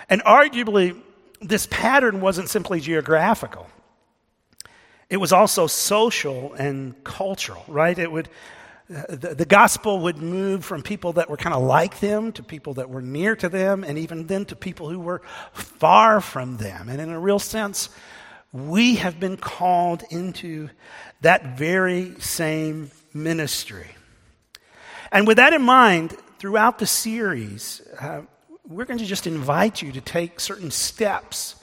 and 0.09 0.23
arguably, 0.23 0.99
this 1.41 1.67
pattern 1.69 2.21
wasn't 2.21 2.49
simply 2.49 2.79
geographical. 2.79 3.67
It 5.09 5.17
was 5.17 5.31
also 5.31 5.67
social 5.67 6.53
and 6.53 7.03
cultural, 7.03 7.63
right? 7.67 7.97
It 7.97 8.11
would, 8.11 8.29
the, 8.87 9.33
the, 9.35 9.45
gospel 9.45 10.01
would 10.01 10.17
move 10.17 10.63
from 10.63 10.83
people 10.83 11.13
that 11.13 11.29
were 11.29 11.37
kind 11.37 11.55
of 11.55 11.63
like 11.63 11.99
them 11.99 12.31
to 12.33 12.43
people 12.43 12.75
that 12.75 12.89
were 12.89 13.01
near 13.01 13.35
to 13.35 13.49
them, 13.49 13.83
and 13.83 13.97
even 13.97 14.27
then 14.27 14.45
to 14.45 14.55
people 14.55 14.89
who 14.89 14.99
were 14.99 15.21
far 15.53 16.21
from 16.21 16.57
them. 16.57 16.89
And 16.89 17.01
in 17.01 17.09
a 17.09 17.19
real 17.19 17.39
sense, 17.39 17.89
we 18.53 18.95
have 18.95 19.19
been 19.19 19.37
called 19.37 20.03
into 20.11 20.69
that 21.21 21.57
very 21.57 22.19
same 22.19 22.91
ministry. 23.13 23.87
And 25.11 25.25
with 25.25 25.37
that 25.37 25.53
in 25.53 25.63
mind, 25.63 26.15
throughout 26.37 26.77
the 26.77 26.85
series, 26.85 27.81
uh, 27.99 28.21
we're 28.67 28.85
going 28.85 28.99
to 28.99 29.05
just 29.05 29.25
invite 29.25 29.81
you 29.81 29.91
to 29.93 30.01
take 30.01 30.39
certain 30.39 30.71
steps 30.71 31.55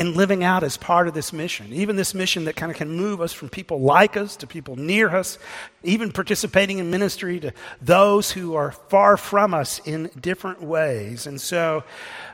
in 0.00 0.14
living 0.14 0.42
out 0.42 0.62
as 0.62 0.78
part 0.78 1.08
of 1.08 1.12
this 1.12 1.30
mission. 1.30 1.74
Even 1.74 1.94
this 1.94 2.14
mission 2.14 2.46
that 2.46 2.56
kind 2.56 2.72
of 2.72 2.78
can 2.78 2.88
move 2.88 3.20
us 3.20 3.34
from 3.34 3.50
people 3.50 3.82
like 3.82 4.16
us 4.16 4.34
to 4.36 4.46
people 4.46 4.74
near 4.74 5.14
us, 5.14 5.38
even 5.82 6.10
participating 6.10 6.78
in 6.78 6.90
ministry 6.90 7.38
to 7.38 7.52
those 7.82 8.30
who 8.30 8.54
are 8.54 8.72
far 8.72 9.18
from 9.18 9.52
us 9.52 9.78
in 9.84 10.10
different 10.18 10.62
ways. 10.62 11.26
And 11.26 11.38
so, 11.38 11.84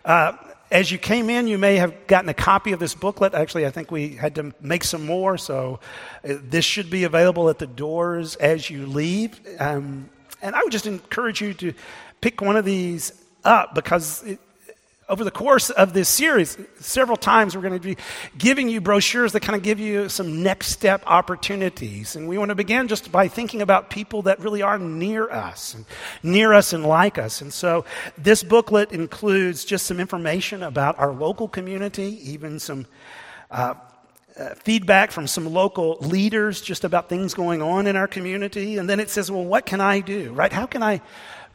uh, 0.05 0.35
as 0.71 0.93
you 0.93 0.99
came 0.99 1.29
in, 1.29 1.49
you 1.49 1.59
may 1.59 1.75
have 1.75 2.07
gotten 2.07 2.29
a 2.29 2.35
copy 2.35 2.71
of 2.71 2.79
this 2.79 2.95
booklet. 2.95 3.35
Actually, 3.35 3.67
I 3.67 3.71
think 3.71 3.91
we 3.91 4.11
had 4.11 4.37
to 4.37 4.55
make 4.61 4.85
some 4.85 5.05
more, 5.05 5.37
so 5.37 5.81
uh, 6.23 6.35
this 6.41 6.65
should 6.65 6.89
be 6.89 7.03
available 7.03 7.49
at 7.49 7.59
the 7.59 7.67
doors 7.67 8.37
as 8.37 8.71
you 8.71 8.87
leave. 8.87 9.41
Um, 9.59 10.09
and 10.41 10.55
I 10.55 10.63
would 10.63 10.73
just 10.73 10.87
encourage 10.87 11.41
you 11.41 11.53
to 11.55 11.73
pick 12.21 12.41
one 12.41 12.57
of 12.57 12.65
these 12.65 13.11
up 13.45 13.75
because 13.75 14.23
it, 14.23 14.39
over 15.09 15.23
the 15.23 15.31
course 15.31 15.71
of 15.71 15.93
this 15.93 16.09
series, 16.09 16.59
several 16.81 17.17
times 17.17 17.55
we're 17.55 17.63
going 17.63 17.79
to 17.79 17.81
be 17.81 17.97
giving 18.37 18.69
you 18.69 18.81
brochures 18.81 19.33
that 19.33 19.41
kind 19.41 19.55
of 19.57 19.63
give 19.63 19.79
you 19.79 20.09
some 20.09 20.43
next 20.43 20.69
step 20.69 21.03
opportunities. 21.07 22.17
And 22.17 22.29
we 22.29 22.39
want 22.39 22.49
to 22.49 22.57
begin 22.57 22.89
just 22.89 23.13
by 23.13 23.29
thinking 23.29 23.63
about 23.63 23.89
people 23.89 24.23
that 24.23 24.41
really 24.41 24.63
are 24.63 24.79
near 24.79 25.31
us, 25.31 25.75
and 25.75 25.85
near 26.25 26.53
us 26.53 26.73
and 26.73 26.85
like 26.85 27.19
us. 27.19 27.41
And 27.41 27.53
so 27.53 27.85
this 28.19 28.43
booklet 28.43 28.91
includes 28.91 29.65
just 29.65 29.87
some 29.87 30.01
information 30.01 30.65
about 30.65 30.99
our 30.99 31.13
local 31.13 31.47
community, 31.47 32.19
even 32.33 32.59
some 32.59 32.87
uh, 33.53 33.75
uh, 34.37 34.55
feedback 34.57 35.13
from 35.13 35.29
some 35.29 35.47
local 35.47 35.99
leaders 36.01 36.61
just 36.61 36.83
about 36.83 37.09
things 37.09 37.33
going 37.33 37.63
on 37.63 37.87
in 37.87 37.95
our 37.95 38.09
community. 38.09 38.77
And 38.77 38.91
then 38.91 38.99
it 38.99 39.09
says, 39.09 39.31
well, 39.31 39.45
what 39.45 39.67
can 39.67 39.81
I 39.81 40.01
do, 40.01 40.33
right? 40.33 40.53
How 40.53 40.67
can 40.67 40.83
I 40.83 41.01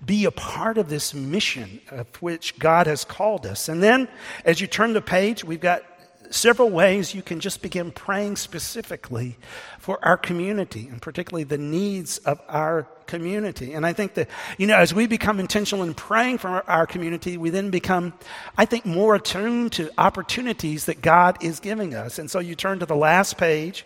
be 0.03 0.25
a 0.25 0.31
part 0.31 0.77
of 0.77 0.89
this 0.89 1.13
mission 1.13 1.79
of 1.89 2.07
which 2.21 2.57
God 2.57 2.87
has 2.87 3.05
called 3.05 3.45
us. 3.45 3.69
And 3.69 3.83
then 3.83 4.07
as 4.45 4.59
you 4.59 4.67
turn 4.67 4.93
the 4.93 5.01
page, 5.01 5.43
we've 5.43 5.59
got 5.59 5.83
several 6.31 6.69
ways 6.69 7.13
you 7.13 7.21
can 7.21 7.39
just 7.39 7.61
begin 7.61 7.91
praying 7.91 8.37
specifically 8.37 9.37
for 9.79 10.03
our 10.03 10.17
community 10.17 10.87
and 10.87 11.01
particularly 11.01 11.43
the 11.43 11.57
needs 11.57 12.17
of 12.19 12.41
our 12.47 12.87
community. 13.11 13.73
And 13.73 13.85
I 13.85 13.91
think 13.91 14.13
that, 14.13 14.29
you 14.57 14.67
know, 14.67 14.77
as 14.77 14.93
we 14.93 15.05
become 15.05 15.39
intentional 15.39 15.83
in 15.83 15.93
praying 15.93 16.37
for 16.37 16.63
our, 16.69 16.87
community, 16.87 17.37
we 17.37 17.49
then 17.49 17.69
become, 17.69 18.13
I 18.57 18.65
think, 18.65 18.85
more 18.85 19.15
attuned 19.15 19.73
to 19.73 19.91
opportunities 19.97 20.85
that 20.85 21.01
God 21.01 21.43
is 21.43 21.59
giving 21.59 21.93
us. 21.93 22.19
And 22.19 22.31
so 22.31 22.39
you 22.39 22.55
turn 22.55 22.79
to 22.79 22.85
the 22.85 22.95
last 22.95 23.37
page, 23.37 23.85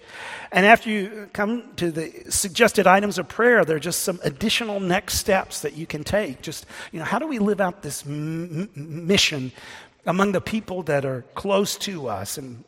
and 0.51 0.65
after 0.65 0.89
you 0.89 1.29
come 1.33 1.63
to 1.77 1.91
the 1.91 2.11
suggested 2.29 2.85
items 2.85 3.17
of 3.17 3.27
prayer, 3.27 3.65
there 3.65 3.77
are 3.77 3.79
just 3.79 4.03
some 4.03 4.19
additional 4.23 4.79
next 4.79 5.15
steps 5.15 5.61
that 5.61 5.73
you 5.73 5.87
can 5.87 6.03
take. 6.03 6.41
Just, 6.41 6.65
you 6.91 6.99
know, 6.99 7.05
how 7.05 7.17
do 7.17 7.27
we 7.27 7.39
live 7.39 7.59
out 7.59 7.81
this 7.81 8.05
m- 8.05 8.69
mission 8.75 9.51
among 10.05 10.31
the 10.31 10.41
people 10.41 10.83
that 10.83 11.05
are 11.05 11.23
close 11.33 11.75
to 11.77 12.07
us. 12.07 12.37
And 12.37 12.63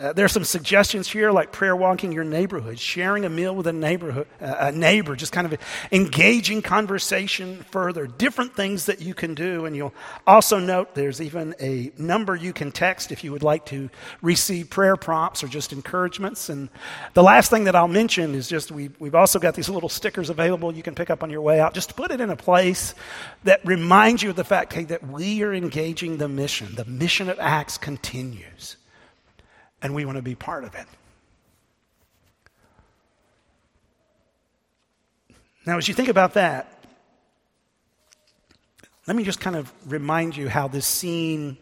uh, 0.00 0.12
there 0.12 0.24
are 0.24 0.28
some 0.28 0.44
suggestions 0.44 1.08
here, 1.08 1.32
like 1.32 1.50
prayer 1.50 1.74
walking 1.74 2.12
your 2.12 2.22
neighborhood, 2.22 2.78
sharing 2.78 3.24
a 3.24 3.28
meal 3.28 3.52
with 3.52 3.66
a 3.66 3.72
neighborhood, 3.72 4.28
uh, 4.40 4.54
a 4.60 4.70
neighbor, 4.72 5.16
just 5.16 5.32
kind 5.32 5.44
of 5.44 5.58
engaging 5.90 6.62
conversation 6.62 7.64
further. 7.72 8.06
Different 8.06 8.54
things 8.54 8.86
that 8.86 9.02
you 9.02 9.12
can 9.12 9.34
do, 9.34 9.66
and 9.66 9.74
you'll 9.74 9.94
also 10.24 10.60
note 10.60 10.94
there's 10.94 11.20
even 11.20 11.52
a 11.58 11.90
number 11.98 12.36
you 12.36 12.52
can 12.52 12.70
text 12.70 13.10
if 13.10 13.24
you 13.24 13.32
would 13.32 13.42
like 13.42 13.66
to 13.66 13.90
receive 14.22 14.70
prayer 14.70 14.96
prompts 14.96 15.42
or 15.42 15.48
just 15.48 15.72
encouragements. 15.72 16.48
And 16.48 16.68
the 17.14 17.24
last 17.24 17.50
thing 17.50 17.64
that 17.64 17.74
I'll 17.74 17.88
mention 17.88 18.36
is 18.36 18.46
just 18.46 18.70
we, 18.70 18.90
we've 19.00 19.16
also 19.16 19.40
got 19.40 19.56
these 19.56 19.68
little 19.68 19.88
stickers 19.88 20.30
available 20.30 20.72
you 20.72 20.84
can 20.84 20.94
pick 20.94 21.10
up 21.10 21.24
on 21.24 21.30
your 21.30 21.42
way 21.42 21.58
out. 21.58 21.74
Just 21.74 21.96
put 21.96 22.12
it 22.12 22.20
in 22.20 22.30
a 22.30 22.36
place 22.36 22.94
that 23.42 23.66
reminds 23.66 24.22
you 24.22 24.30
of 24.30 24.36
the 24.36 24.44
fact 24.44 24.72
hey, 24.72 24.84
that 24.84 25.04
we 25.08 25.42
are 25.42 25.52
engaging 25.52 26.18
the 26.18 26.28
mission. 26.28 26.76
The 26.76 26.84
mission 26.84 27.28
of 27.28 27.40
Acts 27.40 27.78
continues 27.78 28.77
and 29.82 29.94
we 29.94 30.04
want 30.04 30.16
to 30.16 30.22
be 30.22 30.34
part 30.34 30.64
of 30.64 30.74
it. 30.74 30.86
Now, 35.66 35.76
as 35.76 35.86
you 35.86 35.94
think 35.94 36.08
about 36.08 36.34
that, 36.34 36.82
let 39.06 39.16
me 39.16 39.24
just 39.24 39.40
kind 39.40 39.56
of 39.56 39.72
remind 39.90 40.36
you 40.36 40.48
how 40.48 40.68
this 40.68 40.86
scene 40.86 41.56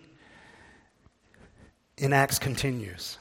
in 1.96 2.12
Acts 2.12 2.38
continues. 2.38 3.18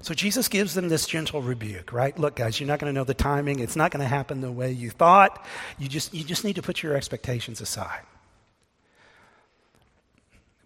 So 0.00 0.14
Jesus 0.14 0.48
gives 0.48 0.74
them 0.74 0.88
this 0.88 1.06
gentle 1.06 1.42
rebuke, 1.42 1.92
right? 1.92 2.16
Look, 2.18 2.36
guys, 2.36 2.60
you're 2.60 2.68
not 2.68 2.78
going 2.78 2.92
to 2.92 2.98
know 2.98 3.04
the 3.04 3.14
timing. 3.14 3.58
It's 3.58 3.74
not 3.74 3.90
going 3.90 4.02
to 4.02 4.08
happen 4.08 4.40
the 4.40 4.52
way 4.52 4.70
you 4.70 4.90
thought. 4.90 5.44
You 5.78 5.88
just, 5.88 6.14
you 6.14 6.22
just 6.22 6.44
need 6.44 6.56
to 6.56 6.62
put 6.62 6.82
your 6.82 6.96
expectations 6.96 7.60
aside. 7.60 8.02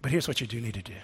But 0.02 0.10
here's 0.10 0.28
what 0.28 0.40
you 0.40 0.46
do 0.46 0.60
need 0.60 0.74
to 0.74 0.82
do 0.82 0.94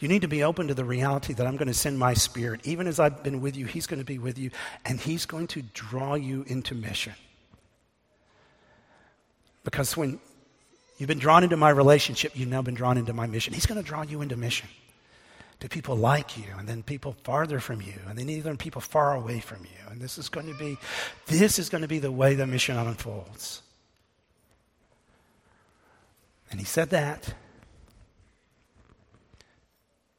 you 0.00 0.08
need 0.08 0.22
to 0.22 0.28
be 0.28 0.44
open 0.44 0.68
to 0.68 0.74
the 0.74 0.84
reality 0.84 1.32
that 1.34 1.46
I'm 1.46 1.56
going 1.56 1.68
to 1.68 1.74
send 1.74 1.98
my 1.98 2.14
spirit. 2.14 2.60
Even 2.64 2.86
as 2.86 3.00
I've 3.00 3.22
been 3.22 3.40
with 3.40 3.56
you, 3.56 3.66
He's 3.66 3.86
going 3.86 4.00
to 4.00 4.04
be 4.04 4.18
with 4.18 4.38
you, 4.38 4.50
and 4.84 5.00
He's 5.00 5.26
going 5.26 5.46
to 5.48 5.62
draw 5.62 6.14
you 6.14 6.44
into 6.46 6.74
mission. 6.74 7.14
Because 9.64 9.96
when 9.96 10.20
you've 10.98 11.08
been 11.08 11.18
drawn 11.18 11.42
into 11.44 11.56
my 11.56 11.70
relationship, 11.70 12.32
you've 12.34 12.48
now 12.48 12.62
been 12.62 12.74
drawn 12.74 12.96
into 12.96 13.12
my 13.12 13.26
mission. 13.26 13.54
He's 13.54 13.66
going 13.66 13.82
to 13.82 13.86
draw 13.86 14.02
you 14.02 14.22
into 14.22 14.36
mission 14.36 14.68
to 15.60 15.68
people 15.68 15.96
like 15.96 16.38
you, 16.38 16.44
and 16.56 16.68
then 16.68 16.84
people 16.84 17.16
farther 17.24 17.58
from 17.58 17.82
you, 17.82 17.94
and 18.08 18.16
then 18.16 18.28
even 18.28 18.56
people 18.56 18.80
far 18.80 19.14
away 19.14 19.40
from 19.40 19.64
you. 19.64 19.90
And 19.90 20.00
this 20.00 20.16
is 20.16 20.28
going 20.28 20.46
to 20.46 20.56
be, 20.56 20.78
this 21.26 21.58
is 21.58 21.68
going 21.68 21.82
to 21.82 21.88
be 21.88 21.98
the 21.98 22.12
way 22.12 22.34
the 22.34 22.46
mission 22.46 22.76
unfolds. 22.76 23.62
And 26.50 26.60
he 26.60 26.66
said 26.66 26.90
that. 26.90 27.34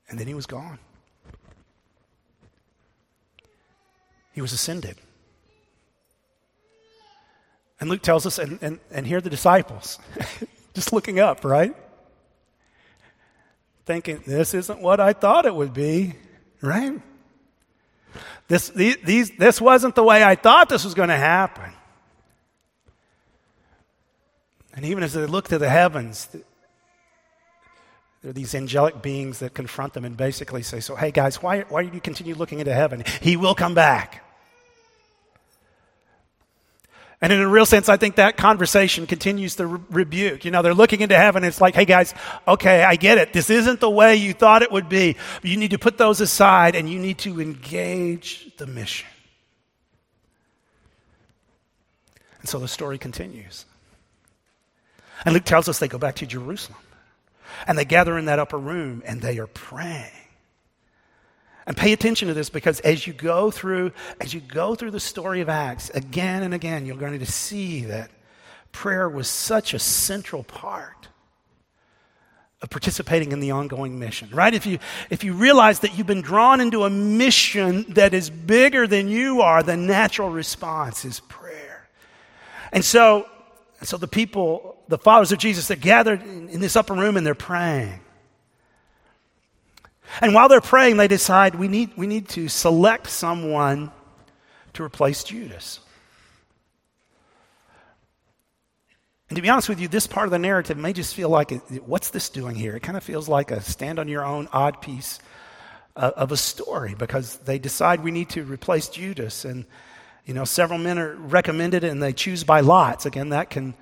And 0.09 0.19
then 0.19 0.27
he 0.27 0.33
was 0.33 0.45
gone. 0.45 0.79
He 4.33 4.41
was 4.41 4.53
ascended. 4.53 4.97
And 7.79 7.89
Luke 7.89 8.01
tells 8.01 8.25
us, 8.25 8.39
and, 8.39 8.59
and, 8.61 8.79
and 8.91 9.07
here 9.07 9.21
the 9.21 9.29
disciples, 9.29 9.99
just 10.73 10.91
looking 10.91 11.19
up, 11.19 11.45
right? 11.45 11.75
Thinking, 13.85 14.21
this 14.27 14.53
isn't 14.53 14.81
what 14.81 14.99
I 14.99 15.13
thought 15.13 15.45
it 15.45 15.55
would 15.55 15.73
be, 15.73 16.15
right? 16.61 16.99
This, 18.47 18.69
these, 18.69 19.31
this 19.37 19.61
wasn't 19.61 19.95
the 19.95 20.03
way 20.03 20.23
I 20.23 20.35
thought 20.35 20.69
this 20.69 20.83
was 20.83 20.93
going 20.93 21.09
to 21.09 21.17
happen. 21.17 21.71
And 24.73 24.85
even 24.85 25.03
as 25.03 25.13
they 25.13 25.25
look 25.25 25.47
to 25.49 25.57
the 25.57 25.69
heavens, 25.69 26.27
there 28.21 28.31
are 28.31 28.33
these 28.33 28.53
angelic 28.53 29.01
beings 29.01 29.39
that 29.39 29.53
confront 29.53 29.93
them 29.93 30.03
and 30.03 30.17
basically 30.17 30.61
say, 30.61 30.79
So, 30.79 30.95
hey 30.95 31.11
guys, 31.11 31.41
why, 31.41 31.61
why 31.61 31.85
do 31.85 31.93
you 31.93 32.01
continue 32.01 32.35
looking 32.35 32.59
into 32.59 32.73
heaven? 32.73 33.03
He 33.21 33.37
will 33.37 33.55
come 33.55 33.73
back. 33.73 34.25
And 37.21 37.33
in 37.33 37.41
a 37.41 37.47
real 37.47 37.65
sense, 37.65 37.89
I 37.89 37.97
think 37.97 38.15
that 38.15 38.37
conversation 38.37 39.05
continues 39.05 39.55
the 39.55 39.67
re- 39.67 39.79
rebuke. 39.89 40.45
You 40.45 40.51
know, 40.51 40.61
they're 40.61 40.73
looking 40.73 41.01
into 41.01 41.17
heaven. 41.17 41.43
it's 41.43 41.59
like, 41.59 41.75
hey 41.75 41.83
guys, 41.83 42.13
okay, 42.47 42.81
I 42.83 42.95
get 42.95 43.17
it. 43.17 43.33
This 43.33 43.49
isn't 43.49 43.81
the 43.81 43.89
way 43.89 44.15
you 44.15 44.33
thought 44.33 44.61
it 44.61 44.71
would 44.71 44.87
be. 44.87 45.17
But 45.41 45.49
you 45.51 45.57
need 45.57 45.71
to 45.71 45.79
put 45.79 45.97
those 45.97 46.21
aside 46.21 46.75
and 46.75 46.89
you 46.89 46.97
need 46.97 47.17
to 47.19 47.41
engage 47.41 48.55
the 48.55 48.67
mission. 48.67 49.07
And 52.39 52.47
so 52.47 52.57
the 52.57 52.69
story 52.69 52.97
continues. 52.97 53.65
And 55.25 55.33
Luke 55.33 55.43
tells 55.43 55.67
us 55.67 55.79
they 55.79 55.89
go 55.89 55.97
back 55.97 56.15
to 56.17 56.25
Jerusalem. 56.25 56.79
And 57.67 57.77
they 57.77 57.85
gather 57.85 58.17
in 58.17 58.25
that 58.25 58.39
upper 58.39 58.57
room 58.57 59.03
and 59.05 59.21
they 59.21 59.37
are 59.39 59.47
praying. 59.47 60.11
And 61.65 61.77
pay 61.77 61.93
attention 61.93 62.29
to 62.29 62.33
this 62.33 62.49
because 62.49 62.79
as 62.79 63.05
you 63.05 63.13
go 63.13 63.51
through, 63.51 63.91
as 64.19 64.33
you 64.33 64.39
go 64.39 64.73
through 64.73 64.91
the 64.91 64.99
story 64.99 65.41
of 65.41 65.49
Acts, 65.49 65.91
again 65.91 66.41
and 66.41 66.53
again, 66.53 66.85
you're 66.85 66.97
going 66.97 67.19
to 67.19 67.25
see 67.25 67.81
that 67.85 68.09
prayer 68.71 69.07
was 69.07 69.27
such 69.27 69.73
a 69.73 69.79
central 69.79 70.43
part 70.43 71.09
of 72.61 72.69
participating 72.69 73.31
in 73.31 73.39
the 73.39 73.51
ongoing 73.51 73.99
mission, 73.99 74.29
right? 74.31 74.53
If 74.53 74.65
you, 74.65 74.79
if 75.09 75.23
you 75.23 75.33
realize 75.33 75.79
that 75.79 75.97
you've 75.97 76.07
been 76.07 76.21
drawn 76.21 76.59
into 76.59 76.83
a 76.83 76.89
mission 76.89 77.85
that 77.93 78.13
is 78.13 78.29
bigger 78.29 78.85
than 78.85 79.07
you 79.07 79.41
are, 79.41 79.63
the 79.63 79.77
natural 79.77 80.29
response 80.29 81.05
is 81.05 81.21
prayer. 81.21 81.87
And 82.71 82.83
so, 82.83 83.27
so 83.83 83.97
the 83.97 84.07
people 84.07 84.79
the 84.89 84.97
followers 84.97 85.31
of 85.31 85.37
Jesus, 85.37 85.67
they're 85.67 85.77
gathered 85.77 86.21
in 86.23 86.59
this 86.59 86.75
upper 86.75 86.93
room 86.93 87.15
and 87.15 87.25
they're 87.25 87.35
praying. 87.35 87.99
And 90.19 90.33
while 90.33 90.49
they're 90.49 90.61
praying, 90.61 90.97
they 90.97 91.07
decide 91.07 91.53
we 91.53 91.67
need, 91.67 91.91
we 91.95 92.07
need 92.07 92.27
to 92.29 92.47
select 92.49 93.07
someone 93.07 93.91
to 94.73 94.83
replace 94.83 95.23
Judas. 95.23 95.79
And 99.29 99.35
to 99.35 99.43
be 99.43 99.49
honest 99.49 99.69
with 99.69 99.79
you, 99.79 99.87
this 99.87 100.07
part 100.07 100.25
of 100.25 100.31
the 100.31 100.39
narrative 100.39 100.75
may 100.75 100.91
just 100.91 101.13
feel 101.13 101.29
like, 101.29 101.51
what's 101.85 102.09
this 102.09 102.29
doing 102.29 102.55
here? 102.55 102.75
It 102.75 102.81
kind 102.81 102.97
of 102.97 103.03
feels 103.03 103.29
like 103.29 103.51
a 103.51 103.61
stand 103.61 103.99
on 103.99 104.07
your 104.07 104.25
own 104.25 104.49
odd 104.51 104.81
piece 104.81 105.19
uh, 105.95 106.11
of 106.15 106.31
a 106.31 106.37
story 106.37 106.95
because 106.97 107.37
they 107.37 107.59
decide 107.59 108.03
we 108.03 108.09
need 108.09 108.29
to 108.29 108.43
replace 108.43 108.89
Judas. 108.89 109.45
And, 109.45 109.65
you 110.25 110.33
know, 110.33 110.45
several 110.45 110.79
men 110.79 110.99
are 110.99 111.15
recommended 111.15 111.83
and 111.83 112.01
they 112.01 112.13
choose 112.13 112.43
by 112.43 112.59
lots. 112.59 113.05
Again, 113.05 113.29
that 113.29 113.49
can 113.49 113.73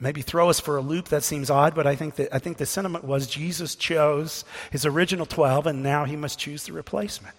maybe 0.00 0.22
throw 0.22 0.48
us 0.48 0.60
for 0.60 0.76
a 0.76 0.80
loop. 0.80 1.08
That 1.08 1.24
seems 1.24 1.50
odd, 1.50 1.74
but 1.74 1.86
I 1.86 1.96
think, 1.96 2.16
that, 2.16 2.34
I 2.34 2.38
think 2.38 2.56
the 2.58 2.66
sentiment 2.66 3.04
was 3.04 3.26
Jesus 3.26 3.74
chose 3.74 4.44
his 4.70 4.86
original 4.86 5.26
12, 5.26 5.66
and 5.66 5.82
now 5.82 6.04
he 6.04 6.16
must 6.16 6.38
choose 6.38 6.64
the 6.64 6.72
replacement. 6.72 7.34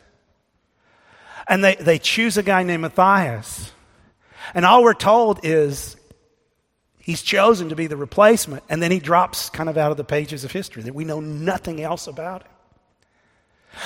And 1.47 1.63
they, 1.63 1.75
they 1.75 1.99
choose 1.99 2.37
a 2.37 2.43
guy 2.43 2.63
named 2.63 2.81
Matthias. 2.81 3.71
And 4.53 4.65
all 4.65 4.83
we're 4.83 4.93
told 4.93 5.39
is 5.43 5.95
he's 6.99 7.21
chosen 7.21 7.69
to 7.69 7.75
be 7.75 7.87
the 7.87 7.97
replacement, 7.97 8.63
and 8.69 8.83
then 8.83 8.91
he 8.91 8.99
drops 8.99 9.49
kind 9.49 9.69
of 9.69 9.77
out 9.77 9.91
of 9.91 9.97
the 9.97 10.03
pages 10.03 10.43
of 10.43 10.51
history 10.51 10.83
that 10.83 10.93
we 10.93 11.05
know 11.05 11.19
nothing 11.19 11.81
else 11.81 12.07
about 12.07 12.43
him. 12.43 12.51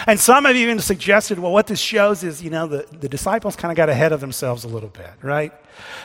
And 0.08 0.20
some 0.20 0.46
have 0.46 0.56
even 0.56 0.80
suggested, 0.80 1.40
well, 1.40 1.52
what 1.52 1.68
this 1.68 1.80
shows 1.80 2.24
is, 2.24 2.42
you 2.42 2.50
know, 2.50 2.68
the, 2.68 2.88
the 2.92 3.10
disciples 3.10 3.56
kind 3.56 3.72
of 3.72 3.76
got 3.76 3.90
ahead 3.90 4.12
of 4.12 4.22
themselves 4.22 4.64
a 4.64 4.68
little 4.68 4.90
bit, 4.90 5.12
right? 5.22 5.54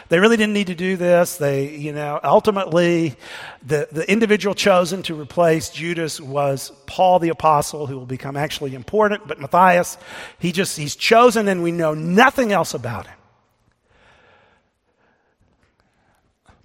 They 0.08 0.18
really 0.18 0.36
didn't 0.36 0.52
need 0.52 0.66
to 0.66 0.74
do 0.74 0.96
this. 0.96 1.36
They, 1.36 1.76
you 1.76 1.92
know, 1.92 2.20
ultimately, 2.22 3.16
the, 3.64 3.88
the 3.90 4.10
individual 4.10 4.54
chosen 4.54 5.02
to 5.04 5.18
replace 5.18 5.70
Judas 5.70 6.20
was 6.20 6.72
Paul 6.86 7.18
the 7.18 7.28
apostle, 7.30 7.86
who 7.86 7.96
will 7.96 8.06
become 8.06 8.36
actually 8.36 8.74
important, 8.74 9.26
but 9.26 9.40
Matthias, 9.40 9.96
he 10.38 10.52
just, 10.52 10.76
he's 10.76 10.96
chosen 10.96 11.48
and 11.48 11.62
we 11.62 11.72
know 11.72 11.94
nothing 11.94 12.52
else 12.52 12.74
about 12.74 13.06
him. 13.06 13.16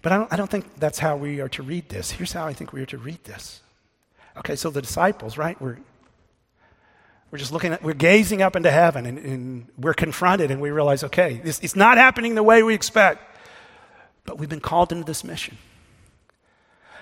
But 0.01 0.11
I 0.11 0.18
don't, 0.18 0.34
I 0.34 0.36
don't 0.36 0.49
think 0.49 0.66
that's 0.78 0.99
how 0.99 1.16
we 1.16 1.39
are 1.39 1.49
to 1.49 1.64
read 1.64 1.88
this. 1.89 2.11
Here's 2.11 2.34
how 2.34 2.45
I 2.45 2.53
think 2.53 2.74
we 2.74 2.82
are 2.82 2.88
to 2.88 2.97
read 2.97 3.24
this. 3.24 3.61
Okay, 4.38 4.55
so 4.55 4.70
the 4.70 4.82
disciples, 4.82 5.38
right? 5.38 5.59
We're, 5.61 5.78
we're 7.34 7.40
just 7.40 7.52
looking 7.52 7.74
at, 7.74 7.82
we're 7.82 7.96
gazing 7.96 8.44
up 8.44 8.56
into 8.56 8.70
heaven 8.70 9.08
and, 9.08 9.18
and 9.18 9.66
we're 9.76 9.96
confronted 9.96 10.52
and 10.52 10.62
we 10.62 10.70
realize, 10.70 11.04
okay, 11.04 11.42
this, 11.44 11.60
it's 11.62 11.76
not 11.76 11.98
happening 11.98 12.36
the 12.36 12.44
way 12.44 12.62
we 12.62 12.76
expect, 12.76 13.24
but 14.24 14.38
we've 14.38 14.50
been 14.50 14.60
called 14.60 14.92
into 14.92 15.04
this 15.04 15.24
mission. 15.24 15.58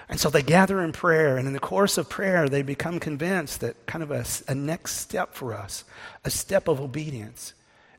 And 0.07 0.21
so 0.21 0.29
they 0.29 0.41
gather 0.41 0.81
in 0.81 0.93
prayer, 0.93 1.35
and 1.35 1.47
in 1.47 1.53
the 1.53 1.59
course 1.59 1.97
of 1.97 2.07
prayer, 2.07 2.47
they 2.47 2.61
become 2.61 2.97
convinced 2.97 3.59
that 3.59 3.85
kind 3.87 4.01
of 4.01 4.11
a, 4.11 4.23
a 4.47 4.55
next 4.55 4.99
step 4.99 5.33
for 5.33 5.53
us, 5.53 5.83
a 6.23 6.29
step 6.29 6.69
of 6.69 6.79
obedience, 6.79 7.53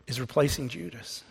is 0.06 0.18
replacing 0.18 0.70
Judas. 0.70 1.24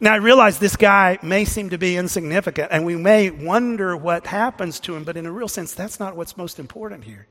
Now, 0.00 0.14
I 0.14 0.16
realize 0.16 0.58
this 0.58 0.76
guy 0.76 1.18
may 1.22 1.44
seem 1.44 1.68
to 1.68 1.76
be 1.76 1.98
insignificant, 1.98 2.68
and 2.72 2.86
we 2.86 2.96
may 2.96 3.28
wonder 3.28 3.94
what 3.94 4.26
happens 4.26 4.80
to 4.80 4.96
him, 4.96 5.04
but 5.04 5.18
in 5.18 5.26
a 5.26 5.32
real 5.32 5.48
sense, 5.48 5.74
that's 5.74 6.00
not 6.00 6.16
what's 6.16 6.38
most 6.38 6.58
important 6.58 7.04
here. 7.04 7.26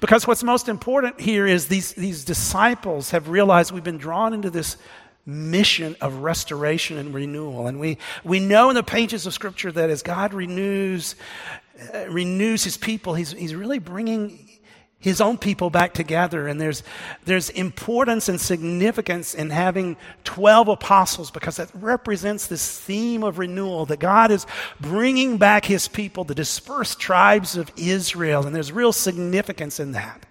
Because 0.00 0.26
what's 0.26 0.42
most 0.42 0.68
important 0.68 1.20
here 1.20 1.46
is 1.46 1.68
these, 1.68 1.92
these 1.92 2.24
disciples 2.24 3.10
have 3.10 3.28
realized 3.28 3.72
we've 3.72 3.84
been 3.84 3.98
drawn 3.98 4.34
into 4.34 4.50
this 4.50 4.76
mission 5.26 5.96
of 6.00 6.18
restoration 6.18 6.98
and 6.98 7.12
renewal. 7.12 7.66
And 7.66 7.80
we, 7.80 7.98
we 8.24 8.38
know 8.38 8.68
in 8.70 8.76
the 8.76 8.82
pages 8.82 9.26
of 9.26 9.34
Scripture 9.34 9.72
that 9.72 9.90
as 9.90 10.02
God 10.02 10.32
renews, 10.32 11.16
uh, 11.92 12.06
renews 12.08 12.64
his 12.64 12.76
people, 12.76 13.14
he's, 13.14 13.32
he's 13.32 13.54
really 13.54 13.78
bringing 13.78 14.55
his 15.06 15.20
own 15.20 15.38
people 15.38 15.70
back 15.70 15.94
together. 15.94 16.48
And 16.48 16.60
there's, 16.60 16.82
there's 17.26 17.48
importance 17.50 18.28
and 18.28 18.40
significance 18.40 19.34
in 19.34 19.50
having 19.50 19.96
12 20.24 20.66
apostles 20.66 21.30
because 21.30 21.58
that 21.58 21.70
represents 21.74 22.48
this 22.48 22.76
theme 22.80 23.22
of 23.22 23.38
renewal 23.38 23.86
that 23.86 24.00
God 24.00 24.32
is 24.32 24.46
bringing 24.80 25.38
back 25.38 25.64
his 25.64 25.86
people, 25.86 26.24
the 26.24 26.34
dispersed 26.34 26.98
tribes 26.98 27.56
of 27.56 27.70
Israel. 27.76 28.44
And 28.44 28.52
there's 28.52 28.72
real 28.72 28.92
significance 28.92 29.78
in 29.78 29.92
that. 29.92 30.26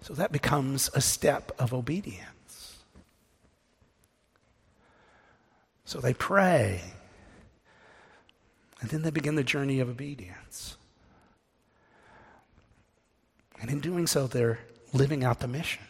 So 0.00 0.12
that 0.14 0.32
becomes 0.32 0.90
a 0.92 1.00
step 1.00 1.52
of 1.60 1.72
obedience. 1.72 2.76
So 5.84 6.00
they 6.00 6.14
pray. 6.14 6.80
And 8.80 8.90
then 8.90 9.02
they 9.02 9.10
begin 9.10 9.36
the 9.36 9.44
journey 9.44 9.78
of 9.78 9.88
obedience. 9.88 10.76
And 13.60 13.70
in 13.70 13.80
doing 13.80 14.06
so, 14.06 14.26
they're 14.26 14.58
living 14.92 15.22
out 15.22 15.40
the 15.40 15.48
mission. 15.48 15.82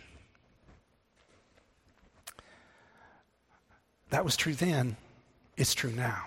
That 4.11 4.25
was 4.25 4.37
true 4.37 4.55
then, 4.55 4.97
it's 5.57 5.73
true 5.73 5.93
now. 5.93 6.25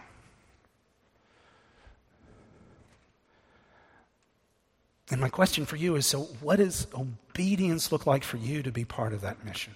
And 5.12 5.20
my 5.20 5.30
question 5.30 5.66
for 5.66 5.76
you 5.76 5.96
is 5.96 6.08
so, 6.08 6.22
what 6.42 6.56
does 6.56 6.88
obedience 6.96 7.92
look 7.92 8.08
like 8.08 8.24
for 8.24 8.38
you 8.38 8.64
to 8.64 8.72
be 8.72 8.86
part 8.86 9.14
of 9.14 9.22
that 9.22 9.46
mission? 9.46 9.76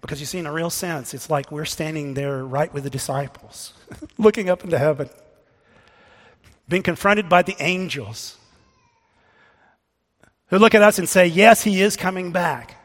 Because 0.00 0.20
you 0.20 0.26
see, 0.26 0.38
in 0.38 0.46
a 0.46 0.52
real 0.52 0.70
sense, 0.70 1.12
it's 1.12 1.28
like 1.28 1.50
we're 1.50 1.66
standing 1.66 2.14
there 2.14 2.44
right 2.44 2.72
with 2.72 2.84
the 2.84 2.90
disciples, 2.90 3.74
looking 4.18 4.48
up 4.48 4.62
into 4.62 4.78
heaven, 4.78 5.10
being 6.68 6.84
confronted 6.84 7.28
by 7.28 7.42
the 7.42 7.56
angels 7.58 8.37
who 10.48 10.58
look 10.58 10.74
at 10.74 10.82
us 10.82 10.98
and 10.98 11.08
say, 11.08 11.26
Yes, 11.26 11.62
he 11.62 11.80
is 11.80 11.96
coming 11.96 12.32
back. 12.32 12.76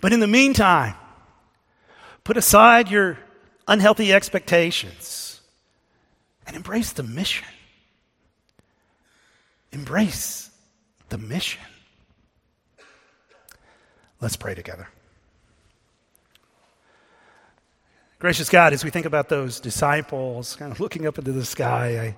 But 0.00 0.12
in 0.12 0.20
the 0.20 0.26
meantime, 0.26 0.94
put 2.24 2.36
aside 2.36 2.90
your 2.90 3.18
unhealthy 3.66 4.12
expectations 4.12 5.40
and 6.46 6.56
embrace 6.56 6.92
the 6.92 7.02
mission. 7.02 7.48
Embrace 9.72 10.50
the 11.08 11.18
mission. 11.18 11.62
Let's 14.20 14.36
pray 14.36 14.54
together. 14.54 14.88
Gracious 18.24 18.48
God, 18.48 18.72
as 18.72 18.82
we 18.82 18.88
think 18.88 19.04
about 19.04 19.28
those 19.28 19.60
disciples 19.60 20.56
kind 20.56 20.72
of 20.72 20.80
looking 20.80 21.06
up 21.06 21.18
into 21.18 21.30
the 21.30 21.44
sky, 21.44 22.00
I 22.00 22.16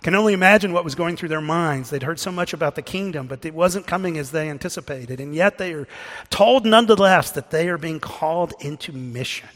can 0.00 0.14
only 0.14 0.32
imagine 0.32 0.72
what 0.72 0.84
was 0.84 0.94
going 0.94 1.16
through 1.16 1.30
their 1.30 1.40
minds. 1.40 1.90
They'd 1.90 2.04
heard 2.04 2.20
so 2.20 2.30
much 2.30 2.52
about 2.52 2.76
the 2.76 2.82
kingdom, 2.82 3.26
but 3.26 3.44
it 3.44 3.52
wasn't 3.52 3.84
coming 3.84 4.16
as 4.16 4.30
they 4.30 4.48
anticipated. 4.48 5.18
And 5.18 5.34
yet 5.34 5.58
they 5.58 5.72
are 5.72 5.88
told 6.28 6.64
nonetheless 6.64 7.32
that 7.32 7.50
they 7.50 7.68
are 7.68 7.78
being 7.78 7.98
called 7.98 8.54
into 8.60 8.92
mission. 8.92 9.48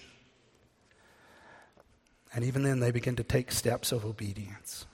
And 2.35 2.45
even 2.45 2.65
then, 2.65 2.81
they 2.81 2.91
begin 2.91 3.15
to 3.15 3.23
take 3.23 3.53
steps 3.53 3.93
of 3.93 4.05
obedience. 4.05 4.87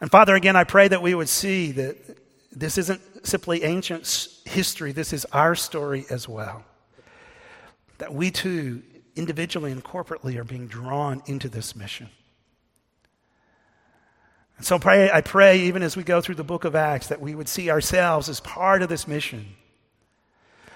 And 0.00 0.10
Father, 0.10 0.34
again, 0.34 0.56
I 0.56 0.64
pray 0.64 0.88
that 0.88 1.00
we 1.00 1.14
would 1.14 1.28
see 1.28 1.70
that 1.70 2.18
this 2.50 2.76
isn't 2.76 3.00
simply 3.24 3.62
ancient 3.62 4.30
history, 4.46 4.90
this 4.90 5.12
is 5.12 5.24
our 5.26 5.54
story 5.54 6.06
as 6.10 6.28
well. 6.28 6.64
That 7.98 8.12
we 8.12 8.32
too 8.32 8.82
individually 9.16 9.72
and 9.72 9.84
corporately 9.84 10.36
are 10.36 10.44
being 10.44 10.66
drawn 10.66 11.22
into 11.26 11.48
this 11.48 11.76
mission. 11.76 12.08
And 14.56 14.66
so 14.66 14.78
pray, 14.78 15.10
I 15.10 15.20
pray, 15.20 15.60
even 15.62 15.82
as 15.82 15.96
we 15.96 16.04
go 16.04 16.20
through 16.20 16.36
the 16.36 16.44
book 16.44 16.64
of 16.64 16.74
Acts, 16.74 17.08
that 17.08 17.20
we 17.20 17.34
would 17.34 17.48
see 17.48 17.70
ourselves 17.70 18.28
as 18.28 18.40
part 18.40 18.82
of 18.82 18.88
this 18.88 19.08
mission. 19.08 19.56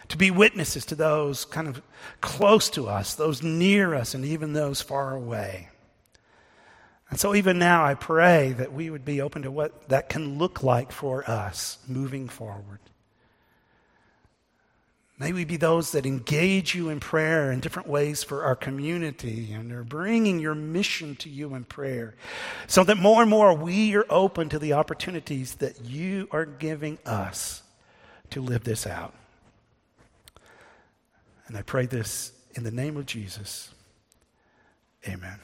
To 0.08 0.16
be 0.16 0.30
witnesses 0.30 0.86
to 0.86 0.94
those 0.94 1.44
kind 1.44 1.68
of 1.68 1.82
close 2.20 2.70
to 2.70 2.88
us, 2.88 3.14
those 3.14 3.42
near 3.42 3.94
us, 3.94 4.14
and 4.14 4.24
even 4.24 4.52
those 4.52 4.80
far 4.80 5.14
away. 5.14 5.68
And 7.10 7.20
so, 7.20 7.34
even 7.34 7.58
now, 7.58 7.84
I 7.84 7.94
pray 7.94 8.52
that 8.52 8.72
we 8.72 8.90
would 8.90 9.04
be 9.04 9.20
open 9.20 9.42
to 9.42 9.50
what 9.50 9.88
that 9.88 10.08
can 10.08 10.38
look 10.38 10.62
like 10.62 10.92
for 10.92 11.28
us 11.28 11.78
moving 11.86 12.28
forward. 12.28 12.80
May 15.18 15.32
we 15.32 15.44
be 15.44 15.56
those 15.56 15.90
that 15.92 16.06
engage 16.06 16.76
you 16.76 16.88
in 16.90 17.00
prayer 17.00 17.50
in 17.50 17.58
different 17.58 17.88
ways 17.88 18.22
for 18.22 18.44
our 18.44 18.54
community 18.54 19.52
and 19.52 19.72
are 19.72 19.82
bringing 19.82 20.38
your 20.38 20.54
mission 20.54 21.16
to 21.16 21.28
you 21.28 21.54
in 21.56 21.64
prayer 21.64 22.14
so 22.68 22.84
that 22.84 22.98
more 22.98 23.22
and 23.22 23.30
more 23.30 23.52
we 23.52 23.96
are 23.96 24.06
open 24.10 24.48
to 24.50 24.60
the 24.60 24.74
opportunities 24.74 25.56
that 25.56 25.84
you 25.84 26.28
are 26.30 26.46
giving 26.46 26.98
us 27.04 27.62
to 28.30 28.40
live 28.40 28.62
this 28.62 28.86
out. 28.86 29.12
And 31.48 31.56
I 31.56 31.62
pray 31.62 31.86
this 31.86 32.32
in 32.54 32.62
the 32.62 32.70
name 32.70 32.96
of 32.96 33.06
Jesus. 33.06 33.70
Amen. 35.08 35.40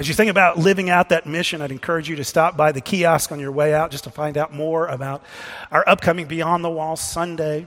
As 0.00 0.08
you 0.08 0.14
think 0.14 0.30
about 0.30 0.56
living 0.56 0.88
out 0.88 1.10
that 1.10 1.26
mission, 1.26 1.60
I'd 1.60 1.70
encourage 1.70 2.08
you 2.08 2.16
to 2.16 2.24
stop 2.24 2.56
by 2.56 2.72
the 2.72 2.80
kiosk 2.80 3.32
on 3.32 3.38
your 3.38 3.52
way 3.52 3.74
out 3.74 3.90
just 3.90 4.04
to 4.04 4.10
find 4.10 4.38
out 4.38 4.50
more 4.50 4.86
about 4.86 5.22
our 5.70 5.86
upcoming 5.86 6.24
Beyond 6.24 6.64
the 6.64 6.70
Wall 6.70 6.96
Sunday. 6.96 7.66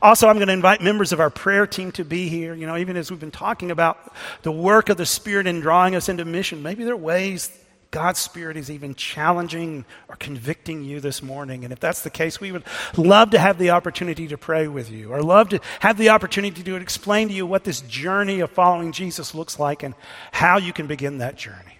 Also, 0.00 0.28
I'm 0.28 0.36
going 0.36 0.46
to 0.46 0.52
invite 0.52 0.80
members 0.80 1.12
of 1.12 1.18
our 1.18 1.28
prayer 1.28 1.66
team 1.66 1.90
to 1.92 2.04
be 2.04 2.28
here. 2.28 2.54
You 2.54 2.68
know, 2.68 2.76
even 2.76 2.96
as 2.96 3.10
we've 3.10 3.18
been 3.18 3.32
talking 3.32 3.72
about 3.72 4.14
the 4.42 4.52
work 4.52 4.90
of 4.90 4.96
the 4.96 5.04
Spirit 5.04 5.48
in 5.48 5.58
drawing 5.58 5.96
us 5.96 6.08
into 6.08 6.24
mission, 6.24 6.62
maybe 6.62 6.84
there 6.84 6.94
are 6.94 6.96
ways 6.96 7.50
God's 7.90 8.20
Spirit 8.20 8.56
is 8.56 8.70
even 8.70 8.94
challenging 8.94 9.84
or 10.08 10.14
convicting 10.14 10.84
you 10.84 11.00
this 11.00 11.20
morning. 11.20 11.64
And 11.64 11.72
if 11.72 11.80
that's 11.80 12.02
the 12.02 12.10
case, 12.10 12.40
we 12.40 12.52
would 12.52 12.62
love 12.96 13.30
to 13.30 13.40
have 13.40 13.58
the 13.58 13.70
opportunity 13.70 14.28
to 14.28 14.38
pray 14.38 14.68
with 14.68 14.88
you, 14.88 15.12
or 15.12 15.20
love 15.20 15.48
to 15.48 15.60
have 15.80 15.98
the 15.98 16.10
opportunity 16.10 16.62
to 16.62 16.76
explain 16.76 17.26
to 17.26 17.34
you 17.34 17.44
what 17.44 17.64
this 17.64 17.80
journey 17.80 18.38
of 18.38 18.52
following 18.52 18.92
Jesus 18.92 19.34
looks 19.34 19.58
like 19.58 19.82
and 19.82 19.96
how 20.30 20.58
you 20.58 20.72
can 20.72 20.86
begin 20.86 21.18
that 21.18 21.34
journey. 21.36 21.71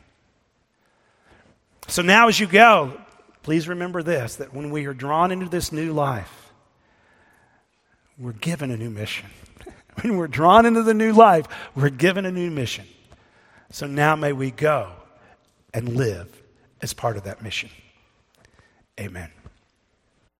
So 1.93 2.01
now, 2.01 2.29
as 2.29 2.41
you 2.41 2.47
go, 2.47 2.99
please 3.43 3.69
remember 3.69 4.03
this 4.03 4.37
that 4.37 4.55
when 4.55 4.71
we 4.71 4.87
are 4.87 4.95
drawn 4.95 5.31
into 5.31 5.51
this 5.51 5.73
new 5.73 5.93
life, 5.93 6.51
we're 8.17 8.33
given 8.33 8.71
a 8.71 8.79
new 8.79 8.89
mission. 8.89 9.29
when 10.01 10.17
we're 10.17 10.27
drawn 10.27 10.65
into 10.65 10.83
the 10.85 10.95
new 10.95 11.13
life, 11.13 11.47
we're 11.75 11.91
given 11.91 12.25
a 12.25 12.33
new 12.33 12.51
mission. 12.51 12.87
So 13.73 13.87
now 13.87 14.17
may 14.17 14.33
we 14.33 14.51
go 14.51 14.91
and 15.75 15.95
live 15.95 16.43
as 16.81 16.95
part 16.95 17.19
of 17.19 17.25
that 17.25 17.43
mission. 17.43 17.69
Amen. 18.99 19.31